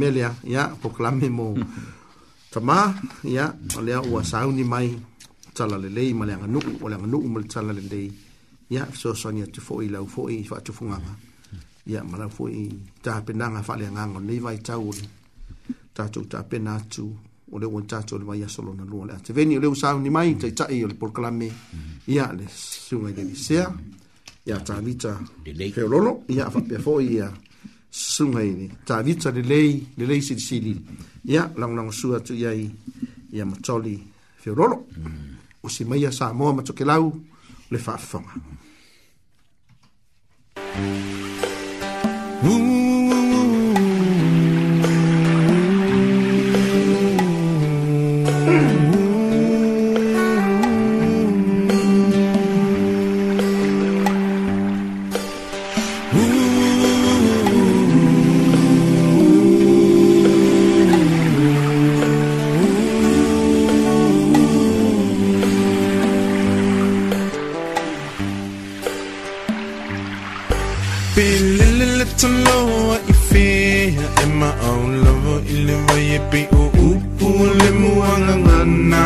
[0.01, 1.47] melia ia proclame mo
[2.53, 2.77] tama
[3.35, 3.45] ia
[3.77, 4.87] ole o sauni mai
[5.57, 8.01] tala le le ma le nga nu o le nga nu mo tala le le
[8.73, 11.13] ia so so ni tu fo i lau fo i fa tu funganga
[11.85, 12.69] ia mana fo i
[13.01, 15.07] ta pena nga fa le nga ngo nei vai tau ni
[15.93, 17.05] ta tu ta pena tu
[17.53, 19.93] o le won ta tu le vai solo na lua le te veni le usa
[19.97, 21.49] ni mai te ta i le por clame
[22.07, 23.65] ia le su mai de sia
[24.45, 25.17] ia ta vita
[25.73, 27.27] fe lolo ia fa pe fo ia
[27.89, 30.73] su mai ni ta vita le lei le lei si si li
[31.25, 32.69] ia lang lang su atu ia i
[33.33, 33.97] ia ma toli
[34.37, 34.77] fe lolo
[35.63, 37.09] o si mai sa mo ma to ke lau
[37.71, 38.21] le fa fa
[40.73, 41.25] Thank mm -hmm.
[41.25, 41.30] you.
[42.43, 42.80] Ooh.
[76.11, 77.27] ipauupo
[77.79, 78.99] mo ang anganan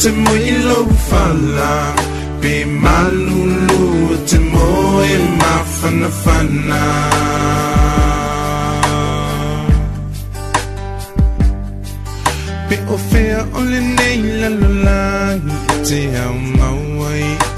[0.00, 1.76] Sa mo ilo fala
[2.40, 4.68] Pe malulu ito mo
[5.04, 6.84] e mafana-fana
[12.68, 13.40] Pe ofea
[15.80, 16.59] ite amu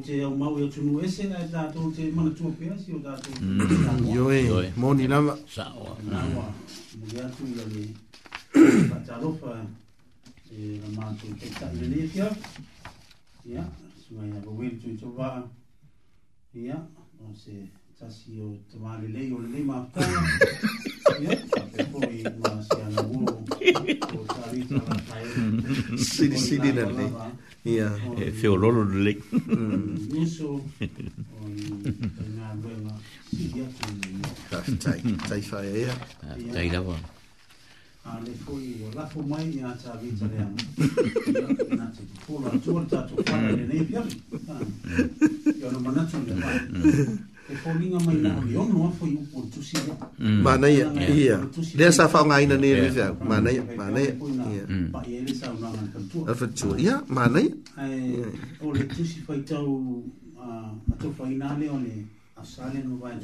[0.00, 4.12] te au mau e tunu ese ai tātou te mana tua pia si o tātou
[4.14, 6.46] Ioe, mōni lama Sāua Nāua,
[6.98, 9.56] mōni atu i ane Pātalofa
[10.54, 12.28] e la mātou te tāne ne pia
[13.48, 13.64] Ia,
[14.04, 15.32] sumai a wawiru tui tō wā
[16.58, 16.78] Ia,
[17.22, 17.62] o se
[17.98, 20.04] tasi o tamale lei o lima pā
[21.24, 23.36] Ia, tāpe koe i mā se ana uro
[24.16, 27.12] O tāwita la tāe Sini, sini na lei
[27.64, 29.22] ia e feo lolo le le
[30.12, 31.00] miso mm.
[34.68, 36.98] um, tai fai ea ah, tai lawa
[38.04, 40.56] ale ah, foi o la fo mai ia ta vita le ano
[41.76, 44.06] na te pola tuan ta to fa le nei pia
[44.54, 44.62] ah,
[45.58, 46.34] ia no manatsu le
[47.50, 49.22] e fōlinga hmm.
[50.20, 50.42] hmm.
[50.42, 51.38] Mana ia, ia.
[51.76, 53.12] Lea sa whaonga ina ne ni whea.
[53.24, 54.12] Mana ia, mana ia.
[54.92, 57.50] Pa i ia, mana ia.
[58.62, 58.88] Ole
[61.58, 61.92] le ole
[62.36, 63.18] asale no vai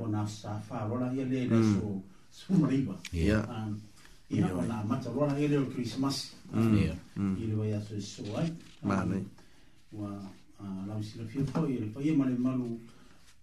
[0.00, 2.02] Ona asa wharola ia le so.
[2.34, 2.92] sumariba.
[2.92, 3.14] Um, mm.
[3.14, 3.78] um, mm.
[4.38, 4.46] Ia.
[4.46, 6.34] Ia o nā mataroa ere o Christmas.
[6.54, 6.96] Ia.
[7.38, 8.50] Ile wai ato e soai.
[8.82, 9.24] Mane.
[9.92, 10.10] Um, wa
[10.60, 12.78] uh, lau sila fia koe ere pa ia male malu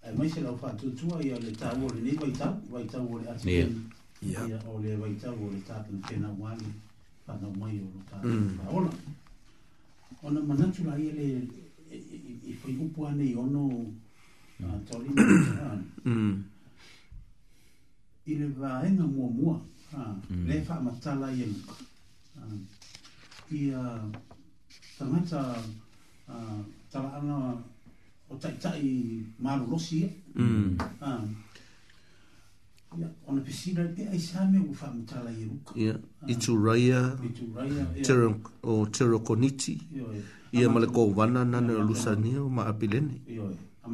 [0.03, 2.59] e maise lau fa tutua ia le tā wole nei wai tau.
[2.69, 3.79] Wai tau wole ati pen.
[4.21, 4.45] Ia.
[4.47, 6.67] Ia o le wai tau wole tā pen pena wali.
[7.25, 8.75] Pana mai o lo tā.
[8.75, 8.89] Ola.
[10.23, 11.47] Ona manatu la ele
[11.91, 13.69] i e, fai e, e, upu ane i ono
[14.89, 15.23] tolima.
[15.23, 15.77] Ia.
[16.05, 16.50] Ia
[18.25, 19.55] i le vāenga mua mua,
[20.29, 20.45] mm.
[20.47, 21.43] le wha ma tala i
[22.37, 22.57] ana.
[23.51, 24.03] I a uh,
[24.97, 25.41] tangata
[26.29, 26.59] uh,
[26.91, 27.57] tala ana
[28.29, 30.09] o taitai maro rosi e.
[30.35, 30.77] Mm.
[33.27, 35.73] O na pesina te ai sāme u wha ma tala i ruka.
[36.27, 37.17] I tu raia,
[38.63, 39.79] o terokoniti,
[40.53, 43.17] i a male kouwana nane o lusania o ma apilene.
[43.27, 43.87] Ioi, a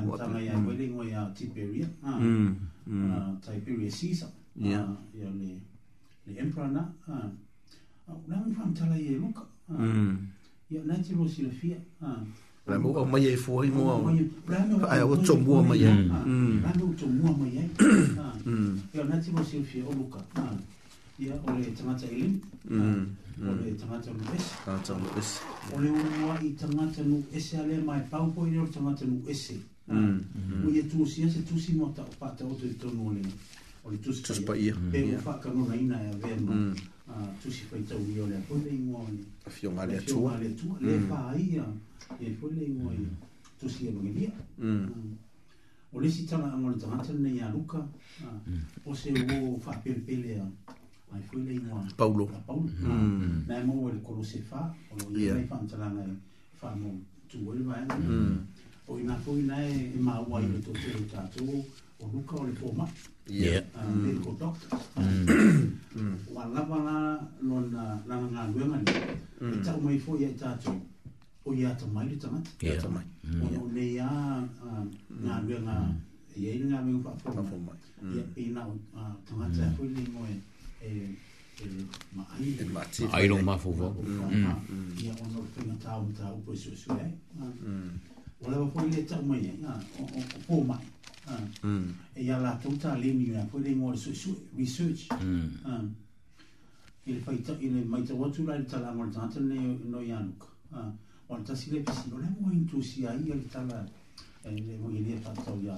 [0.00, 1.88] ma tangai a wele ngoi a tiperia.
[2.02, 3.10] Ioi mm.
[3.10, 4.28] uh, ah, Tiberius Caesar.
[4.56, 4.80] Yeah.
[4.84, 5.60] Uh, yeah, le,
[6.26, 6.80] le emperor na.
[7.08, 7.30] Uh, ah, uh, ah,
[8.28, 9.44] Nau mwham tala i e luka.
[9.68, 10.16] Uh, mm.
[10.70, 11.76] Ia, yeah, nai te roa si la fia.
[12.02, 12.20] Uh,
[12.64, 14.00] Rai mua mai e fuai mua.
[14.88, 15.90] Ai o tō mua mai e.
[16.64, 17.64] Rai mua tō mua mai e.
[18.94, 20.20] Ia, nai te roa si la fia o luka.
[20.36, 20.58] Mm.
[21.14, 21.26] Mm.
[21.30, 22.40] Ia, o le tangata ilim.
[22.66, 23.04] Mm.
[23.46, 24.46] O le tangata nu es.
[24.66, 25.30] Tangata nu es.
[25.72, 29.04] O le unua i tangata nu es a le mai pau po i le tangata
[29.06, 29.50] nu es.
[29.50, 29.58] Ia.
[29.86, 29.92] Ah.
[29.94, 30.16] Mm.
[30.32, 30.60] Mm-hmm.
[30.64, 33.20] mo ye tu sia se tu si mo ta pa ta o de tonu ni
[33.84, 36.12] o le tu si pa ia mm, e mo fa ka no na ina ya
[36.24, 36.72] ver no
[37.04, 39.84] a tu si pa ta u yo le po le mo ni a fio ma
[39.84, 40.80] le tu le tu mm.
[40.80, 41.66] e le fa ia
[42.18, 43.12] e po le mo ia
[43.60, 44.32] tu si e mo ia
[45.92, 47.84] o le si ta na mo le ta ta ne ya luka
[48.24, 48.38] ah,
[48.88, 50.46] o se o fa pel pel ia
[51.12, 52.64] ai fo le mo paulo paulo
[53.44, 56.08] na ah, mo e le kolose fa o le mai fa ntala na
[56.56, 56.88] fa e mo
[57.28, 57.84] tu o le mai
[58.88, 61.60] o e, e i nga koi nai e mā wai i tō tēru tātou
[62.00, 62.86] o luka o le pōma.
[63.26, 63.60] Yeah.
[63.74, 63.96] Uh, mm.
[64.04, 64.38] medical mm.
[64.38, 64.78] doctor.
[66.34, 66.96] Wā lawa la
[67.40, 69.52] lo na lana ngā luenga I mm.
[69.60, 70.76] e tau mai fō i e tātou
[71.44, 72.50] o i ata mai li tangata.
[72.62, 73.04] I ata mai.
[73.62, 74.10] O nei a
[75.08, 75.76] ngā luenga
[76.36, 77.44] i e ngā luenga pā pōma.
[77.44, 77.76] Pā pōma.
[78.36, 80.40] I nga tangata a koi ni moe
[80.84, 80.90] e
[83.14, 83.88] Ai lo mafu vo.
[84.02, 87.12] Ia ono tina tau tau po su su ai
[88.42, 90.80] o le fo ile tsa mo ye na ah, o o po ma
[91.26, 91.40] ah.
[91.62, 91.94] mm.
[92.14, 94.10] e ya la tuta le mi ya fo le mo le su
[94.56, 95.92] research mm
[97.06, 100.18] e fa ita ile mai tsa wa tsula le tsala mo tsa ne no ya
[100.20, 100.92] nu ka
[101.26, 103.76] o tsa sile ke si no le mo intusia i le tsala
[104.42, 104.48] ah.
[104.48, 105.76] e le mo ile fa tsa ya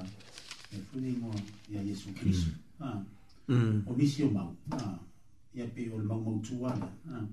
[0.70, 1.30] e fo le mo
[1.68, 2.82] ya yesu kristo mm.
[2.82, 3.02] ah
[3.46, 4.98] mm o misio ma ah
[5.52, 7.26] ya pe o le mo tsuana ah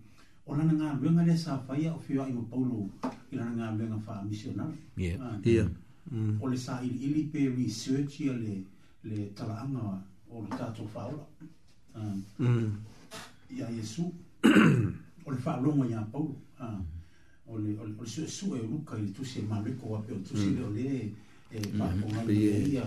[0.45, 2.90] ona nga wenga le sa fa ya ofio ai paulo
[3.32, 5.68] ila nga wenga fa missional yeah yeah
[6.11, 6.38] mm.
[6.41, 8.64] ole sa il ili pe research ya le
[9.03, 11.26] le talanga o le tato fa ola
[11.95, 12.72] uh, ah, mm.
[13.57, 14.11] ya yesu
[15.26, 16.80] ole fa lo mo ya paulo uh, ah,
[17.48, 20.56] ole ole ole su e luka ili tu se maleko wa pe tu se mm.
[20.56, 20.88] le ole
[21.54, 22.82] E, mhm.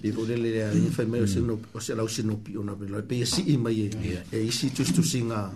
[0.00, 3.88] pepolele aia fai mai o se alau senopi ona pela pe ia sii mai e
[4.32, 5.52] e isi tusitusiga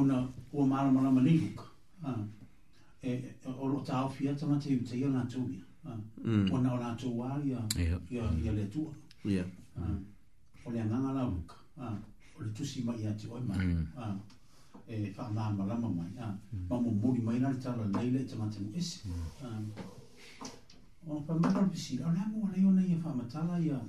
[0.00, 0.20] O nā
[0.60, 1.68] ua māra mani buka.
[3.12, 3.16] E
[3.52, 5.62] o lo tāo fi atama te iutei o ngā tūia.
[5.88, 9.44] O nā o ngā tūā i a le tūa.
[9.82, 9.90] Ah.
[10.64, 11.56] O le ngā ngā ngā buka.
[11.76, 11.96] Ah.
[12.36, 13.86] O le tūsi mai ati oi mm.
[13.96, 14.14] ah.
[14.86, 15.10] e mai.
[15.10, 16.08] E wha mā māra mā mai.
[16.16, 19.12] Mā mō mūri mai nā rita la leile e tamate mō esi.
[21.04, 23.60] O nā pa mā rā pisi, o nā mō leo nā i a wha mātala
[23.60, 23.82] i a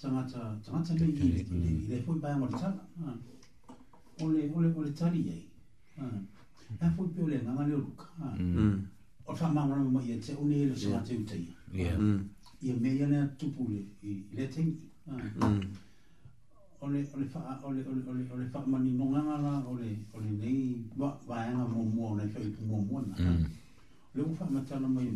[0.00, 3.18] tangata tangata me i i le foi pai mor tsaka ah
[4.24, 5.44] ole ole ole tali ai
[5.98, 6.22] ah
[6.80, 8.86] na foi pe ole na mali ruka ah mm.
[9.24, 11.92] o fa ma ngora mo ye tse uni le sa tse uti ya
[12.62, 14.72] i me ya na tupu le i le teng
[15.06, 15.68] ah mm.
[16.80, 20.80] ole ole fa ole ole ole ole fa ma ni nonga ngala ole ole nei
[20.96, 23.14] ba ba ya mo mo na fa i mo mo na
[24.14, 25.12] le u fa ma tsana mo e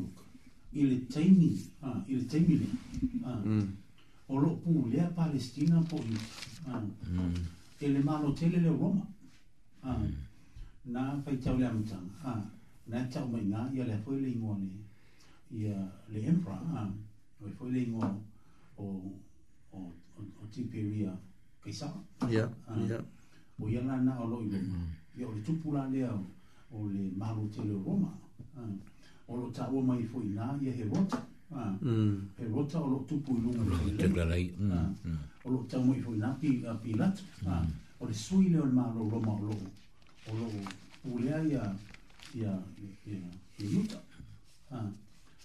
[0.72, 2.68] i le teimi ah i le teimi
[3.24, 3.40] ah
[4.28, 6.16] o lo pu le a Palestina po i
[6.70, 6.80] ah.
[7.10, 7.34] mm.
[7.78, 9.06] e le malo tele le Roma
[9.82, 9.98] ah.
[9.98, 10.12] mm.
[10.84, 12.42] na fai tau le amitanga ah.
[12.86, 14.72] na tau mai nga ia le foi le ingo ne
[15.50, 15.76] ia
[16.08, 16.90] le emperor ah.
[17.40, 17.98] o i foi le ingo
[18.76, 18.86] o o,
[19.72, 19.78] o,
[20.16, 21.12] o, o tiperia
[21.60, 21.86] kaisa
[22.30, 22.50] yeah.
[22.66, 22.78] ah.
[22.80, 23.04] yeah.
[23.60, 25.18] o ia la na o lo i Roma mm.
[25.18, 26.24] ia o le tupula le au
[26.72, 28.12] o le malo tele o Roma
[28.56, 28.64] ah.
[29.26, 31.20] o lo tau mai foi nga ia he wata
[31.54, 31.76] Ah.
[31.80, 32.28] Mm.
[32.38, 33.62] E rota o lo tupu i lunga.
[33.62, 34.50] Lo tega lei.
[35.44, 37.20] O lo tamu i hui napi a pilat.
[37.44, 37.48] Mm.
[37.48, 37.64] Ah.
[37.98, 39.56] O le sui leo ma lo roma o lo.
[40.30, 40.46] O lo
[41.14, 41.44] ulea ah.
[41.48, 41.64] i a
[42.34, 42.62] i a
[43.60, 43.66] i
[44.72, 44.84] a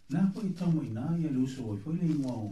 [0.09, 2.33] Nā po i tamu i nā i a le uso o i fwile i mua
[2.33, 2.47] o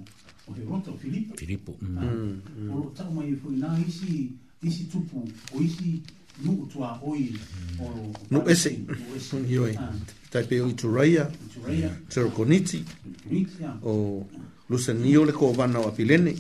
[0.50, 1.34] o he rota o Filipo.
[1.36, 1.74] Filipo.
[1.82, 1.98] Mm.
[1.98, 4.30] Mm, o lo tamu i hui nā isi
[4.62, 6.04] isi tupu o isi
[6.46, 7.86] nuu tua oi mm.
[7.86, 7.86] mm.
[7.86, 8.80] o no ese
[9.50, 10.00] yo ai mm.
[10.32, 11.26] taipei e e o ituraia
[12.10, 12.80] terokoniti
[13.92, 14.26] o
[14.70, 16.34] lusanio le kovana o apilene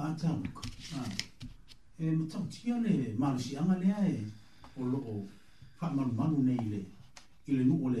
[0.00, 0.46] le
[1.98, 3.74] e matautia le malosiaga
[4.76, 6.62] o nei
[7.48, 8.00] le nuu o le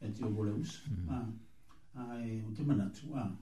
[0.00, 0.78] e te o gole usa.
[0.88, 1.10] Mm.
[1.10, 1.32] A ah.
[2.10, 3.20] ah, e o te manatu a.
[3.24, 3.32] Ah.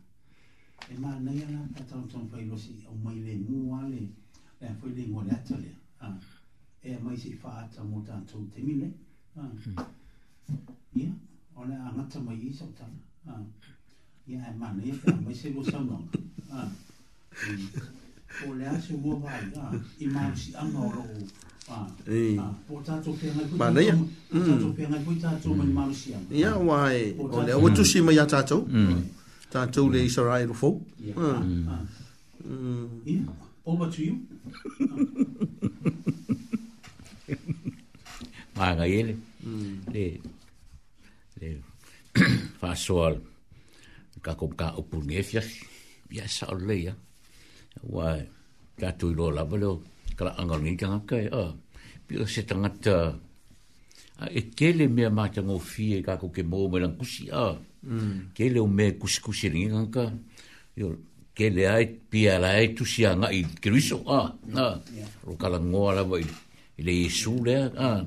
[0.90, 3.96] E mā nei ana ka e tau tau pai rosi au mai le mua to
[3.96, 4.12] e
[4.66, 5.74] a fwe le ngore ata le.
[6.80, 8.86] E a mai se i whaata mō tātou te mile.
[9.34, 9.42] Mm.
[9.42, 9.78] Ia, mm.
[10.94, 11.14] yeah.
[11.56, 12.96] ole a ngata mai i sau tana.
[13.30, 13.44] Ia
[14.34, 15.84] yeah, e mā nei e a mai se lo sau
[18.48, 21.26] o le ase mua vai ga ah, i mau si anga o roo
[21.68, 21.84] Ah,
[22.38, 23.56] ah por tanto que na coisa.
[23.58, 24.08] Mas aí, hum.
[24.38, 24.46] Mm.
[24.46, 26.16] Tanto que na coisa tanto uma malucia.
[26.30, 27.16] Ya, uai.
[27.18, 28.08] Olha, o tu sim mm.
[28.08, 28.26] aí mm.
[28.32, 28.58] tanto.
[28.70, 29.04] Hum.
[29.50, 30.68] Tanto le Israel fo.
[31.18, 31.66] Hum.
[32.46, 33.26] Hum.
[33.66, 34.14] Over to you.
[38.54, 39.14] Paga ele.
[39.42, 39.76] Mm.
[39.94, 40.04] Le.
[41.40, 41.48] Le.
[42.60, 43.14] Fa sol.
[44.22, 45.42] Ka ka opungefia.
[46.14, 46.94] Ya sa olleia.
[46.94, 47.05] Mm.
[47.94, 48.20] Wai,
[48.78, 49.74] kia tui loa lawa leo,
[50.16, 51.44] kala angalo ngi kanga kai, a,
[52.06, 52.96] pila se tangata,
[54.20, 57.54] a, e kele mea mata ngō fie kako ke mō me lang kusi, a,
[57.84, 58.32] mm.
[58.36, 60.04] kele o mea kusi kusi ringi kanga ka,
[60.76, 60.96] yo,
[61.36, 64.68] kele ai, pia la ai tu si anga i kiriso, a, a,
[65.26, 66.24] ro kala ngoa lawa i,
[66.80, 68.02] i le Yesu lea, a,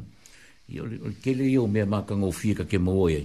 [0.67, 0.85] yo,
[1.23, 3.21] kele yo mea mata ngō fie kake mō e,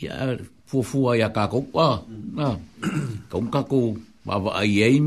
[0.00, 0.36] ia,
[0.68, 3.28] fufua ia kako, a, a, mm.
[3.28, 3.80] kaunga kako,
[4.28, 5.06] Mawa ai eim,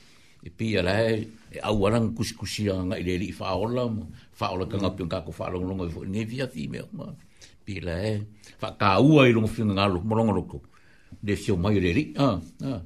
[0.43, 4.03] e pia la e e au arang kusikusi a ngai le li faola mo
[4.39, 7.05] faola ka ngapion ka ko faola longa fo ne via ti me ma
[7.65, 8.13] pila e
[8.61, 10.57] fa ka u ai longa fina ngalo mo longa loko
[11.25, 12.35] de sio mai le li a ah,
[12.67, 12.81] a ah.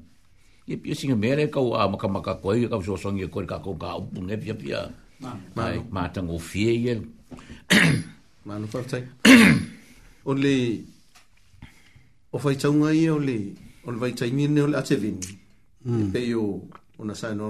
[0.67, 3.39] e pia singa mere ka u a maka maka ko e ka so songi ko
[3.49, 4.79] ka ko ka u ne via pia
[5.23, 5.63] ma ma
[5.95, 6.93] ma tango fie ye
[8.45, 9.03] ma no fa tai
[10.29, 10.57] only
[12.35, 13.39] o fa tsunga ye only
[13.87, 15.17] on vai tsaini ne o le atevin
[15.87, 15.99] hmm.
[16.03, 16.43] e pe yo
[16.99, 17.47] ona sai no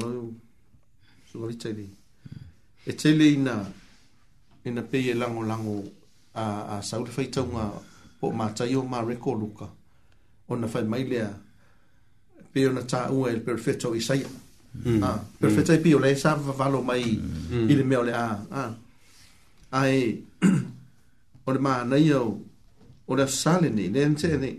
[1.32, 1.88] so ga vitai
[2.88, 3.56] e tele ina
[4.68, 5.76] ina pe e lango lango
[6.34, 7.66] a a saul fai tau nga
[8.20, 9.68] po ma tai o ma reko luka
[10.52, 11.30] ona fai mai lea
[12.52, 14.20] pe ona ta u e perfetto i sai
[14.88, 15.02] mm.
[15.10, 15.78] ah perfetto mm.
[15.78, 17.70] i pio le sa va valo mai mm.
[17.72, 18.28] i le meo le a
[18.62, 18.64] a
[19.82, 20.00] ai
[21.48, 22.22] ona ma nei o
[23.12, 24.50] ona sale ni le ente ne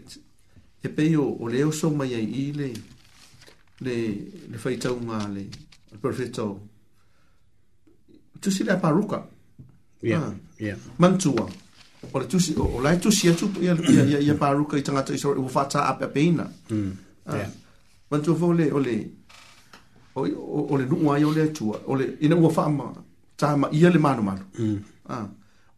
[0.87, 2.69] e pe o leo so mai i le
[3.79, 5.49] le le faita un ale
[6.01, 6.61] perfecto
[8.41, 9.29] tu si la paruca
[10.03, 10.35] ya ah.
[10.59, 11.47] ya mantua
[12.11, 15.31] por tu si o la tu si tu ya ya ya paruca itanga tu so
[15.33, 16.91] u fata ape peina mm,
[17.27, 17.37] ah.
[17.37, 17.51] ya
[18.11, 18.95] mantu vole ole
[20.17, 22.91] o ole no ai ole tu ole ina u fa ma
[23.37, 24.79] ta ma ia le manu manu mm.
[25.09, 25.29] ah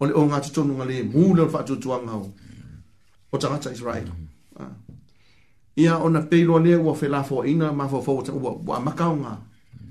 [0.01, 2.15] ole o nga tu tonu ngale mu le fa tu tuanga
[3.31, 4.27] o tanga tsa israel mm.
[5.79, 9.31] ia ona peilo le ua felafoaʻiga mafofou taʻua ua amakaoga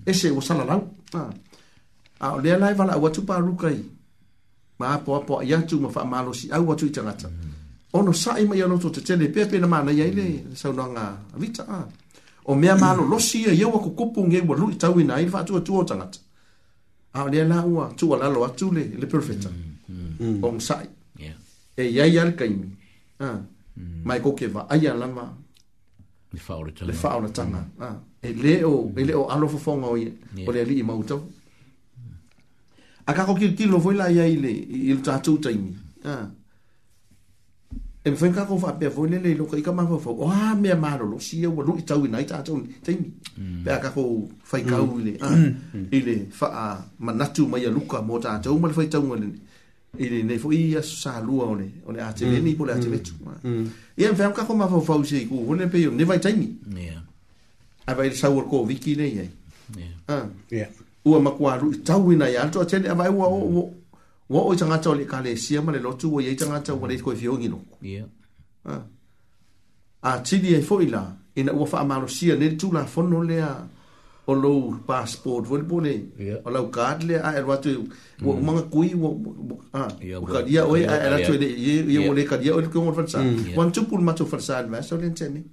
[0.06, 0.82] ese ua e salalau
[1.14, 1.32] ah.
[2.20, 3.80] a o lea lae valaau atu paluka i
[4.80, 7.30] ma apoapo ai atu ma faamalosiau atu i tagata
[7.94, 10.26] ono saʻi mai aloto tetele pea pena manai ai le
[10.60, 11.06] saunoaga
[11.36, 11.80] avita a
[12.52, 15.78] o mea malolosi ia e ia ua kokopu ge ua luʻi tauina ai le faatuatua
[15.80, 16.20] o tagata
[17.14, 19.50] a o la ua tualalo atu le le profeta
[20.44, 20.88] o ga saʻi
[21.82, 22.70] e iai a le kaimi
[24.04, 25.47] mae koke vaaia lava
[26.34, 27.70] le fa ora tanga le fa ora tanga
[28.20, 30.12] e le e o e le o alo fo fonga o ye
[30.46, 31.18] o le ali i mauta
[33.06, 34.50] aka ko ki ki lo voila ia ile
[34.92, 35.74] il ta tu ta imi
[38.04, 40.52] e me fenka ko fa pe vo le le lo ka ma fo o ha
[40.52, 42.92] ah, me ma lo lo si e wo lo i tau nai ta tu ta
[42.92, 43.64] imi mm.
[43.64, 45.56] pe aka ko fa ka u ile mm.
[45.74, 45.88] mm.
[45.98, 46.48] ile fa
[47.00, 49.32] manatu mai a luka mo ta tu ma le fa tau ngale
[49.98, 52.44] ili nei fo ia sa lua one one a tele mm.
[52.46, 53.04] ni pole a tele mm.
[53.04, 53.70] tu ma mm.
[53.98, 56.34] ia fam ka koma fo fo si e ku one pe yo ne vai tai
[56.34, 57.02] ni ya
[57.86, 59.30] ai vai sa wor ko viki nei ai
[59.78, 60.68] ya ah ya
[61.06, 63.70] u ma kwa ru tau ina ya to tele ai wa o
[64.30, 66.88] wa o changa tole ka le sia ma le lotu wa ye changa tsa wa
[66.88, 68.06] le ko fio ngi no ya
[68.66, 68.84] ah
[70.02, 71.04] a tidi ai e fo ila
[71.36, 73.54] ina u fa ma ru sia ne tu la fo no le a
[74.28, 75.94] o passport vol bone
[76.46, 77.70] o card le a erwa tu
[78.20, 78.44] mm.
[78.46, 79.24] manga kui o mm.
[79.24, 79.58] mm.
[79.74, 82.60] a o ka dia a era tu de ye ye o le ka dia o
[82.60, 83.20] le kongo fatsa
[83.56, 85.44] quan tu pul macho fatsa al mas o le tene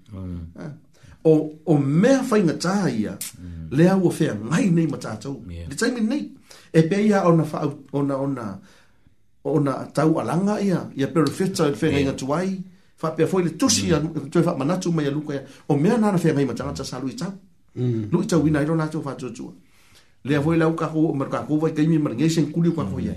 [1.24, 1.32] o
[1.66, 2.88] o me fa inga ta
[3.70, 6.28] le a o fe mai nei mata to de tsai nei
[6.74, 7.60] e pe ia o na fa
[7.92, 8.44] na o na
[9.44, 10.80] o na tau alanga ya.
[10.96, 12.50] ia per fitsa fe to tuai
[12.98, 13.86] fa pe foi le tusi
[14.32, 15.36] tu fa manatu mai luka
[15.68, 17.32] o me na na fe mai mata sa lui tau
[17.76, 18.08] Mm.
[18.12, 19.50] no cha wina ro na cho fa cho cho
[20.24, 22.70] le avoi la ka ho mar ka ho vai kai mi mar ngai sen kuli
[22.70, 23.10] kwa ho ya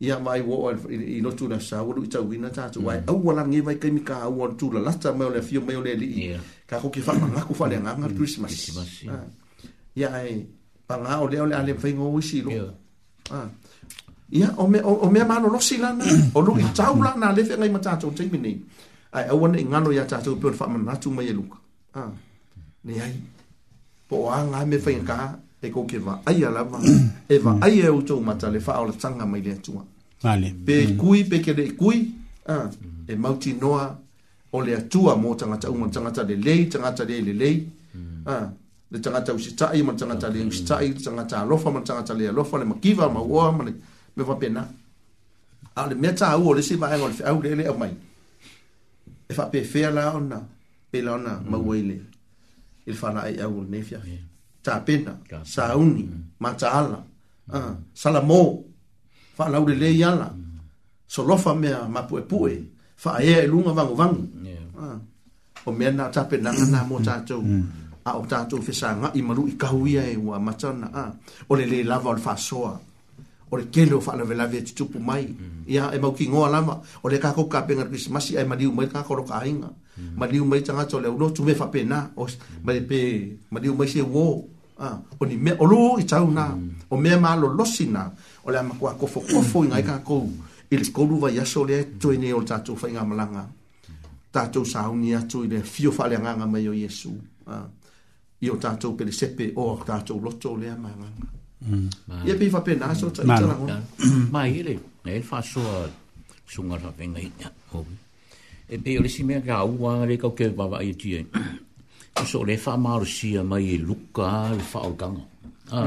[0.00, 3.02] ya mai wo al i no tu na sa wo cha wina cha cho wai
[3.10, 5.74] au wala ngai vai kai mi ka wo tu la lasta mai le fio mai
[5.82, 6.08] le li
[6.70, 8.18] ka ho ki fa ma ku fa le nga ngar mm.
[8.18, 8.54] christmas
[9.98, 10.22] ya ah.
[10.22, 10.46] ai
[10.86, 12.62] pa nga o le o le ale fai ngo wisi lo ya
[13.34, 13.50] ah.
[14.54, 17.14] o me o me ma no lo si la na o lu i cha wala
[17.18, 18.38] na le fe ngai ma cha cho tei mi
[19.18, 21.44] ai au wan ngano ya cha cho pe fa ma na tu mai le lu
[21.98, 22.10] ah
[22.86, 23.12] ne ai
[24.08, 25.18] po anga me fa ka
[25.64, 26.78] e ko ke va ai ala va
[27.32, 27.62] e va mm.
[27.64, 29.82] ai e uto ma tale fa ola tanga mai le tua
[30.22, 30.96] vale pe mm.
[31.00, 31.96] kui pe ke le kui
[32.52, 32.68] a
[33.08, 33.88] e mauti noa
[34.52, 37.50] o le tua mo tanga tau mo tanga tale le tanga tale le le
[37.96, 38.28] mm.
[38.28, 38.36] a
[38.92, 42.02] le tanga tau si tai mo tanga tale si tai tanga tale lofa mo tanga
[42.02, 43.72] tale lofa le makiva ma wa ma le
[44.16, 44.62] me va pena
[45.78, 47.94] a le me tau o le si va ngol fa au le le mai
[49.30, 50.38] e fa pe fe ala ona
[50.90, 51.74] pe ona ma wa
[52.84, 54.00] e fala ai au ne fia
[54.64, 55.12] ta pena
[55.44, 56.22] sa uni mm.
[56.40, 57.52] ma ta ala mm.
[57.56, 58.42] ah, sala mo
[59.36, 60.40] fala u le yala mm.
[61.12, 62.56] so lo fa me ma pu pu e
[63.02, 64.06] fa e lunga va va
[64.86, 64.98] ah.
[65.66, 67.38] o me na ta pena na mo ta tu
[68.04, 70.36] a o ta tu fi sa nga i maru i ka hu ia e wa
[70.44, 71.10] ma ta na a ah.
[71.48, 74.84] o le le la va fa so o le kele o fa la vela vetu
[74.92, 75.24] pu mai
[75.72, 76.60] ia e mau ki ngo ala
[77.04, 79.00] o le ka ko ka pena kris ma si ai ma di u mai ka
[79.08, 80.16] ko ro ka inga Mm.
[80.18, 82.26] ma liu mai tanga tole no tu me fa pena o
[82.66, 83.38] ma pe mm.
[83.54, 84.42] ma liu mai se wo
[84.82, 84.90] a
[85.20, 86.68] o ni me o lu i tau na mm.
[86.90, 88.10] o me ma lo losina
[88.42, 90.26] o le ma kwa ko fo ko fo inga ka ko
[90.74, 93.46] il ko lu va ya so le to ni o ta tu fa inga malanga
[94.34, 97.14] ta tu sa un ya tu le fio fa le nga ma yo yesu
[97.46, 97.62] a
[98.42, 101.10] i o ta tu pe le sepe o ta tu lo to le ma nga
[101.64, 101.88] Mm.
[102.28, 103.80] Ye pe fa pena so tsala ngona.
[104.30, 104.76] Ma ile,
[105.08, 105.62] ele fa e so
[106.44, 107.48] sunga fa venga ya.
[107.72, 108.03] Mm
[108.68, 112.24] e pe ole sima ka u wa le ka ke ba ba i ti e
[112.26, 114.92] so le fa ma ru si a mai e luka le fa ah, hmm.
[114.92, 115.24] ah, o ganga
[115.70, 115.80] a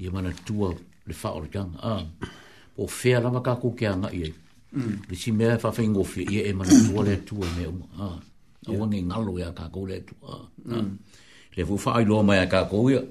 [0.00, 0.72] i mana tua
[1.08, 1.94] le fa o ganga a
[2.80, 4.96] o fe ala ma ka ku ke anga i hmm.
[5.08, 8.18] le sima fa fa ingo fi e mana tua le tua me o a ah,
[8.68, 10.36] o wangi ngalo ya ka ko le tua a
[10.72, 10.96] hmm.
[11.56, 13.02] le fu fa i lo ma ya ka ko ya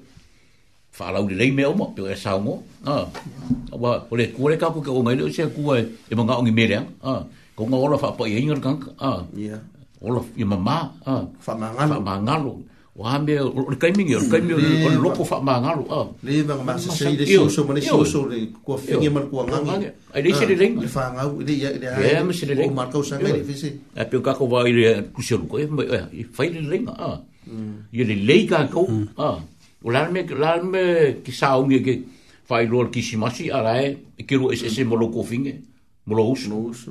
[0.96, 2.58] fa la u le me o mo pe sa mo
[2.90, 2.98] a
[4.10, 5.78] o le ko le ka ku ke o mai le se ku e,
[6.10, 7.14] e mo nga o ngi me le a
[7.62, 9.22] o nga ola fa pa i inga ranga a
[10.02, 11.14] ola i mama a
[11.46, 12.52] fa mangalo fa mangalo
[12.98, 16.30] o ame o le kaimingi o le kaimingi o le loko fa mangalo a le
[16.42, 19.46] iwa ma se sei le so so mani so so le kua fingi man kua
[19.46, 22.44] ngangi ai le se le ringa le fa ngau le ia le ae ma se
[22.50, 23.70] le ringa o marka usanga le fisi
[24.00, 24.82] a pio kako wa i le
[25.14, 25.86] kusia ruko e mai
[26.22, 26.54] i fai mm.
[26.54, 27.10] le ringa a
[27.94, 28.86] i le leika kou
[29.28, 29.30] a
[29.86, 30.82] o lalme lalme
[31.24, 31.94] ki saungi ke
[32.48, 33.84] fai lor kishimashi a rae
[34.20, 35.54] e ke ru es ese molo kofinge
[36.06, 36.90] molo usu molo usu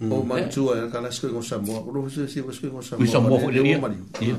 [0.00, 0.12] Mm.
[0.12, 3.02] o matua e eh, ka lasko ingo Samoa, o rofu se si vasko ingo Samoa.
[3.02, 3.62] Ui Samoa fuere
[4.20, 4.36] ia.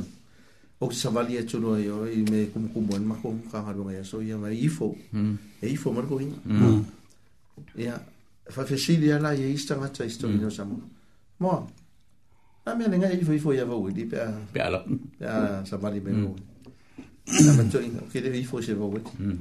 [0.82, 4.04] O ki Samali e tono e o i me kumukumu en mako ka harunga ia,
[4.06, 5.36] so ia mai ifo, mm.
[5.62, 6.40] e ifo marco inga.
[6.46, 6.84] Mm.
[7.78, 8.00] Ia,
[8.50, 10.80] fa fesili ala i eista ngata isto ingo Samoa.
[11.40, 11.68] Moa,
[12.64, 14.32] a mea nenga ifo ifo ia vau ili, pia
[15.66, 16.36] Samali me vau.
[17.44, 19.36] Ia matua inga, o kere ifo se vau ili.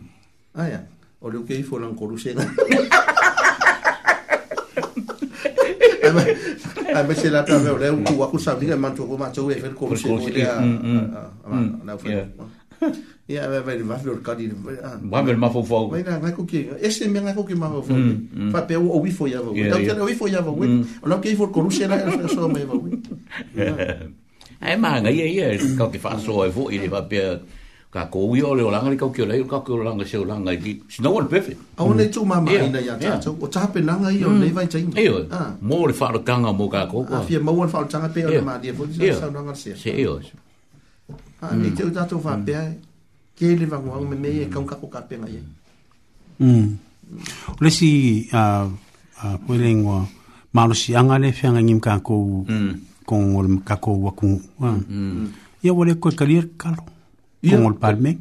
[0.59, 0.82] Aia,
[1.20, 2.43] o leo ke ifo lang korusenga.
[2.69, 3.15] Ia,
[6.12, 9.74] me se la ta me ole un cuba con sabina man tu goma tu ver
[9.74, 12.24] como se podía mm, mm, ah, ah, ah mm, na fue ya
[13.26, 14.48] ya ver va flor cadi
[15.12, 17.94] va ver mafo fo va na va coque ese me na coque mafo fo
[18.52, 21.20] fa pe o wi fo ya va da que wi fo ya va o no
[21.20, 22.74] que for corusia na eso me va
[24.60, 27.40] ai manga ia ia ka ke fa so e vo ile va pe
[27.98, 30.04] ka ko wi o le o langa ni kau kia lei o kau kia langa
[30.06, 32.94] se o langa i it's no one perfect a wana i tū mama ina ia
[33.00, 35.24] tātou o tāpe langa i o nei vai tainga eo
[35.68, 38.92] mō le whaaratanga mō ka kōkua a fia mauan whaaratanga pe o le mādia fōti
[39.10, 40.12] sa sau nanga se se eo
[41.42, 42.62] a e te o tātou whapea
[43.38, 45.42] ke le vangu au me me e kaunga ko ka penga i o
[47.64, 47.90] le si
[48.42, 48.44] a
[49.46, 50.00] puele ingoa
[50.54, 52.26] malo si anga le whianga ngim ka kōu
[53.08, 54.36] kong o le ka kōu wakung
[55.66, 56.82] ia wale koe kalir kalo
[57.43, 58.19] Ia, kongol palme.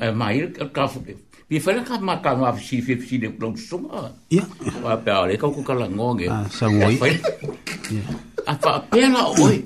[0.00, 1.18] E maari, e kafu le.
[1.48, 4.06] Pia whare ka ma ka ngā fisi fi fisi le kutong sunga.
[4.34, 4.46] Ia.
[4.84, 6.26] O a pia ale, kau kukala ngonge.
[6.30, 6.94] A sa ngoi.
[6.94, 8.02] Eh, ia.
[8.50, 9.64] A pa a pia la oi.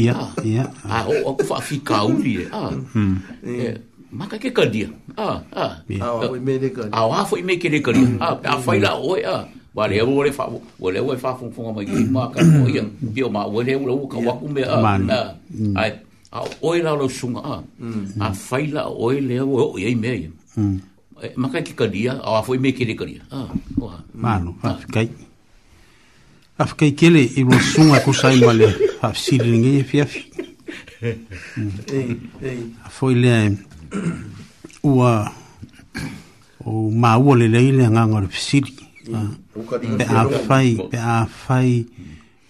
[0.00, 0.16] Ia,
[0.48, 0.64] ia.
[0.88, 2.48] A o kufa a fi kauri e.
[2.48, 2.48] Ia.
[2.56, 2.68] Ia.
[2.96, 3.16] Hmm.
[3.44, 3.74] Eh,
[4.12, 6.04] maka ke ka dia ah ah yeah.
[6.04, 7.80] ah we me de ka ah wa fo i me ke de mm.
[7.80, 8.06] e ka dia
[8.52, 9.36] ah fa ila o ya
[9.76, 12.44] wa le wo le fa wo le wo fa fu fu ma ki ma ka
[12.60, 12.84] o ya
[13.16, 15.74] bi o ma wo le wo ka wa ku me ah na ai mm.
[15.80, 15.90] e,
[16.36, 17.60] a o ila lo sunga ah
[18.24, 22.14] a fa ila o le wo o ya i me ya maka ke ka dia
[22.20, 23.48] ah wa fo i me ke de ka dia ah
[23.84, 23.92] wa
[24.28, 24.52] manu
[24.94, 25.08] kai
[26.60, 28.68] a fa kai kele i lo sunga ku sai ma le
[29.00, 30.20] fa si ringe fi fi
[31.98, 32.08] ei
[32.52, 32.56] ei
[32.96, 33.44] fo ile e
[34.82, 35.30] ua
[36.64, 38.74] o maua lelei le agaga o le fesili
[39.08, 40.02] mm.
[40.16, 40.98] ah, pe fai pe
[41.44, 41.86] fai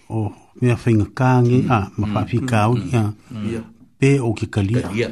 [0.09, 1.71] o mea faigakāge mm.
[1.71, 3.03] a ah, ma faafikaoli a
[3.99, 5.09] pe o ke kalia ia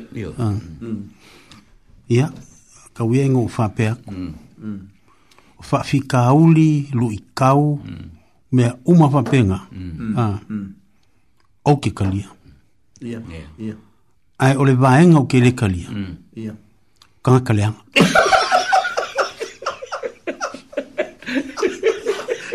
[2.96, 3.28] kauia ah.
[3.30, 3.30] mm.
[3.30, 4.10] igou faapeaku
[5.60, 7.64] o faafikauli luʻikau
[8.56, 9.60] mea uma faapega
[11.72, 12.30] o ke kalia
[14.42, 15.90] ai ole vaenga o kele kalia.
[15.94, 16.06] Mm.
[16.36, 16.56] Yeah.
[17.22, 17.72] Kanga kalea.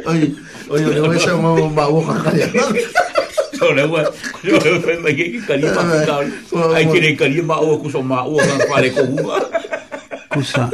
[0.07, 0.21] oi,
[0.71, 1.39] oi, oi, oi, se o
[1.77, 2.49] ma uoka kalea.
[3.67, 6.67] Ole ua, ole ua, ma kei kalea ma kukau.
[6.75, 9.39] Ai kere kalea ma ua kusa ma ua kanga pare ko ua.
[10.37, 10.67] Kusa,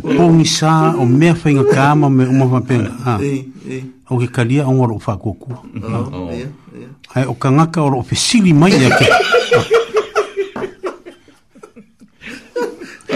[0.00, 2.90] pongi sa, o mea whainga kama me umawa pena.
[3.04, 3.18] Ha.
[3.22, 3.84] Ei, ei.
[4.10, 5.60] O ke kalea o ngoro ufa kukua.
[5.60, 6.48] Oh, ia,
[6.80, 6.88] ia.
[7.20, 9.10] Ai, o kangaka o ro fesili mai ia kei.
[9.12, 9.73] Ha.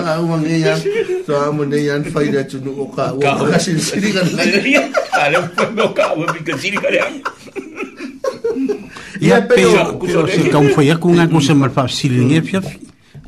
[0.09, 0.81] nga umangiyan.
[1.29, 3.13] So amon na yan fay na chuno o ka.
[3.13, 4.57] Wa ka sinsiri ka lang.
[4.79, 4.83] Iya,
[5.35, 7.21] Alam pa no ka wa ka siri ka lang.
[9.21, 11.53] Ya iya, pero pero se kan fue con algo se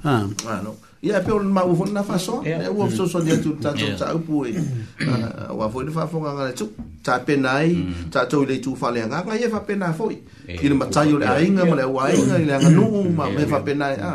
[0.00, 0.24] Ah.
[0.24, 0.24] Ah
[0.64, 0.78] no.
[1.02, 4.06] ia pe ona mau fo na faso e u so so dia tu ta ta
[4.14, 4.52] u pu e
[5.00, 6.66] wa ah, ah, fo ni fa fo nga le tu
[7.06, 8.12] ta pe nai mm.
[8.12, 10.20] ta tu le tu fa le nga nga ia fa pe na fo i
[10.58, 12.84] ki le mata yo le ai nga mo le wa ai nga le nga nu
[13.16, 14.12] ma me fa pe nai a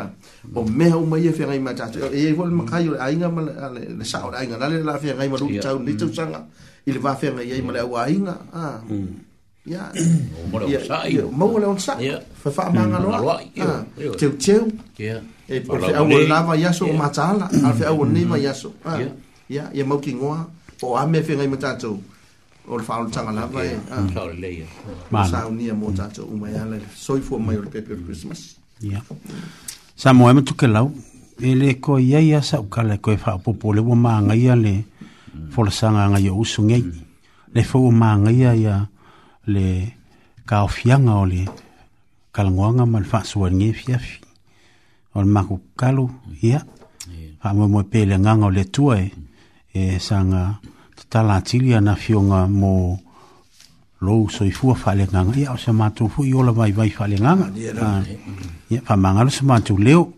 [0.54, 1.84] o me o mai e fe nga ma ta
[2.18, 3.28] e fo le mata ah, yo le ai nga
[3.76, 6.06] le le sa o ai nga le la fe nga ma lu tu ni tu
[6.16, 6.38] sanga
[6.88, 8.78] i le va fe nga ia mo le wa ai nga a
[9.72, 9.84] ya
[10.54, 11.94] mo le sa i mo le on sa
[12.46, 13.08] fa fa ma nga lo
[13.58, 13.82] ya
[14.20, 14.62] teu teu
[15.08, 18.52] ya e por se au lava ya so matala al fe au ni ma ya
[18.54, 18.72] so
[19.48, 20.42] ya ah, ya mo ki ngoa
[20.82, 21.94] o a me fe ngai mata to
[22.68, 24.26] o fa un tanga lava e sa ah.
[24.26, 24.66] o leia
[25.10, 27.94] ma sa un ia mo tato u ma ala so i fo mai o pepe
[27.94, 29.36] o christmas ya e e
[29.94, 30.90] sa mo em tu ke lau
[31.40, 34.56] ele ko ia ia sa u kala ko e fa popo le ma ngai ia
[34.58, 34.74] le
[35.54, 36.82] fo la sanga ngai o usu ngai
[37.54, 38.86] le fo ma ngai ia
[39.46, 39.66] le
[40.46, 41.46] ka o fianga o le
[42.34, 44.25] kalangoanga malfa suwa ngefi afi
[45.16, 46.04] o le maku kalu
[46.44, 46.60] ia
[47.40, 49.04] fa mo mo pe le nganga le tuai
[49.72, 50.42] e e sanga
[51.12, 52.72] tala tili ana fionga mo
[54.04, 56.72] lo so i fu fa le nganga ia o se matu fu yo le vai
[56.78, 57.46] vai fa le nganga
[58.72, 60.12] ia fa manga le se matu leo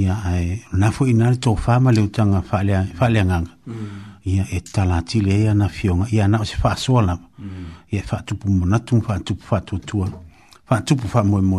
[0.00, 0.44] ia ai
[0.80, 4.24] na fu ina le to fa ma le tanga fa le fa le nganga mm.
[4.30, 7.14] ia e tala tili e na fionga ia na se fa so na
[7.94, 10.08] ia fa tu pu mo na tu fa tu fa tu tua
[10.68, 11.58] fa tu pu fa mo mo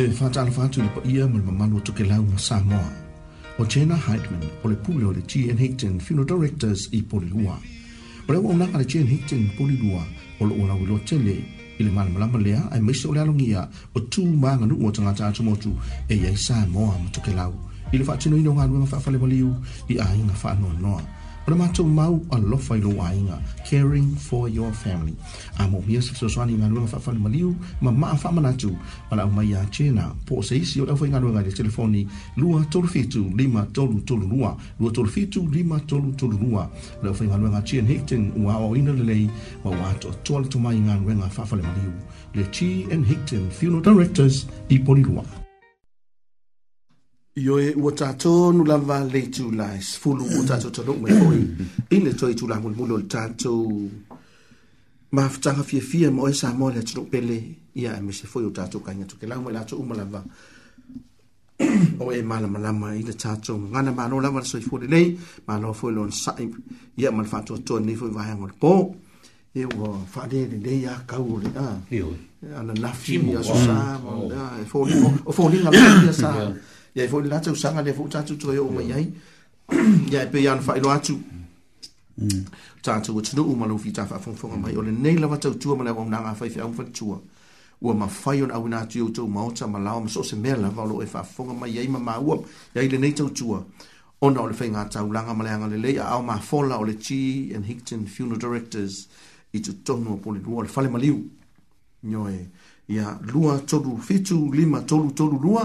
[0.00, 2.92] e whātala whātu i pa ia mele mamalo to ke lau na Samoa.
[3.60, 5.58] O Jenna Heidman, o le pule o le G.N.
[5.60, 7.58] Hickton Funeral Directors i Polilua.
[8.26, 9.06] O le wau naka le G.N.
[9.10, 10.00] Hickton Polilua
[10.40, 11.34] o le ona wilo tele
[11.76, 15.74] i le malamalama lea ai maise o le alogia o tū maganuu o tagata atumotu
[16.08, 17.52] e iai Samoa ma to ke lau.
[17.92, 19.52] I le faatinoina o galuega faafale maliu
[19.92, 21.04] i aiga faanoanoa.
[21.44, 23.34] Ora mātou mau a lofa i lo wāinga,
[23.66, 25.14] caring for your family.
[25.58, 27.48] A mō mia sa sasoani ngā nuanga whawhanu maliu,
[27.80, 28.70] ma maa whamana tu,
[29.10, 30.04] ma lau mai a tēnā.
[30.28, 32.04] Pō se isi o lawhai e ngā nuanga i le telefoni,
[32.38, 36.68] lua tolu fitu lima tolu tolu lua, lua tolu fitu lima tolu tolu lua.
[37.02, 39.26] Lawhai ngā nuanga tēn hekten ua o ina le lei,
[39.66, 42.00] ma wātou a tuali tomai ngā nuanga whawhanu maliu.
[42.38, 45.26] Le tī and hekten funeral directors i poni lua.
[47.40, 50.74] Ioe ua tātou nu lava lei tūlai, sfulu ua tātou mm.
[50.76, 51.38] tano mai hoi.
[51.40, 51.68] Mm.
[51.96, 53.86] Ine toi tūlai mulu mulu le tātou
[55.16, 57.36] mafutanga fia fia mo e sa mo le tūlok pele.
[57.80, 60.22] Ia e mese foi o tātou kainga tuke lau mai lātou umalava.
[62.02, 65.12] O e malama lama i le tātou ngana mālo lava le soi fōre lei,
[65.48, 66.44] mālo foi lon sai,
[67.00, 68.72] ia mal fātua tō nei foi vāia ngol pō.
[69.56, 71.68] E ua whare le lei a kau le a.
[72.60, 73.40] Ana nafi mm.
[73.40, 73.80] a susā,
[74.60, 76.34] e o fōringa lama ia sa.
[76.94, 79.12] ya fo la tsa le fo tsa tsu tsoyo mo yai
[80.10, 81.16] ya pe yan fa lo atu
[82.82, 85.26] tsa tsu tsu no uma lo fi tsa fa fo fo mai ole nei la
[85.38, 87.16] tsa tsu mo na wa nga fa fi au fa tsu
[87.80, 90.22] wa ma fa yon au na tsu yo tsu mo tsa ma la ma so
[90.22, 92.44] se me la va lo e fa fo mai yai ma ma u
[92.74, 93.56] ya ile nei tsu tsu
[94.20, 96.36] ona ole fa nga tsa u langa ma le nga le le ya au ma
[96.38, 99.08] fo la ole chi and hickton funeral directors
[99.52, 101.24] i tsu tonu po le ruol fa le ma liu
[102.02, 102.46] nyoe
[102.88, 105.64] ya lua tolu fitu lima tolu tolu lua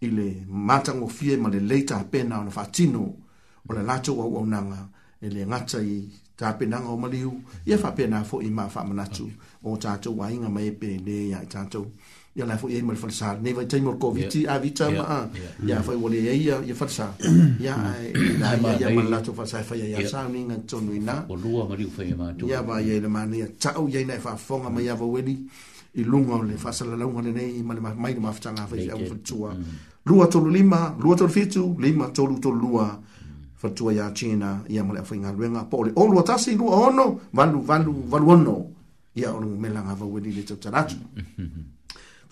[0.00, 3.00] i le matagofie ma le lei tapena ona faatino
[3.68, 4.80] o le latou auaunaga
[5.26, 5.96] e le ngata i
[6.38, 7.32] tapenaga o maliu
[7.66, 9.26] ia faapena foi ma faamanatu
[9.64, 11.86] o tatou aiga ma e pelē ia i tatou
[12.36, 15.04] ia la foi e mo le falasa lenei faitaima o le koviti avita ma
[15.68, 17.52] ia fai ua leai ia ia falasa mm.
[17.64, 17.74] ia
[18.48, 23.82] aia ma le latou falasa e faia ia sauniga tonuinaia vaia i le manaia taʻu
[23.92, 25.36] iai na e faafofoga mai avaueli
[25.96, 28.88] i lunga o le fasa la launga le nei ma le mai le mafutanga fai
[28.90, 29.52] au fatua.
[29.54, 29.62] Mm.
[30.04, 33.00] Lua tolu lima, lua tolu fitu, lima tolu tolu lua
[33.54, 35.64] fatua ya China i a mole afuinga ruenga.
[35.64, 38.66] Po le olu atasi lua ono, valu, valu, valu ono
[39.14, 40.96] i a onu melanga vau wedi le tau taratu.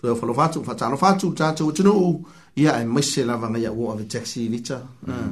[0.01, 2.25] Tua falo fatu, fatalo fatu, tatu utinu u,
[2.55, 4.77] i a e mese la vanga i a ua ave taxi vita.
[5.07, 5.11] Mm.
[5.11, 5.29] Ah,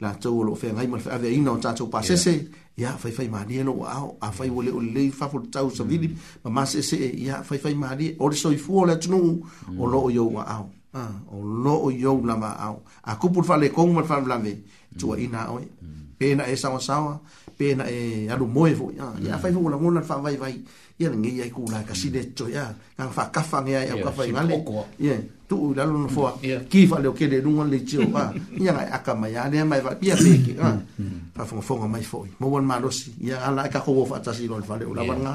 [0.00, 2.34] la tau olo fea ngai malfe ave ino tatu pasese,
[2.78, 5.38] ya fai fai mani e lo wa ao a fai wole o le fa fo
[5.54, 6.08] tau sa vidi
[6.44, 6.96] ma ma se se
[7.26, 9.18] ya fai fai mani o le soi fu o le tunu
[9.82, 12.78] o lo o yo wa ao ah o lo o yo la ma ao
[13.10, 14.52] a ku pur fa le kong ma fa vlame
[14.98, 16.14] tu ina o mm.
[16.18, 17.18] pena e sa sa
[17.58, 20.54] pena e alu moe fo ia ia fai fo la ngona fa vai vai
[21.02, 23.98] ia ngi ai ku la kasi de to ia ka fa ka fa ngi ai
[24.00, 24.54] ka fa ngale
[25.02, 25.18] ia
[25.50, 28.30] tu la lu no fo ki fa le o ke le lunga le tio pa
[28.62, 30.78] ia ngai aka mai ia le mai va pia pe ki ah
[31.34, 34.20] fa fo fo mai fo mo wan ma lo si ia ala ka ko fa
[34.22, 35.34] ta si lo fa le o la wanga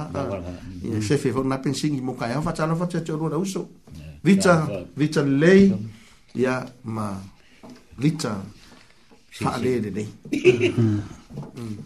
[0.82, 3.28] ia se fe fo na pensing mo ka ia fa ta lo fa te lo
[3.28, 3.70] la uso
[4.24, 4.64] vita
[4.96, 5.76] vita lei
[6.40, 7.12] ia ma
[8.00, 8.40] vita
[9.44, 10.04] fa le le le
[11.58, 11.78] Mm.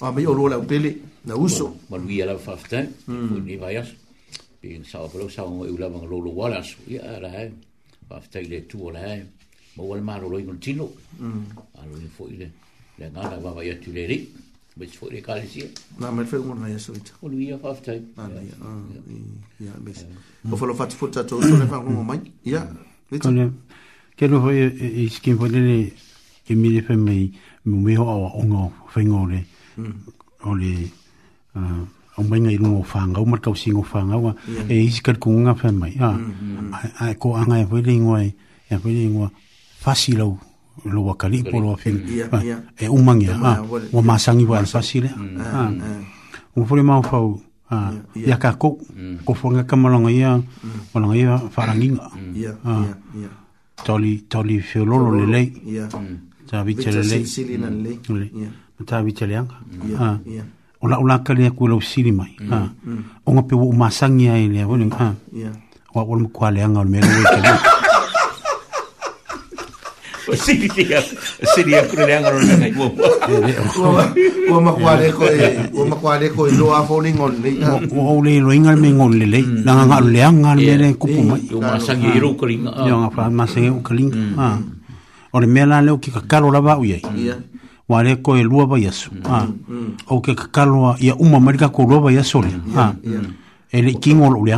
[0.00, 1.76] Ah, mai o rola pele na uso.
[1.90, 2.86] Ma lui ala fa fta.
[3.08, 3.44] Mm.
[3.44, 3.88] Ni vaias.
[4.60, 6.76] Pe en sa pelo sa o ula ma lo lo wala so.
[6.88, 7.28] Ya ala.
[7.42, 7.50] Eh,
[8.08, 9.00] fa fta ile tu ala.
[9.16, 9.22] Eh.
[9.76, 10.88] Ma wala ma lo ingo tino.
[11.20, 11.44] Mm.
[11.80, 12.48] Alo ni fo ile.
[12.98, 14.18] Le nga la va ya tu le ri.
[14.76, 15.62] Ma tu fo ile kali si.
[16.00, 17.12] Na ma fe ngona ya so ita.
[17.22, 17.92] O lui ala fa fta.
[17.94, 18.02] Eh.
[18.16, 18.56] Ah, ya.
[19.68, 20.00] Ya, mes.
[20.50, 22.20] Po fa to so le fa ngo mai.
[22.44, 22.66] Ya.
[23.10, 23.28] Lita.
[23.28, 23.52] Kone.
[24.16, 25.90] Kero hoi e skin fo le
[26.48, 27.30] ke mi le fe mai.
[27.64, 29.38] Mi me ho awa ongo fe ngore.
[29.46, 29.51] Mm.
[29.76, 29.94] Mm.
[31.54, 31.84] Uh,
[32.16, 34.68] au mai ngai rungo whanga, au matau singo whanga, mm.
[34.68, 35.96] e isi kari kunga whai mai.
[36.00, 38.34] Ah, mm, ko anga e whele ingoa e,
[38.70, 39.30] e whele ingoa,
[39.84, 40.38] whasi lau,
[40.84, 42.00] lo wa kali po lo wa fin
[42.32, 42.40] ah,
[42.80, 43.62] e umangi ha ah,
[43.92, 45.68] wa masangi wa fasile ha
[46.56, 47.18] un problema fa
[47.68, 48.78] ha ya ka ko
[49.24, 50.40] ko fo nga kamalonga ya
[50.96, 51.92] walanga ya farangi
[52.64, 52.88] ha
[53.84, 55.86] toli toli fiololo le le ya
[56.48, 57.20] ta vitele le
[58.08, 58.48] le ya
[58.84, 59.54] tawita leanga.
[60.00, 60.18] Ah.
[60.80, 62.36] O la ula kalea kua lau sili mai.
[62.40, 62.68] Mm, ah.
[62.86, 63.04] mm.
[63.26, 64.90] O pe wu masangi ai lea wani.
[65.94, 67.60] O a wala mkua leanga o mele wei kalea.
[70.44, 71.02] Sidi ya,
[71.54, 74.04] sidi ya, kuri leang ngaro leang ngai kuwa.
[74.48, 76.64] Kuwa ma kuwa leko e, kuwa ma kuwa leko e eh, eh, oh.
[76.66, 77.16] loa fo ni me
[78.96, 79.88] ngon le leik, langa mm.
[79.88, 81.40] ngaro leang ngal me le kupu mai.
[81.40, 82.72] Kuwa masang ye iro kuri ngai.
[82.76, 82.86] Ah.
[82.88, 84.56] Ya, ngafa masang ye ukali ngai.
[85.32, 87.36] Ole me la leo kika ka laba ba Ya.
[87.92, 89.44] wa le ko e lua vai asu a
[90.08, 92.78] o ke kakalo ia uma marika ko lua vai asu le mm-hmm.
[92.78, 92.94] ah,
[93.68, 94.56] e le kingo lo le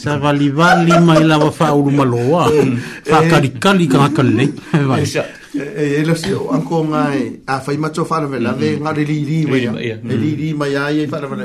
[0.05, 2.43] sa vali vali mai la fa ulu maloa
[3.09, 4.45] fa kali kali kan kale
[4.91, 5.05] vai
[5.55, 8.59] e e lo sio anko ngai a ah, fai macho fara vela mm-hmm.
[8.59, 11.45] ve nga re li li ma e li li ma ya e fara vela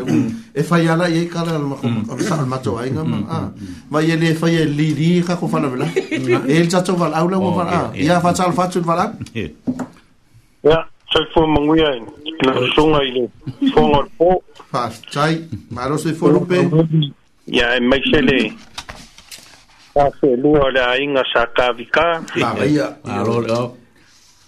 [0.52, 3.30] e fai ala ye kala al macho o sa al macho ai nga ma mm-hmm.
[3.30, 3.49] ah.
[3.94, 7.14] ma ye le fai e li li ka ko fara vela e el chacho val
[7.14, 7.90] aula oh, wa fara ah.
[7.94, 9.14] ya fa chal fa chul fara
[10.69, 10.77] ya
[11.14, 11.99] chai fo mangui ai
[12.45, 13.30] na sunga ile
[13.73, 14.41] fo ngor po
[14.73, 16.57] fa chai ma ro se fo lupe
[17.45, 18.53] ya e mai sele
[19.99, 22.22] Tāwhi lua rā inga sā kāwika.
[22.31, 22.86] Kāwia.
[23.03, 23.56] Ārore,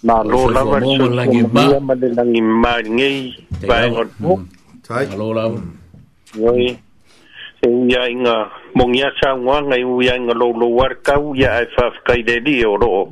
[0.04, 3.10] na lo la va so mo ma le langi ma nge
[3.70, 4.32] va ngot mo
[4.86, 6.66] tai lo la oi
[7.62, 8.36] se ia inga
[8.74, 11.66] mong ia sa ngwa ngai u ia inga lo lo war ka u ya ai
[11.74, 13.06] fa kai de di o ro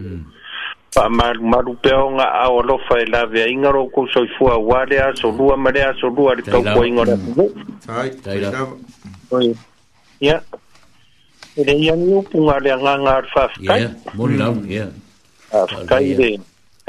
[0.94, 3.86] pa ma ma lu pe o nga a o lo fa la ve inga ro
[3.94, 6.42] ko so fu a wa le a so lua ma le a so lua le
[6.42, 7.14] ka ko inga ro
[7.86, 8.40] tai tai
[9.30, 9.54] oi
[10.20, 10.42] ia
[11.58, 13.80] Ele ia ni upunga le nganga ar fafkai.
[13.82, 14.86] Ia, mori lau, ia.
[15.50, 16.38] Afkai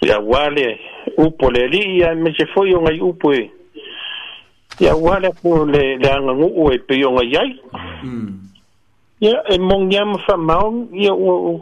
[0.00, 0.80] ya wale
[1.18, 3.50] upo le li ya me se foi un ai upo e
[4.80, 7.58] ya wale ko le le an ngu o e pe un ai
[8.02, 8.32] hmm.
[9.20, 10.94] ya e mong ya fa ma e hmm.
[11.04, 11.60] ya o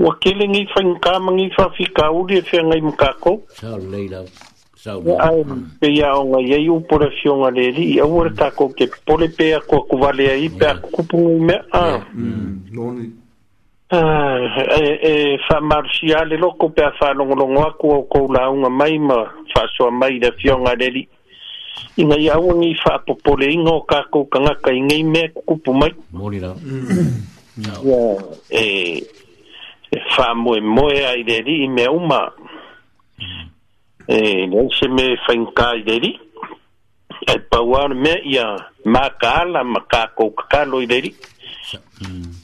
[0.00, 1.18] o kele ngi fa un ka
[1.56, 4.22] fa fi u di fe ngai m ka ko sa le la
[4.76, 5.44] sa o ai
[5.80, 6.98] pe ya un ai ai upo
[7.54, 11.02] le li ya wor ta ko ke pole pe ko ko vale ai pe ko
[11.02, 13.17] pu me a mm Non
[13.90, 19.14] Ah, e fa e whamarsiale loko pe a whanongolongo aku o kou launga mai ma
[19.52, 21.08] whasua mai da fionga leli.
[21.96, 25.92] I ngai au ngi whapopole ingo o kākou kangaka i ngai mea kukupu mai.
[26.12, 26.52] Mori rā.
[26.54, 27.64] Mm.
[28.64, 29.02] E,
[29.90, 32.20] e whamoe moe ai leli i mea uma.
[34.06, 36.12] E nei se me whainka i deli
[37.26, 38.46] E pauar mea ia
[38.84, 41.08] maka la ma kākou kakalo i leli.
[41.10, 41.37] Mm.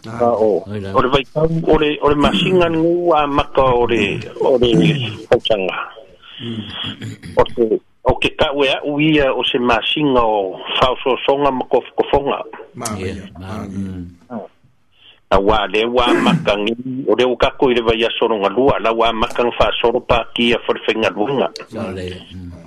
[0.09, 0.65] Ah, o.
[0.69, 4.03] O le vai tau, o le, o le masinga ngu a maka o le,
[4.41, 5.29] o le mm.
[5.31, 5.77] hautanga.
[6.43, 6.65] Mm.
[7.41, 7.79] O te,
[8.11, 12.41] o ke kawe a uia o se masinga o fauso songa ma kof kofonga.
[12.75, 12.87] Ma,
[13.39, 13.63] ma, ma.
[14.29, 14.45] Ah.
[15.33, 19.13] A wā maka ngi, o le ukako i le vai a soronga lua, la wā
[19.13, 21.49] maka ngu fā soro pā ki a forfenga lunga.
[21.73, 22.61] Ma, ma, ma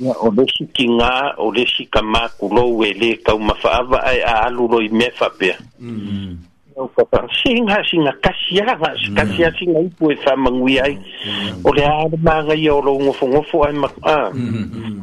[0.00, 4.64] o le si kinga o le si kama kulo wele kau mafaava ai a alu
[4.72, 7.10] loi mefa pe o ka mm.
[7.10, 9.14] pa singa singa kasia nga mm.
[9.16, 11.64] kasia singa i pu fa e mangui ai mm.
[11.64, 15.00] o le a ma nga yo lo ngo fo ngo ai ma a mm-hmm.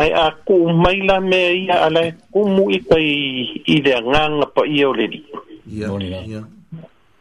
[0.00, 2.02] ai a ku mai la me ia ala
[2.32, 3.08] ku mu i tai
[3.66, 5.20] i de nga pa i o le di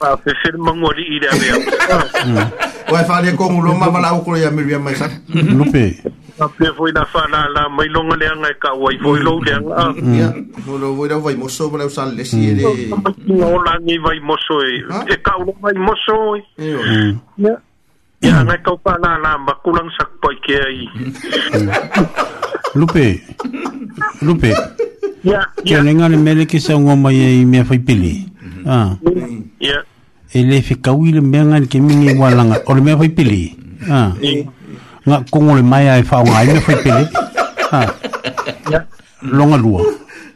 [0.00, 1.56] pa fe fe mangori i e da mea
[2.88, 6.00] wai whare e kongu lo mama la ukoro ya miria mai sa lupe
[6.40, 9.20] a pe foi na fa la la mai longa le anga e ka wai foi
[9.20, 10.14] lo le anga mm.
[10.16, 10.32] ya
[10.64, 13.28] no lo voi da vai moso para usar le si ele mm.
[13.28, 14.80] no la ni vai moso e
[15.12, 16.16] e ka lo vai moso
[16.56, 17.12] e
[17.44, 17.52] ya
[18.24, 20.82] ya na ka pa la la ba kulang sak poi ke ai
[22.72, 23.04] lupe
[24.24, 24.48] lupe
[25.28, 28.16] ya ya lenga le mele ki sa ngoma ye me fai pili
[28.64, 28.96] ah
[29.60, 29.76] ya
[30.32, 33.56] ele fe kawile mea ke mingi walanga o le mea fai pili
[33.90, 34.12] ah.
[35.08, 37.06] nga kongo mai e ai whaonga ai mea fai pili
[37.72, 37.86] ah.
[39.22, 39.80] longa lua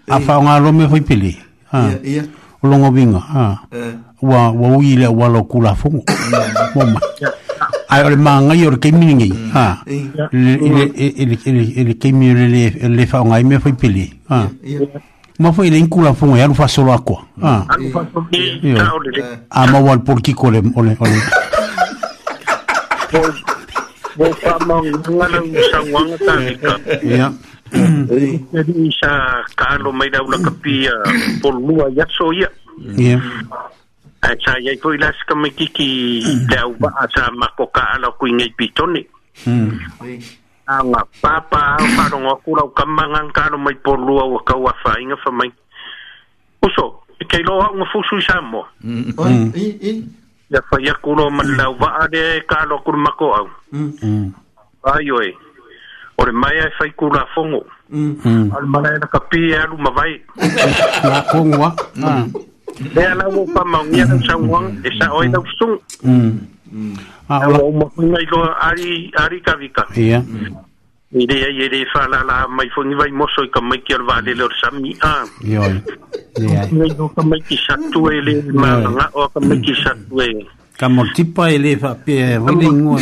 [0.09, 1.37] a whaonga lo mea fai pili
[1.73, 1.91] ah.
[2.63, 3.57] o longa winga ah.
[4.23, 6.03] wa, wa ui le walo kula fongo
[6.75, 7.01] moma
[7.89, 9.83] ai o le māngai o le keiminigi ha
[10.33, 14.49] ele keimingi le whaonga ai mea fai pili ah
[15.39, 17.67] ma foi ah, le incula fo ya lu fa solo aqua ah
[19.49, 21.19] a ma wal por ki kole ole ole
[24.15, 25.41] bo fa ma ngana
[25.75, 26.35] sa wanga ta
[27.03, 27.33] ya
[28.53, 30.93] jadi sa kalo mai da una kapia
[31.43, 32.47] por lua ya so ya
[32.95, 33.19] ya
[34.23, 36.79] sa ya foi las kama kiki da hmm.
[36.79, 39.07] uba sa makoka ala kuinga pitone
[39.51, 39.83] Mm.
[40.67, 45.53] anga papa au wharonga kura o kamanga ngaro mai porlua o kau a whainga whamai.
[46.67, 48.21] Uso, e kei loa unga fusu mm.
[48.21, 48.23] Mm.
[48.23, 48.67] i Samoa.
[50.53, 53.49] Ia whai a kuro manlau vaare e kālo kuru mako au.
[53.73, 54.33] Mm.
[54.85, 55.35] Ai oe,
[56.19, 57.65] ore mai ai whai kura fongo.
[57.93, 60.21] Al mara e naka pi e alu mawai.
[61.05, 61.75] Nga kongwa.
[62.95, 65.79] Lea lau o pamaungia nau sauang e sa oe nau sung.
[67.29, 67.57] Aula.
[67.57, 69.89] Ah, o mo nei ko ari ari ka vika.
[69.97, 70.21] Ia.
[70.21, 70.53] Mm.
[71.15, 73.61] I re ai re fa la la mai fo ni vai moso i e ka
[73.65, 75.25] mai ki ar vale lor sami a.
[75.41, 75.65] Ia.
[76.45, 76.61] Ia.
[76.69, 80.21] Nei ko ka mai ki satu e le ma nga o ka mai ki satu
[80.21, 80.45] e.
[80.77, 82.93] Ka mo tipa e le fa pe o le ngo.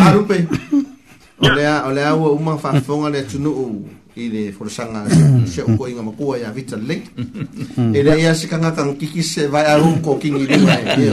[0.09, 0.39] arupe.
[1.41, 3.53] Olea, olea, uma fafonga le tunu.
[4.21, 5.05] i le folosaga
[5.47, 7.03] se okoiga makua ia vita lelei
[7.95, 11.09] e lea ia se kagaka gakiki se vaeau kokigi luga e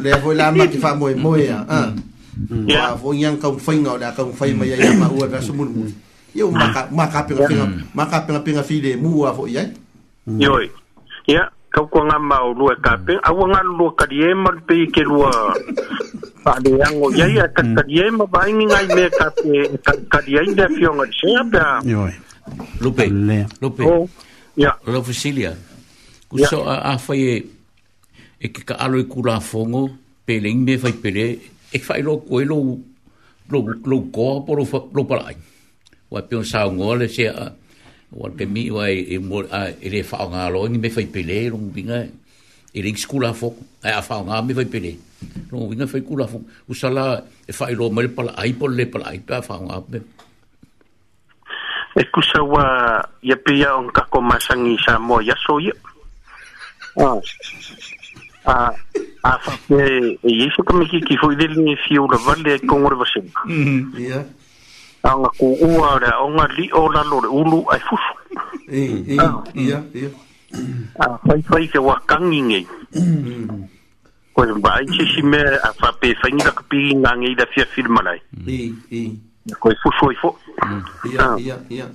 [0.00, 4.86] lea foi la maki faamoemoe a ua foi ia gakaufaiga o le akaufai mai ai
[4.88, 5.94] amaua veasumulimuli
[6.34, 6.44] ia
[7.94, 9.70] makapegapega fi lemu a foi ai
[10.38, 10.66] ioi
[11.26, 15.32] ia kaukuaga maolua e kapega aua galulua kaliema le pei ke lua
[16.44, 18.30] faaleago iai a kalikalia ma mm.
[18.32, 19.54] vaigi gai mea kape
[19.84, 22.06] kalikalia i le afioga lisea pea
[22.80, 23.06] Lupe.
[23.62, 23.82] Lupe.
[23.86, 24.06] Oh,
[24.56, 24.76] ya.
[24.86, 25.54] Lupe Cecilia.
[26.28, 27.34] Ku so a a fai e
[28.42, 29.90] e ki ka alo i e ku la fongo
[30.26, 31.26] pele me fai pele
[31.72, 32.58] e fai lo ko lo
[33.54, 35.30] lo lo ko po lo lo pala.
[36.10, 37.46] Wa pion sa ngole se a
[38.16, 41.06] wa ke mi wa e, e mo a e le fa nga lo me fai
[41.06, 42.02] pele lo binga
[42.74, 44.92] e le ku la fongo a fa nga me fai pele.
[45.54, 46.46] Lo binga fai ku la fongo.
[46.66, 49.78] Ku sala e fai lo me pala ai po le pala ai pa fa nga
[49.88, 49.98] me.
[50.02, 50.15] Mm
[51.96, 55.72] e kusa wa ia pia on ka ko masangi sa mo ya so ye
[58.44, 58.68] ah
[59.24, 59.80] ah fa ke
[60.20, 63.24] e yesu ko miki ki foi del ni fi ura vale e ko ngor vasen
[63.48, 64.20] mhm ia
[65.08, 67.96] anga ku ua ra onga li o la lor ulu ai fu
[68.68, 69.40] e e ah.
[69.56, 70.10] ia ia
[71.00, 72.62] ah fai fai ke wa kangi ngi
[73.00, 73.64] mhm
[74.36, 78.20] ko ba ichi me a fa pe fa ni ka pi ngi da fi filmalai
[78.36, 78.52] mhm
[78.92, 79.02] e, e.
[79.54, 80.34] Ko'e fusoi fo.
[81.12, 81.60] Ia, ia, ah.
[81.70, 81.86] ia.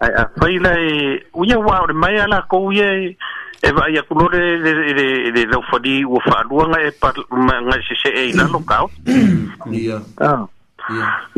[0.00, 1.20] Ai, a faila e...
[1.36, 3.14] Uia wā ore mai ala kou ia e...
[3.62, 5.04] E va ia de de
[5.36, 8.58] le lau fadi ua whaaluanga e pa ngai se se e ina lo
[9.70, 10.02] Ia.
[10.18, 10.46] Ah.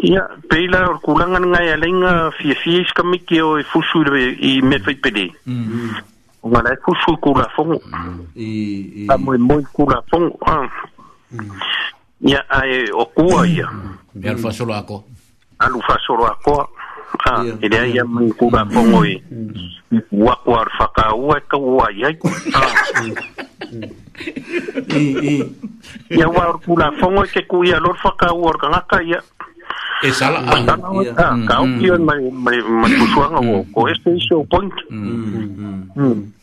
[0.02, 4.00] Ia, peila or kulanga ngai alenga fia fia iskamiki o e fusu
[4.40, 5.26] i mefai pele.
[5.44, 5.54] Mm.
[5.54, 6.48] Mm-hmm.
[6.48, 7.46] Nga lai fusu kula
[8.36, 9.06] I...
[9.10, 10.00] A moe moe kula
[10.46, 10.66] ah
[11.30, 11.50] mm.
[12.24, 13.68] Ia, ai o kua ia.
[14.16, 14.38] Ia, mm.
[14.40, 14.72] fasolo
[15.58, 16.68] alufa soro akoa
[17.24, 17.58] ah, yeah.
[17.62, 19.04] ele ai amu kuga mm.
[19.04, 19.22] e.
[19.30, 19.52] mm.
[19.96, 22.14] i wako arfaka ua ia
[26.28, 29.20] ua orkula fongo e ke ku lor faka ua orkangaka ia
[30.02, 31.52] e sala a mm.
[33.74, 34.10] ko este
[34.50, 34.72] point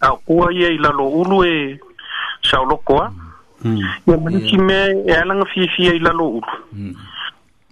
[0.01, 1.79] a kua e ia i lalo ulu e
[2.51, 3.11] saulokoa
[4.07, 6.51] ia maniki mea e alanga fifia i lalo ulu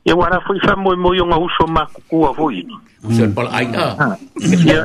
[0.10, 2.66] ia wara foi fa mo mo yo ngau so ma ku a foi
[3.14, 3.94] se pol ai na
[4.66, 4.82] ia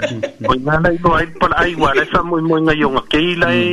[0.52, 3.48] oi na na no ai pol ai wara fa mo mo ngai yo ke la
[3.48, 3.64] e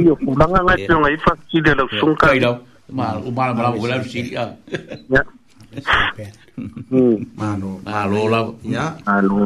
[0.03, 2.27] io kulanga ngai yo ngai fa ki de lo sungka
[2.91, 4.51] ma ma ma la wo la si ya
[7.37, 7.79] Mano.
[7.85, 8.39] Alo la.
[8.65, 8.97] Ya.
[9.05, 9.45] Alo.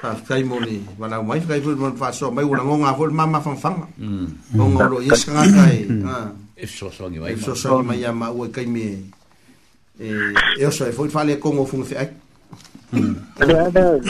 [0.00, 0.78] Fa kai moni.
[1.00, 3.78] Wala mai kai fu mon fa so mai ulango nga fu mama fang fang.
[3.98, 4.26] Mm.
[4.54, 5.76] Ngo lo yes nga kai.
[6.06, 6.30] Ah.
[6.54, 7.32] E so so ngi mai.
[7.34, 8.86] E so so mai ma u kai mi.
[9.98, 10.06] E
[10.62, 12.08] eu so fu fa le kongo fu fe ai.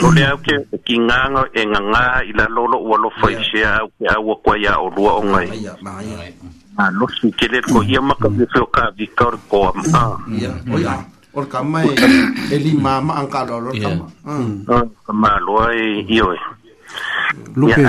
[0.01, 0.53] Lo le au ke
[0.85, 4.05] ki nga ngo e nga nga ila lo lo wa lo fa ise au ke
[4.17, 5.65] au kwa ya o lua o ngai.
[5.65, 6.29] Ya, ma ya.
[6.77, 9.77] Ah, lo si kele ko ia maka me fe ka vikar ko am.
[10.37, 10.53] Ya.
[10.69, 10.93] O ya
[11.35, 11.91] or ka mai
[12.55, 14.05] e li mama ang ka lo ka ma
[15.07, 15.53] ka ma lo
[16.09, 16.39] i oi
[17.59, 17.83] lupe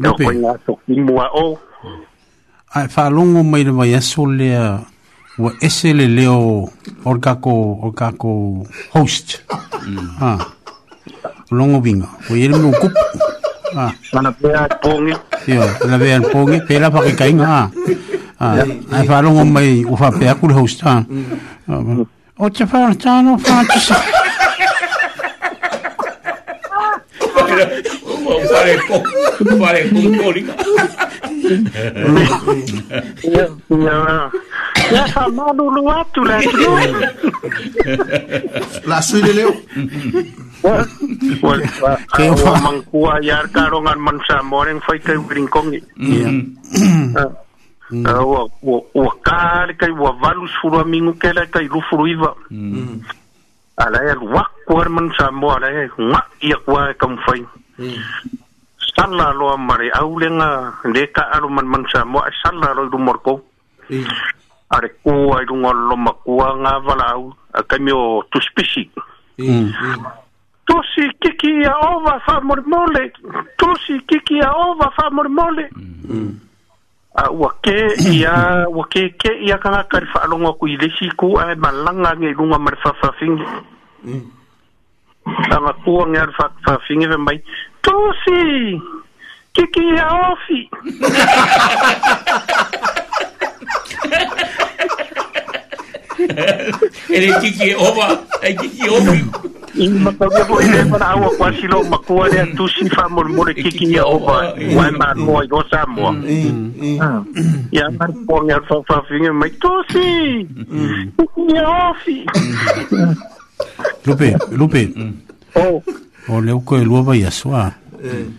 [0.00, 0.24] lupe
[1.44, 1.46] o
[2.76, 4.48] ai fa longo mai le mai so le
[5.42, 6.38] wa ese le leo
[7.08, 8.32] or ka ko or ka ko
[8.96, 9.28] host
[10.22, 10.32] ha
[11.58, 12.96] longo binga o yele mo kup
[13.70, 13.94] Ah.
[14.10, 15.14] Mana pea pongi.
[15.46, 17.46] Yo, la pea pongi, pela pa ke kainga.
[17.62, 17.66] Ah.
[18.42, 18.54] Ah,
[18.98, 20.82] ai fa longo mai u fa pea ku host.
[20.82, 20.98] Ah.
[22.42, 23.92] Otto Faustano Francis.
[28.48, 30.54] fare con fare con colica
[33.20, 34.30] ya
[34.90, 36.38] ya sama dulu waktu lah
[38.88, 39.48] lasu dulu
[41.44, 41.60] wal
[42.24, 44.96] wal mangkuayar karongan mansa moreng fai
[46.00, 46.28] ya
[47.90, 48.04] mm.
[48.06, 52.04] uh, eh, ua, ua, ua kā kai ua valu sefulu amigu ke lai kai lufulu
[52.12, 52.78] iva mm.
[52.78, 52.98] mm.
[53.84, 57.40] ala e aluaku a le manasamoa ala e ga'i akua e kaumafai
[57.78, 57.98] mm.
[58.94, 60.48] sala aloa ma le au lega
[60.92, 63.38] le kaalo ma le manasamoa e sala loa i luma o lekou
[64.70, 68.84] a le kō ai luga o loloma kua gavalaau a kaimi o tusipisi
[69.38, 69.50] mm.
[69.66, 70.02] mm.
[70.66, 73.02] tosi kiki a ova fa'amolemole
[73.58, 75.64] tosi kiki a ova fa'amolemole
[77.12, 81.10] Ah, a ua ke ia ua ke ke ia kanga kari whaalogo ku i lesi
[81.18, 83.46] ku ae malanga nge lunga mare whawhawhingi
[84.06, 84.24] mm.
[85.26, 86.30] a makua nge ar
[86.64, 87.38] whawhingi ve mai
[87.82, 88.38] tosi
[89.54, 90.58] kiki ia ofi
[97.08, 98.08] Ele kiki ova,
[98.42, 99.24] ai kiki ovi.
[99.78, 104.04] Ima tau ia poe lepa awa kwa silo makua lea tusi wha mormore kiki ia
[104.04, 104.54] ova.
[104.76, 106.12] Wai maa moa i osa moa.
[107.72, 110.06] Ia mara pōngi alfa whawhinga mai tosi.
[111.16, 112.24] Kiki ia ofi.
[114.06, 114.82] Lupe, Lupe.
[115.56, 115.82] Oh.
[116.28, 117.70] O leo koe lua vai asua.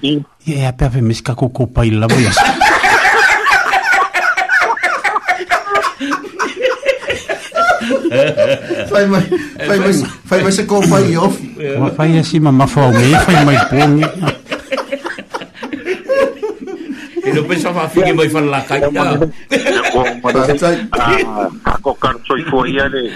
[0.02, 2.70] Ia ea pia fe miska koko pai lava i
[8.88, 9.24] fai mai
[9.68, 9.94] fai mai
[10.26, 11.38] fai mai se ko fai off
[11.80, 14.06] ma fai asi e ma ma fau me fai mai pongi
[17.24, 19.22] e lo pensa fa fighi mai fan la cagna ah,
[21.64, 23.12] a ko kan soi fuori ale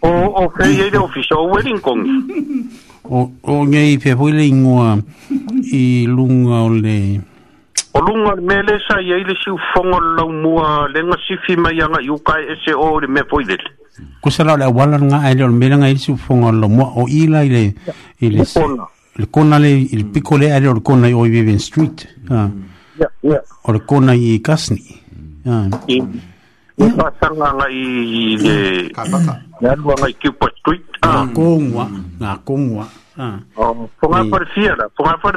[0.00, 0.08] o
[0.40, 2.00] o fai ele ufficio Wellington
[3.04, 4.52] o o ngai pe foi le i
[6.08, 7.20] lunga o le
[7.92, 12.34] o lunga mele sa ia le si fonga lau mua lenga sifi mai anga yuka
[12.52, 13.68] ese o le me foidele
[14.20, 17.74] kusala le wala nga aile o mele nga si fonga lau mua o ila ile
[18.20, 18.42] ile
[19.16, 22.06] le kona le il pico le aile kona o Vivian Street
[23.62, 24.82] o le kona i Kasni
[26.78, 28.56] i pasanga nga i le
[29.62, 31.88] ngalua nga i Kiupa Street nga kongwa
[32.18, 32.86] nga kongwa
[34.00, 35.36] Ponga por fiera, ponga por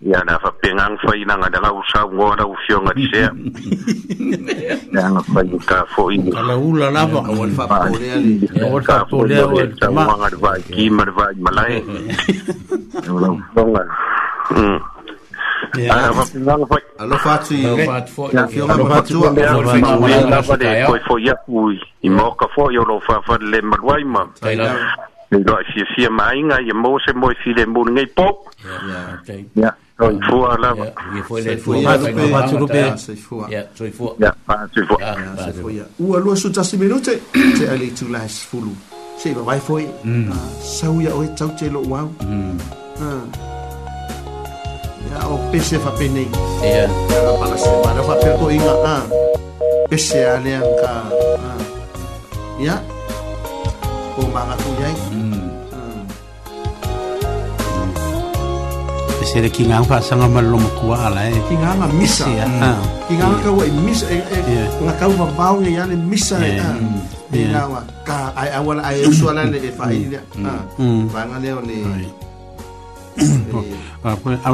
[0.00, 2.92] ia na fa pengang fa ina nga da u sa ngo da u fio nga
[2.94, 3.28] tsia
[4.94, 7.66] na nga fa ni ka fo i ka la u la la ba o fa
[7.66, 11.26] po le ali o fa po le o ta ma nga va ki ma va
[11.42, 11.82] ma lai
[13.10, 13.82] o la fo nga
[14.54, 14.78] mm
[15.90, 19.14] ana fa pengang fa alo fa tsi alo fa fo i fio nga fa tsi
[19.18, 23.18] o la fa de ko fo ya u i mo ka fo yo lo fa
[23.26, 24.22] fa le ma wai ma
[25.28, 28.48] Ni lo si si ma inga ye mo se mo si le mo ngai pop.
[28.64, 29.44] Yeah, okay.
[29.52, 29.76] Yeah.
[29.98, 30.70] No, i fua la.
[31.10, 31.80] I fua le fua.
[32.30, 32.66] Ma tu
[33.50, 35.14] Ya, tu i Ya, pa tu Ya,
[35.50, 35.86] tu fua.
[35.98, 37.20] U alu su tasi minute.
[37.58, 38.72] Te ali tu las fulu.
[39.18, 39.86] Se va foi.
[40.02, 40.30] Hmm.
[40.30, 42.06] Ah, sau ya o tau te lo wow.
[45.10, 46.24] Ya o oh, pese fa pene.
[46.62, 46.86] Ya.
[47.10, 48.94] Ya pa la se ma fa pe ko inga a.
[49.02, 49.04] Ah.
[49.90, 50.92] Pese ale anka.
[51.42, 51.58] Ah.
[52.66, 52.76] Ya.
[54.18, 54.94] O manga tu yai.
[55.10, 55.27] Hmm.
[59.28, 62.80] se le kinga fa sanga malo mo kuwa ala e kinga nga misa mm.
[63.12, 64.18] kinga nga ka wai e misa e
[64.84, 66.50] nga ka wa bau e ya le misa e
[67.32, 67.68] kinga mm.
[67.74, 70.00] wa ka ai awala ai suala le e fa mm.
[70.02, 70.18] ile
[71.12, 71.76] ba nga le ne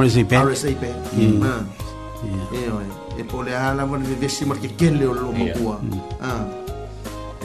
[0.02, 1.22] RSAP RSAP e
[3.14, 5.76] e pole ala mo le vesi ma ke kele o lo mo kuwa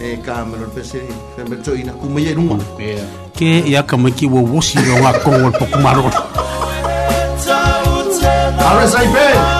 [0.02, 1.00] e ka me lo pese
[1.36, 2.34] se me to ina ku me ye
[3.38, 5.78] ke ya ka me ki wo wo si ro nga ko wo po ku
[8.58, 9.59] RSIP.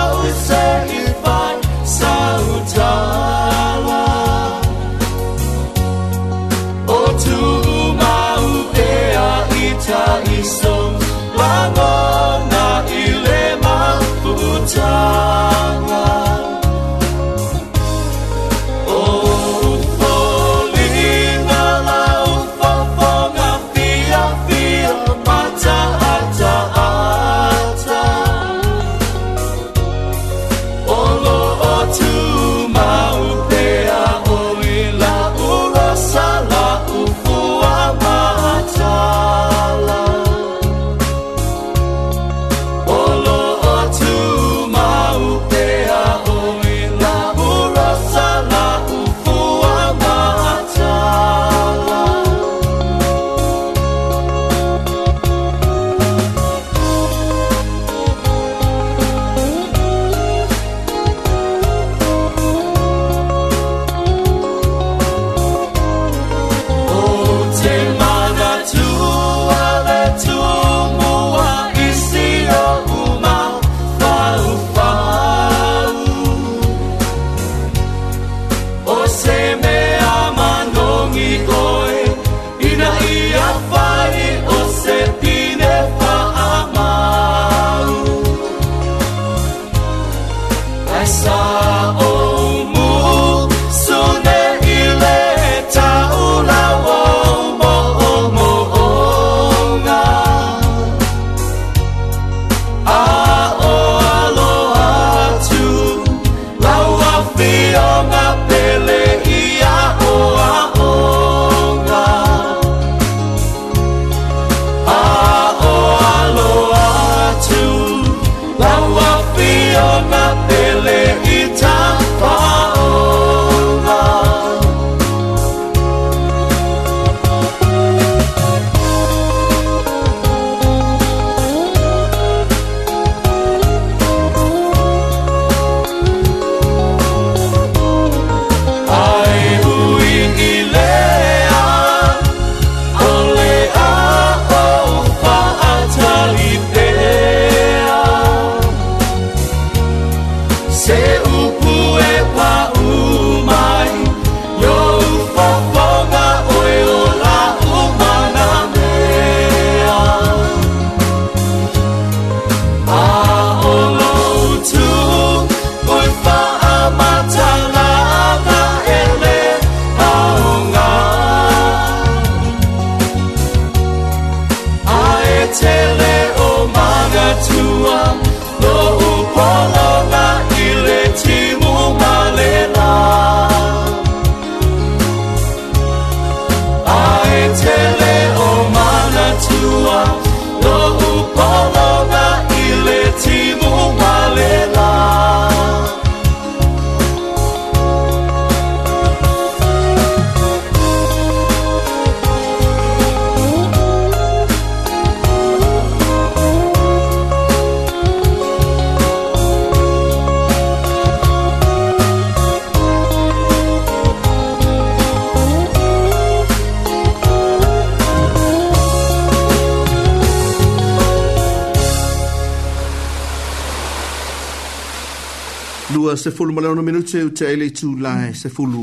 [226.22, 228.82] se fulu ma leona minute o te ele tu lai se fulu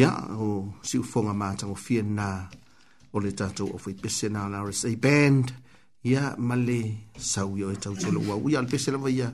[0.00, 0.10] ia
[0.40, 0.46] o
[0.88, 2.28] si ufonga mātango fia nā
[3.12, 5.52] o le tātou o fai pese nā la RSA band
[6.08, 6.78] ia male
[7.20, 9.28] sau ia o e tau tele ua uia le pese lawa ia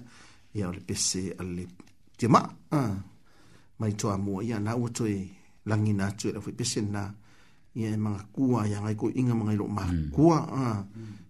[0.58, 1.68] ia o le pese a le
[2.18, 2.42] te ma
[3.78, 5.14] mai toa mua ia nā ua toe
[5.70, 7.04] langi nā tue la fai pese nā
[7.78, 10.42] ia e mga kua ia ngai ko inga mga ilo mga kua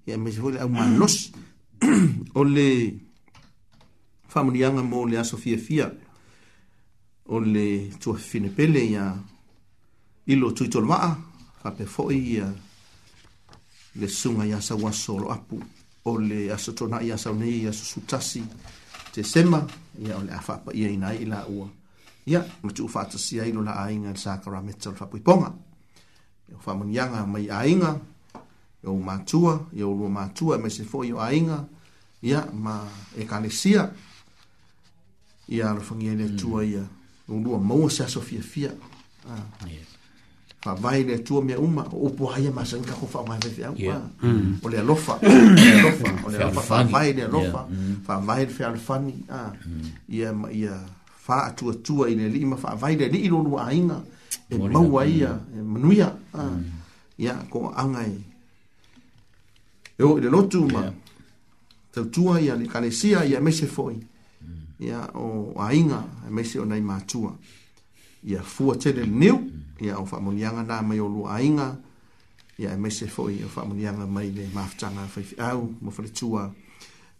[0.08, 1.16] ia e me se fai le au manos
[2.40, 2.68] o le
[4.34, 5.90] whamunianga mo le aso fia fia
[7.26, 9.14] o le tua finepele ia
[10.26, 11.14] ilo tuitol maa
[11.62, 12.46] kape fo'i ia
[13.98, 15.58] le sunga ia sa wa lo apu
[16.04, 18.42] o le aso tona ia sa ia susutasi
[19.12, 19.66] te sema
[19.98, 21.66] ia o le pa ia inai ila ua
[22.26, 25.50] ia matu ufatasi ai lo la ainga sa fa e o whapuiponga
[26.54, 27.98] o whamunianga mai ainga
[28.82, 31.68] e o matua, ia e o lua matua, me se fo'i ainga,
[32.24, 32.80] ia ma
[33.14, 33.92] ekalesia,
[35.50, 35.70] ia mm.
[35.70, 36.36] ala fangi ele mm.
[36.36, 36.84] tua ia
[37.28, 38.70] ulua maua se aso fia fia
[39.30, 39.42] ah.
[40.62, 43.62] fa vai le tua mea uma o po hai ma san ka fa mai vefe
[43.66, 43.74] au
[44.62, 45.18] o le lofa
[45.82, 47.62] lofa o le lofa fa vai le lofa
[48.06, 49.50] fa vai le fa fani a ah.
[49.50, 50.10] mm.
[50.10, 50.74] ia ia
[51.06, 54.00] fa tua tua ine li ma fa vai le ni lu ainga
[54.50, 56.58] e maua ia e manuia a ah.
[57.18, 60.82] ia ko angai e, e o le lotu ma
[61.94, 63.98] tau tua ia le kalesia ia e mese foi
[64.80, 67.36] ia o ainga e mai se o nei matua
[68.24, 69.38] ia fua tele neu
[69.78, 71.76] ia o famonianga na mai o lu ainga
[72.58, 76.08] ia e mai se foi o famonianga mai le maftanga fai fai au mo fai
[76.08, 76.48] tua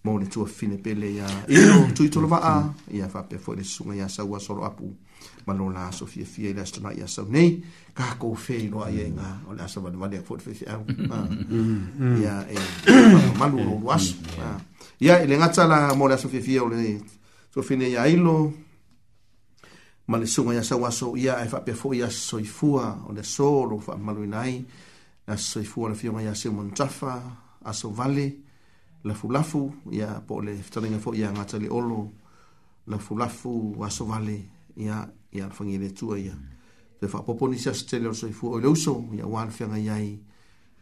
[0.05, 2.55] mo le tua fine pele ia ilo tui tolo va a
[2.97, 4.89] ia fai pe foi le sunga ia sa ua solo apu
[5.45, 7.61] ma lo la so fia fia ila stona ia sa nei
[7.93, 10.83] ka ko fei lo ia inga o le asa vada vada ia fai fai au
[11.15, 11.29] ah.
[11.29, 12.17] mm, mm.
[12.25, 12.59] ia e
[13.41, 14.15] malu lo lo as
[15.05, 17.03] ia ele ngatala mo le asa fia fia o le
[17.55, 18.53] so fine ya ilo
[20.07, 23.97] male sunga ya sawa so ya fa pe fo ya soifua o le solo fa
[23.99, 24.65] maluinai
[25.27, 27.19] na soifua le fiona ya simon tafa
[27.65, 28.35] aso vale
[29.05, 32.09] la fulafu ya po le tanga fo ya ngata le olo
[32.87, 34.45] la fulafu aso vale
[34.77, 36.33] ya ya fangi le tua ya
[37.01, 40.15] te fa poponi sa stele o soifua o le uso ya wan fianga ya i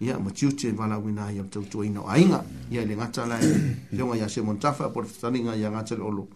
[0.00, 3.56] ia ma tiute vala wina ia tautuaina o aiga ia i le gata lae
[3.90, 6.28] feoga iā semontafa po le fetaliga ia gata le olo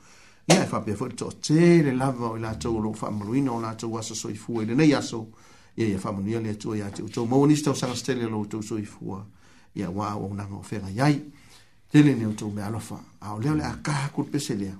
[0.48, 4.14] ia e faapea foʻi le toʻatele lava o i latou loo faamaluina o latou aso
[4.14, 5.26] soifua i e lenei aso
[5.76, 9.24] ia ia faamanuia le atua iā te outou maua nisi tausaga setele loutou soifua
[9.74, 11.20] ia ua auaunaga o fega iai
[11.92, 14.74] tele ne outou mea alofa ao lea o le a kakule pese lea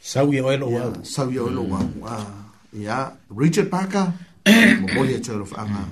[0.00, 2.26] sau ia oe lou au sau ia oe lou au
[2.78, 4.08] ia richard parker
[4.80, 5.84] momoli atoe lo faaga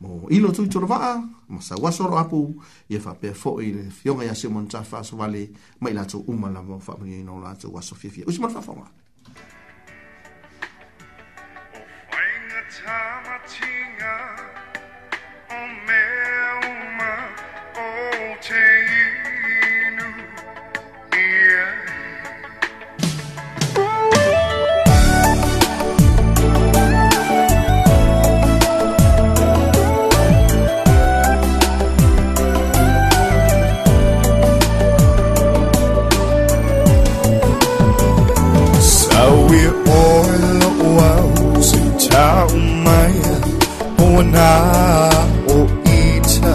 [0.00, 1.16] mo ilo tu tu va
[1.48, 2.52] ma sa wa soro apu
[2.88, 5.48] ye fa pe fo ile fionga ya se monta fa so vale
[5.80, 8.48] mai la tu uma la fa mi no la tu wa so fi us ma
[8.48, 8.86] fa fa ma
[15.56, 17.12] o uma,
[17.80, 19.24] o te
[42.16, 43.36] mai o
[44.02, 44.24] o o na
[46.24, 46.54] ta.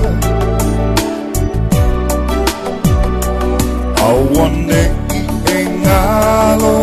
[4.06, 6.78] Awonekingalo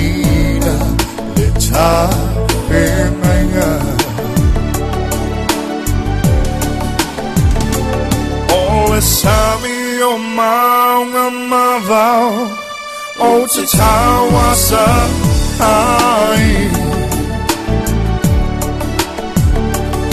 [0.00, 0.76] ina
[1.36, 1.88] leta
[2.68, 3.70] pemaya.
[8.58, 9.76] Ole sami
[10.10, 12.30] o maunga mavao
[13.20, 14.84] o te tawasa
[15.60, 16.52] ai.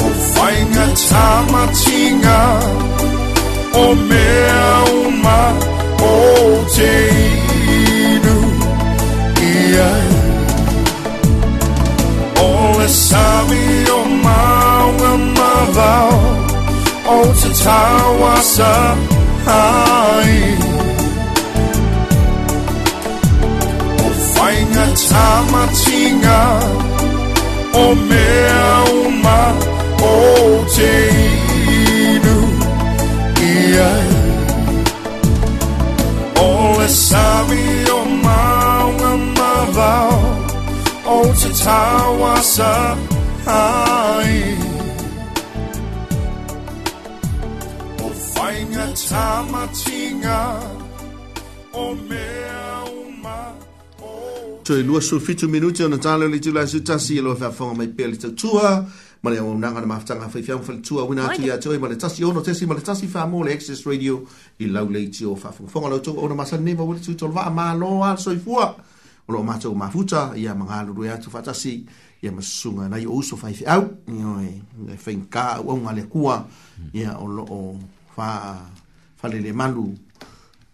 [0.03, 1.80] O fainga tamata
[2.21, 2.59] vinha
[3.73, 5.53] o meu mar
[6.01, 6.91] outeiro.
[9.41, 10.35] E aí,
[12.75, 16.19] olha, sabe o mal amaval,
[17.07, 18.95] o te tawasa
[19.47, 20.57] aí.
[24.05, 26.59] O fainha tamatinha,
[27.73, 29.53] o meu mar
[30.01, 31.50] outeiro.
[36.91, 37.61] Sabi
[37.97, 40.13] o mga mabaw
[41.07, 41.79] O te sa
[43.47, 44.35] ay
[48.03, 50.41] O fainga nga tamatinga
[51.79, 53.39] O mea uma
[54.67, 57.75] Toi lua su fitu minuti o na talo li tula su tasi ilo fa fonga
[57.79, 58.83] mai pele tau tua
[59.23, 61.77] ma le o nanga na mafutanga fai fiamu fai tua wina atu ia teo i
[61.79, 64.25] ma le tasi ono tesi ma le tasi fa mo le Access Radio
[64.57, 67.45] i lau le iti o fafunga fonga lau tuk ona masani neva wale tui tolva
[67.45, 68.75] a maa loa al soi fua
[69.27, 71.85] o loo mato o mafuta i a mga alurue atu fatasi
[72.23, 74.41] i a masunga na i o uso fai fiamu i o
[74.89, 76.41] e fai nka u au ngale kua
[76.93, 77.77] i a o loo
[78.15, 78.57] fa
[79.21, 79.85] fa le le malu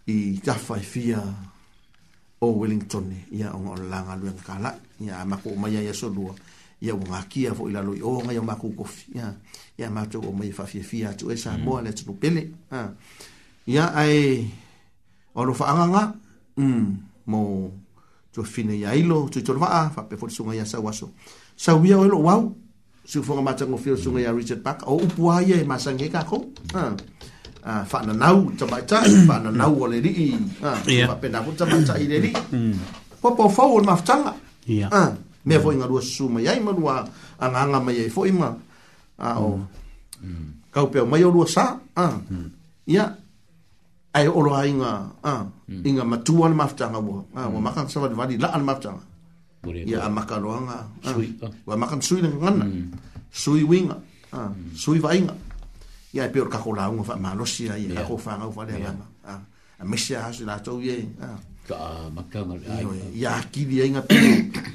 [0.08, 1.20] i tafa i fia
[2.40, 4.72] o Wellington ia o ngolanga luen kala
[5.04, 6.47] ia mako umaya ia solua ia
[6.82, 9.34] ia ua gakia foʻi lalo i oga ia mako kofi ia
[9.82, 11.62] ia matou o mai faafiafia atu e sa mm.
[11.66, 12.52] moa le atunu pele
[13.66, 14.46] ia ae
[15.34, 16.14] o lo faagaga
[16.58, 16.86] mm,
[17.34, 17.42] mo
[18.34, 21.10] tuafine ia ilo tuitolofaa faape folisuga ia sau aso
[21.58, 22.54] sauia o lo wau
[23.06, 26.46] sufoga matagofilosuga ia richard park o upu e e a ia e masagi e kakou
[27.90, 30.38] faananau tamaitai faananau o le lii
[31.10, 32.78] faapena fo tamaitai le lii mm.
[33.22, 34.36] popofau o le mafutaga
[34.70, 35.80] ia me foi mm.
[35.82, 37.08] nga rua su mai ai manua
[37.40, 38.50] anga anga mai ai foi ma
[39.18, 40.28] a o mm.
[40.28, 40.48] mm.
[40.74, 42.06] kau pe mai rua sa a
[42.94, 43.06] ia
[44.18, 44.92] ai o ai nga
[45.24, 45.34] a
[45.90, 49.04] inga matua na mafta nga wo a wo makan sa va di la mafta nga
[49.88, 50.78] ia a makan roa nga
[51.70, 52.66] wa makan sui nga nga
[53.42, 53.98] sui winga
[54.38, 54.52] a
[54.84, 55.36] sui vai nga
[56.16, 58.64] ia pe ka ko nga fa malosia lo si ai ka ko fa nga fa
[58.68, 58.74] le
[59.80, 60.96] a mesia ha si la to ye
[61.28, 61.38] a
[61.68, 62.56] ta makanga
[63.12, 64.04] ya ki dia inga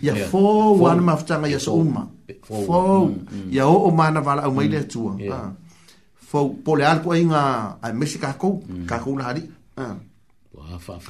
[0.04, 2.04] ya fo wan ma fanga ya soma
[2.44, 3.08] fo
[3.48, 4.88] ya o vala o maila mm.
[4.92, 5.48] tu ah
[6.20, 6.72] fo
[7.16, 7.42] inga
[7.80, 9.40] a mexica ko ka ko na ri
[9.80, 9.96] ah
[10.52, 11.00] wa fa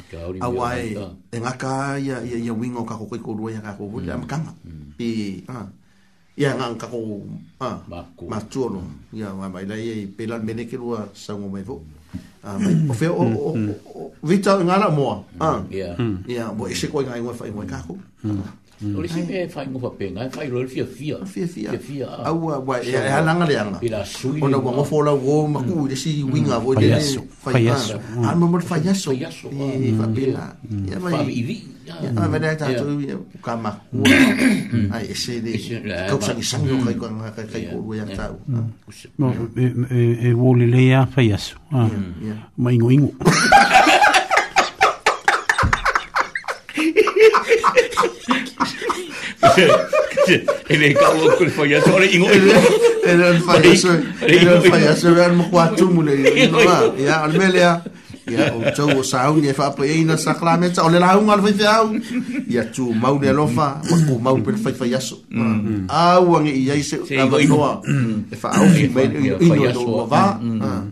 [1.98, 4.22] ya ya ya wingo ka ko mm.
[4.22, 4.54] makanga
[4.94, 5.50] pe mm.
[5.50, 5.66] ah
[6.38, 7.26] ya nga ko
[7.58, 7.82] ah
[8.30, 8.70] ma tu
[9.10, 10.62] ya wa ye pelan mene
[11.12, 11.50] sa ngo
[12.42, 15.94] Ah, o we o vita ngala moa ah yeah
[16.26, 17.94] yeah bo ese going ngai ngai ngai kako
[18.26, 18.42] hmm
[18.96, 21.70] o le sipe e fai ngofa pe ngai fai roi fia fia ah, fia fia
[21.70, 25.02] fia fia au a wai e, e alanga le anga pila sui ona wa ngofo
[25.06, 25.88] la wo maku mm.
[25.88, 26.64] le si winga mm.
[26.66, 30.08] wo le fai fai yaso fai yaso fai yaso fai yaso fai yaso
[30.98, 33.72] fai yaso fai Ya, ada ada tu kama.
[34.94, 35.58] Ai, ese de.
[35.58, 36.84] E Kau sang sang yo mm.
[36.86, 38.38] kai kon kai kai ko yang tau.
[39.18, 41.50] No, e, e e wo le le ya fa yas.
[41.74, 41.90] Ah.
[42.54, 43.10] Ma ingo ingo.
[47.66, 48.38] Ha
[50.70, 52.50] Ele calou com o foi agora e ele
[53.04, 53.88] ele não faz isso.
[54.22, 56.14] Ele não faz isso, ele não com a tumule,
[56.48, 56.94] não lá.
[56.96, 57.82] E a Armélia,
[58.24, 61.66] e o Joe Saul e fa para ir na sacramento, olha lá um alvo de
[61.66, 61.90] au.
[62.46, 63.80] E a tu mau de lofa,
[64.10, 65.24] o mau pelo foi foi isso.
[65.88, 67.82] Ah, o ange e aí se tava no.
[68.30, 70.38] E fa au que meio e no lova.
[70.62, 70.82] Ah.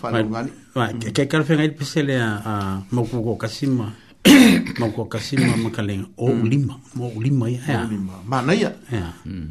[0.00, 3.92] Fala o Vai, que quero pegar ele para ser a a mau com o Cassima.
[4.80, 7.88] ma ko kasim ma kaleng o lima mo lima ya
[8.28, 8.68] ma na ya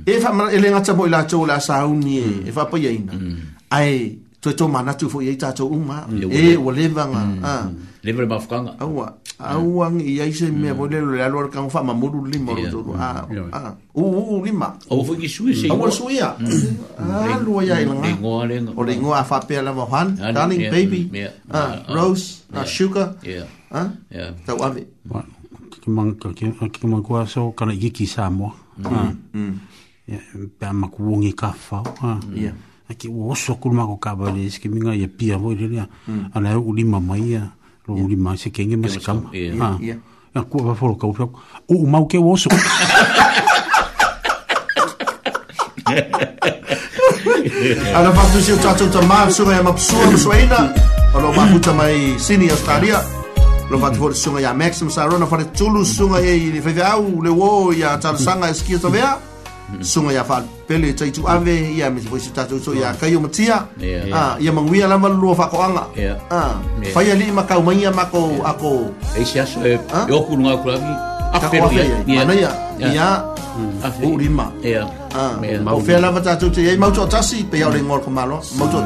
[0.06, 2.94] e fa ma ele ngata boy la chou la sa ni e fa pa ya
[2.94, 3.18] ina
[3.74, 7.22] ai to to ma na tu fo ye ta chou uma e wo leva nga
[7.42, 7.54] a
[8.06, 9.10] leva ba fkan a wa
[9.42, 12.54] a wa ng ya ise me bo le la lor kan fa ma mo lima
[12.54, 12.80] lo to
[13.98, 17.98] u lima o fo ki su se a wo su ya a lu ya ina
[17.98, 19.90] nga o le ngo a fa pe la mo
[20.70, 21.10] baby
[21.50, 23.90] ah, rose na ah, sugar yeah Ah?
[24.10, 24.34] Yeah.
[24.46, 24.86] Tau ave.
[25.82, 28.52] Ki mangua so kala i ki Samoa.
[28.80, 29.60] Mm.
[30.60, 31.86] Pea maku wongi kawhau.
[32.34, 32.54] Yeah.
[32.90, 35.86] Aki o oso kurma ko kawale ki minga ia ya pia voi lelea.
[36.34, 36.70] Ana eu hmm.
[36.70, 37.38] ulima mai
[37.90, 38.38] Lo ulima iya.
[38.38, 39.30] se kenge mas iya, kama.
[39.34, 39.54] Iya.
[39.82, 39.98] Yeah.
[40.36, 41.30] Ya kua waforo kau pia.
[41.70, 42.50] O mau ke o oso.
[47.94, 50.74] Ana fatu si o tatou tamā, suga e mapusua, suaina.
[51.14, 51.74] Alo makuta
[52.18, 53.19] sini Australia
[53.70, 54.18] lo fa tu mm-hmm.
[54.24, 57.50] sunga ya maxim sarona fa tulu sunga e le fa au le wo
[57.82, 59.84] ya tar sanga e ski to vea mm-hmm.
[59.92, 60.36] sunga ya fa
[60.68, 63.58] pele e tai tu ave ya me foi sita tu so ya kai o matia
[64.22, 64.52] ah ya
[64.86, 65.86] ala ma lo fa ko anga
[66.40, 66.56] ah
[66.94, 68.20] fa ya li ma ka ya ma ko
[68.52, 68.72] ako
[69.14, 69.74] e sia so e
[70.10, 70.94] o ku nga ku lagi
[71.38, 72.26] afero ya ya
[72.74, 73.22] ya
[74.10, 74.82] u lima ya
[75.14, 78.10] ah mau ya, la ta ya, Ya mau ya, tasi pe ya le ngol ya,
[78.10, 78.82] mau ya,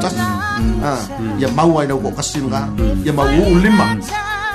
[0.90, 1.00] ah
[1.40, 2.62] ya mau ai ya, ko kasinga
[3.06, 3.88] ya mau u lima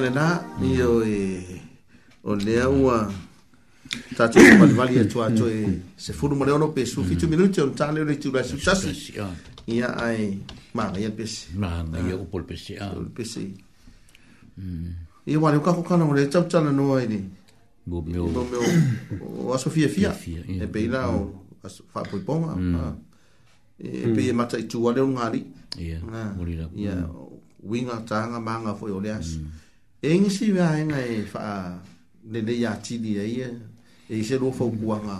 [0.09, 1.43] na ni o e
[2.23, 3.11] o le aua
[4.15, 7.27] tatou se valivali e atu ato e se fulu ma le ono pe su fitu
[7.27, 9.31] minute on tale le tu la su tasi ah.
[9.65, 12.23] ia ai ma ia pesi ma ma ia ah.
[12.23, 12.91] upol pesi a ah.
[12.91, 13.53] upol pesi
[14.59, 14.89] mm.
[15.25, 17.19] ia wale uka kukana o le tau tala no a e ni
[17.89, 18.61] bo meo bo meo
[19.47, 20.15] o aso fia fia
[20.47, 20.61] eh.
[20.63, 21.65] e pe ila o mm.
[21.65, 22.75] aso fa poi ponga mm.
[23.77, 25.41] e pe ia e mata i tu wale o ngari
[25.79, 25.99] ia
[26.75, 26.95] ia
[27.63, 28.99] winga tanga manga foi o
[30.01, 31.73] e ngisi wea e nga e faa
[32.29, 33.49] nene ya tidi e ia
[34.09, 35.17] e ise lo fau kua nga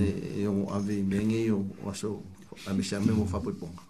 [0.00, 0.04] e
[0.44, 2.22] yongo e ave menge yo waso
[2.68, 3.84] amisha me mo fapu ponga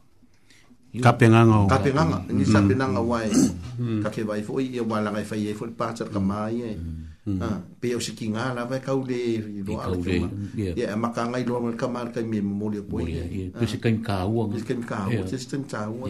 [0.93, 1.73] Kape nga nga.
[1.81, 2.19] Kape nga nga.
[2.29, 2.85] Ni sape mm.
[2.93, 3.33] nga wae.
[3.81, 4.05] Mm.
[4.05, 6.73] Kake wae fo i e wala ngai fai e fo i pata kama i e.
[6.77, 7.12] Mm.
[7.27, 7.39] Mm.
[7.43, 9.19] Ah, pe o siki nga la ve e ka ule
[9.67, 10.27] lo al fuma.
[10.59, 10.97] Ya yeah.
[10.99, 13.07] maka nga lo ngal kamar ka me mo le poe.
[13.15, 13.31] Ah.
[13.63, 14.51] Pe se kan ka u.
[14.51, 15.23] Pe se kan ka u.
[15.31, 16.03] Se stem ta u.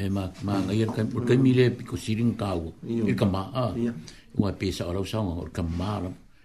[0.00, 2.72] E ma ma nga yer kan ka mi le pe ko sirin ka u.
[2.88, 3.44] E ka ma.
[3.76, 3.92] Ya.
[4.40, 5.92] O a pe sa ora sa nga ka ma.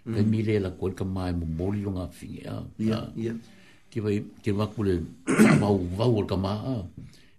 [0.04, 0.12] Mm.
[0.16, 2.44] Ka mi le la ko ka ma mo mo lo nga fi.
[2.44, 2.60] Ya.
[2.76, 3.00] Ya.
[3.92, 4.96] Ki vai ki va ku le
[5.60, 6.52] ma u va u ka ma.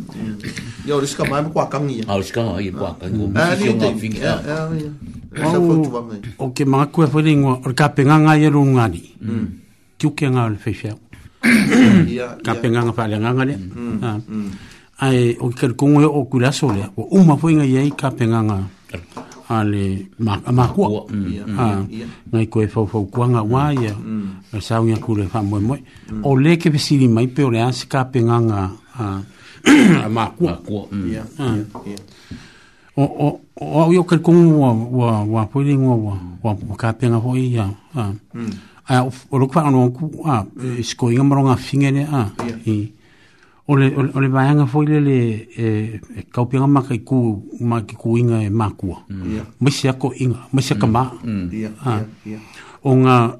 [0.91, 2.03] Ya ori ska mai kwa kangi.
[2.03, 2.11] Mm.
[2.11, 3.23] Ah ska ai kwa kangi.
[3.39, 4.19] Ah ni te fingi.
[4.19, 4.67] Ya eh, ah.
[4.75, 4.83] eh,
[5.39, 6.41] eh, ya.
[6.43, 8.99] O ke ma ku fo ni or ka pe nga nga yeru nga ni.
[9.23, 9.45] Mm.
[10.03, 10.91] ke nga le fe fe.
[12.11, 12.35] Ya.
[12.43, 14.51] Ka pe nga fa le nga nga Mm.
[14.99, 16.91] Ai o ke ku ngwe o ku la so le.
[16.99, 17.39] O u ma mm, mm.
[17.39, 17.55] ah.
[17.55, 18.41] nga ye ka pe nga
[19.47, 21.07] Ale ma ma ku.
[21.31, 21.47] Ya.
[22.27, 23.95] Nga ku fo fo ku nga wa ya.
[24.59, 25.79] Sa u nga ku le fa mo mo.
[26.27, 28.43] O le ke pe si mai pe o le as ka pe nga.
[28.99, 29.23] Ah
[29.67, 30.51] a mākua.
[30.51, 30.87] Mākua.
[30.91, 31.15] Mm.
[31.37, 31.55] Ah.
[32.95, 33.39] O
[33.83, 37.69] au iau kari kongu wa wa wa poiri ngua wa wa wa kāpenga hoi ya.
[37.95, 38.51] Mm.
[38.87, 42.29] Ai au o roku wha anu ku a e isko inga maro ngā whingere a.
[42.67, 42.91] I.
[43.67, 45.17] O le vayanga hoi le le
[45.57, 45.65] e,
[46.17, 49.01] e kaupenga maka i ku maki ku inga e mākua.
[49.09, 49.15] Ia.
[49.15, 49.45] Mm.
[49.59, 50.47] Maisi ako inga.
[50.53, 51.05] Maisi aka mā.
[51.53, 51.69] Ia.
[52.25, 52.39] Ia.
[52.83, 53.37] O nga,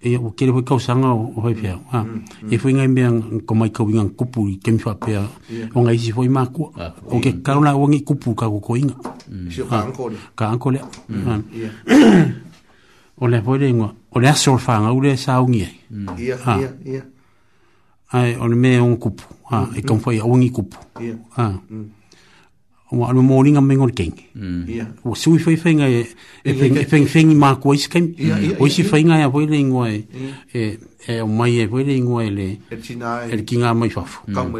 [0.00, 2.06] e o kere ho kau sanga o ho pia ha
[2.48, 2.76] e foi mm.
[2.78, 5.26] ngai me ko mai ko ngai kupu ke mi fa pia
[5.74, 8.76] o ngai si foi ma ko ah, o ke karuna o ngai kupu ka ko
[8.78, 8.94] inga
[9.26, 9.50] mm.
[9.50, 9.98] si ah, ka ankole
[10.38, 10.78] ka ankole
[11.10, 12.26] mm, ha ah.
[13.24, 16.70] o le foi le ngua o le sol fa nga ule sa ngi ha ha
[18.22, 20.78] ai o me un kupu ha e kon foi o ngai kupu
[21.34, 21.58] ha
[22.90, 24.12] wa no morning am ngol king
[24.66, 25.04] ya mm.
[25.04, 26.06] wo sui fai fai ngai e,
[26.44, 28.14] e feng e feng feng ma ko is kem
[28.58, 30.08] o si fai ngai a boile ngoi
[30.54, 34.42] e e o mai e boile ngoi le el e king am mai fafu ka
[34.44, 34.58] mo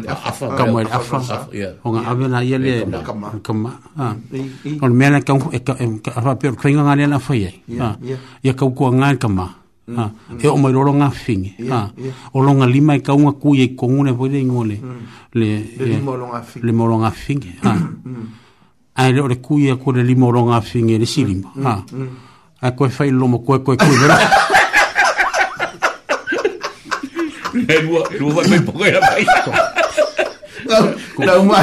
[0.79, 1.49] le afa
[1.83, 4.15] o nga avena ye le kama kama ha
[4.81, 7.97] on mena e ka e ka fa per kwinga ngale na fai ya
[8.45, 9.57] ya ka ko ngai kama
[9.97, 11.89] Ah, e o mai roronga fing Ah.
[12.31, 15.01] o longa lima e kaunga ku e kongune poi de ngole mm.
[15.33, 18.25] le le e, molonga fing le molonga fing ha mm.
[18.93, 21.81] ai le ku e ko le limoronga fing le silim Ah.
[22.61, 24.17] a ko fai lo mo ko ko ko vera
[27.55, 29.07] e lu lu va mai poi la
[31.19, 31.25] ko.
[31.25, 31.59] Na ma.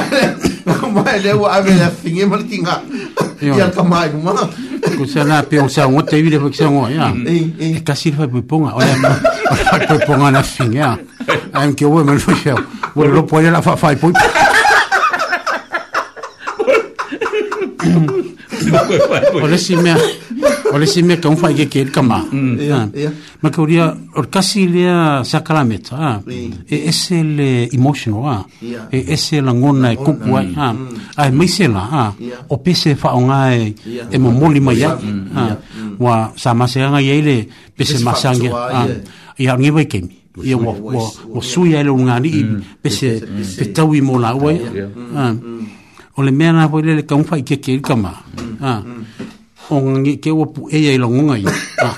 [0.90, 2.82] Ma le wa ave la fingi mal tinga.
[3.40, 4.32] Ya ka mai ma.
[4.96, 7.12] Ko se na pe on sa on te vide ko se on ya.
[7.14, 7.54] Mm.
[7.80, 8.74] E ka sirfa me ponga.
[8.76, 9.10] Ola ma.
[9.52, 10.96] Ola ko ponga na fingi ya.
[11.54, 12.58] Am ke wo me lo chel.
[12.94, 14.12] Wo lo po ya la fa fa po.
[19.40, 19.94] Ola si me
[20.72, 22.18] o le sime ka unwha i keke ka mā.
[22.30, 22.58] Mm.
[22.72, 22.86] Ah.
[23.42, 23.86] Ma ka uria,
[24.16, 26.20] o le kasi lea sakaramet, ah.
[26.26, 28.44] e ese le emotional, ah.
[28.90, 30.92] e ese la ngona e kupu ai, mm.
[31.16, 31.36] a e mm.
[31.36, 32.12] meise la,
[32.48, 34.96] o pese wha o ngai e, e mo moli mai a,
[35.98, 37.46] wa sa masi anga i eile,
[37.76, 38.86] pese masi anga,
[39.38, 40.14] i a ngiwa i kemi.
[40.44, 41.00] Ia wa, wa,
[41.32, 42.44] wa sui aile o ngani i
[42.82, 43.20] pese
[43.58, 44.58] petau i mō la uai.
[46.18, 48.12] O le mea nā hoi le ka unwha i keke i ka mā.
[48.40, 48.78] Ia
[49.70, 51.44] o ngangi ke o pu e ai longa i.
[51.82, 51.94] Ah.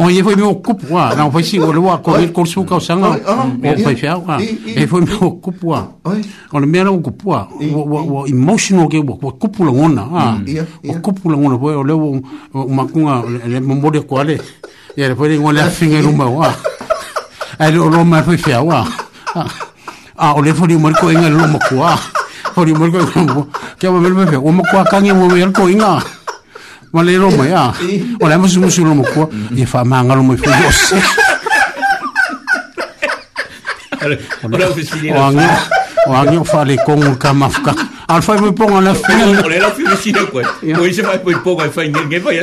[0.00, 1.14] O ye foi meu cupua, ah.
[1.16, 3.10] não foi sigo lewa ko il kursu ka sanga.
[3.10, 4.24] O foi fiao.
[4.28, 4.38] Ah.
[4.40, 5.90] E foi meu cupua.
[6.52, 9.10] O le mera cupua, o emotional ke mm.
[9.20, 10.36] o cupula ona.
[10.86, 12.20] O cupula ona foi o lewa
[12.54, 14.38] uma kunga le memoria qual é.
[14.96, 16.54] E ele foi ngola finger uma wa.
[17.58, 18.68] Aí o Roma foi fiao.
[20.20, 21.98] Ah, o le foi meu cupua, ngola uma cupua.
[22.58, 26.02] 我们木过，叫我买门票，我木过，刚尼我买过一 nga，
[26.90, 27.72] 我来了木呀，
[28.18, 30.52] 我来木是木是罗木过，伊发蛮个罗木飞过，
[34.00, 34.18] 哎，
[34.50, 34.82] 我来飞，
[35.14, 35.40] 我安尼，
[36.08, 37.72] 我安尼发哩，公屋卡马夫卡，
[38.08, 42.42] 安飞木碰安拉飞，我来拉飞哩西拉过，我伊只木伊碰我飞，你你木有。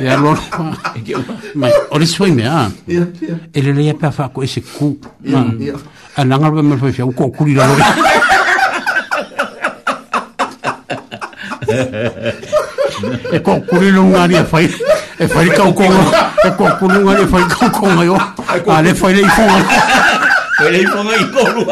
[0.00, 0.36] Ya lo.
[1.54, 2.70] Ma ori soy me a.
[2.86, 3.06] Ya.
[3.52, 4.98] Ele le ya pa fa ko ese ku.
[5.22, 5.44] Ya.
[6.16, 7.66] Ana ngal me fa fa ko kuri la.
[13.32, 14.58] E ko kuri lo ngari fa.
[14.62, 15.84] E fa ka ko.
[16.44, 18.16] E ko kuri ngari fa ka ko ma yo.
[18.66, 19.44] Ale fa le ifo.
[20.64, 21.62] Ale ifo ngai ko lu.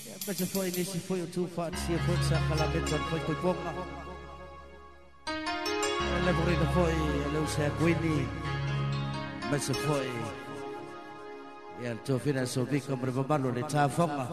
[0.08, 3.36] Ya pese foi nesse foi o tu fat se for sa kala beton foi foi
[3.42, 3.72] ponga.
[6.16, 8.26] Ele morreu foi, ele se aguini.
[9.50, 10.08] Mas foi
[11.82, 14.28] ya tofina sobi kamre babalo le tafonga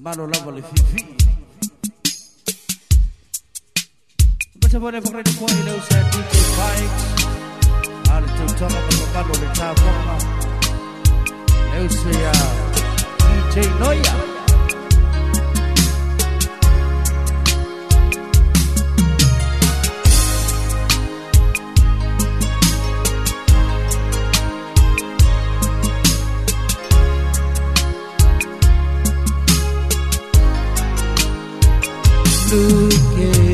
[0.00, 1.06] malo lava le fifi
[4.60, 7.04] batabone pakredi kwa ile usa DJ Bikes
[8.12, 8.78] ali tutama
[9.14, 10.18] babalo le tafonga
[11.72, 12.32] leusia
[13.18, 14.37] DJ noia
[32.54, 33.47] looking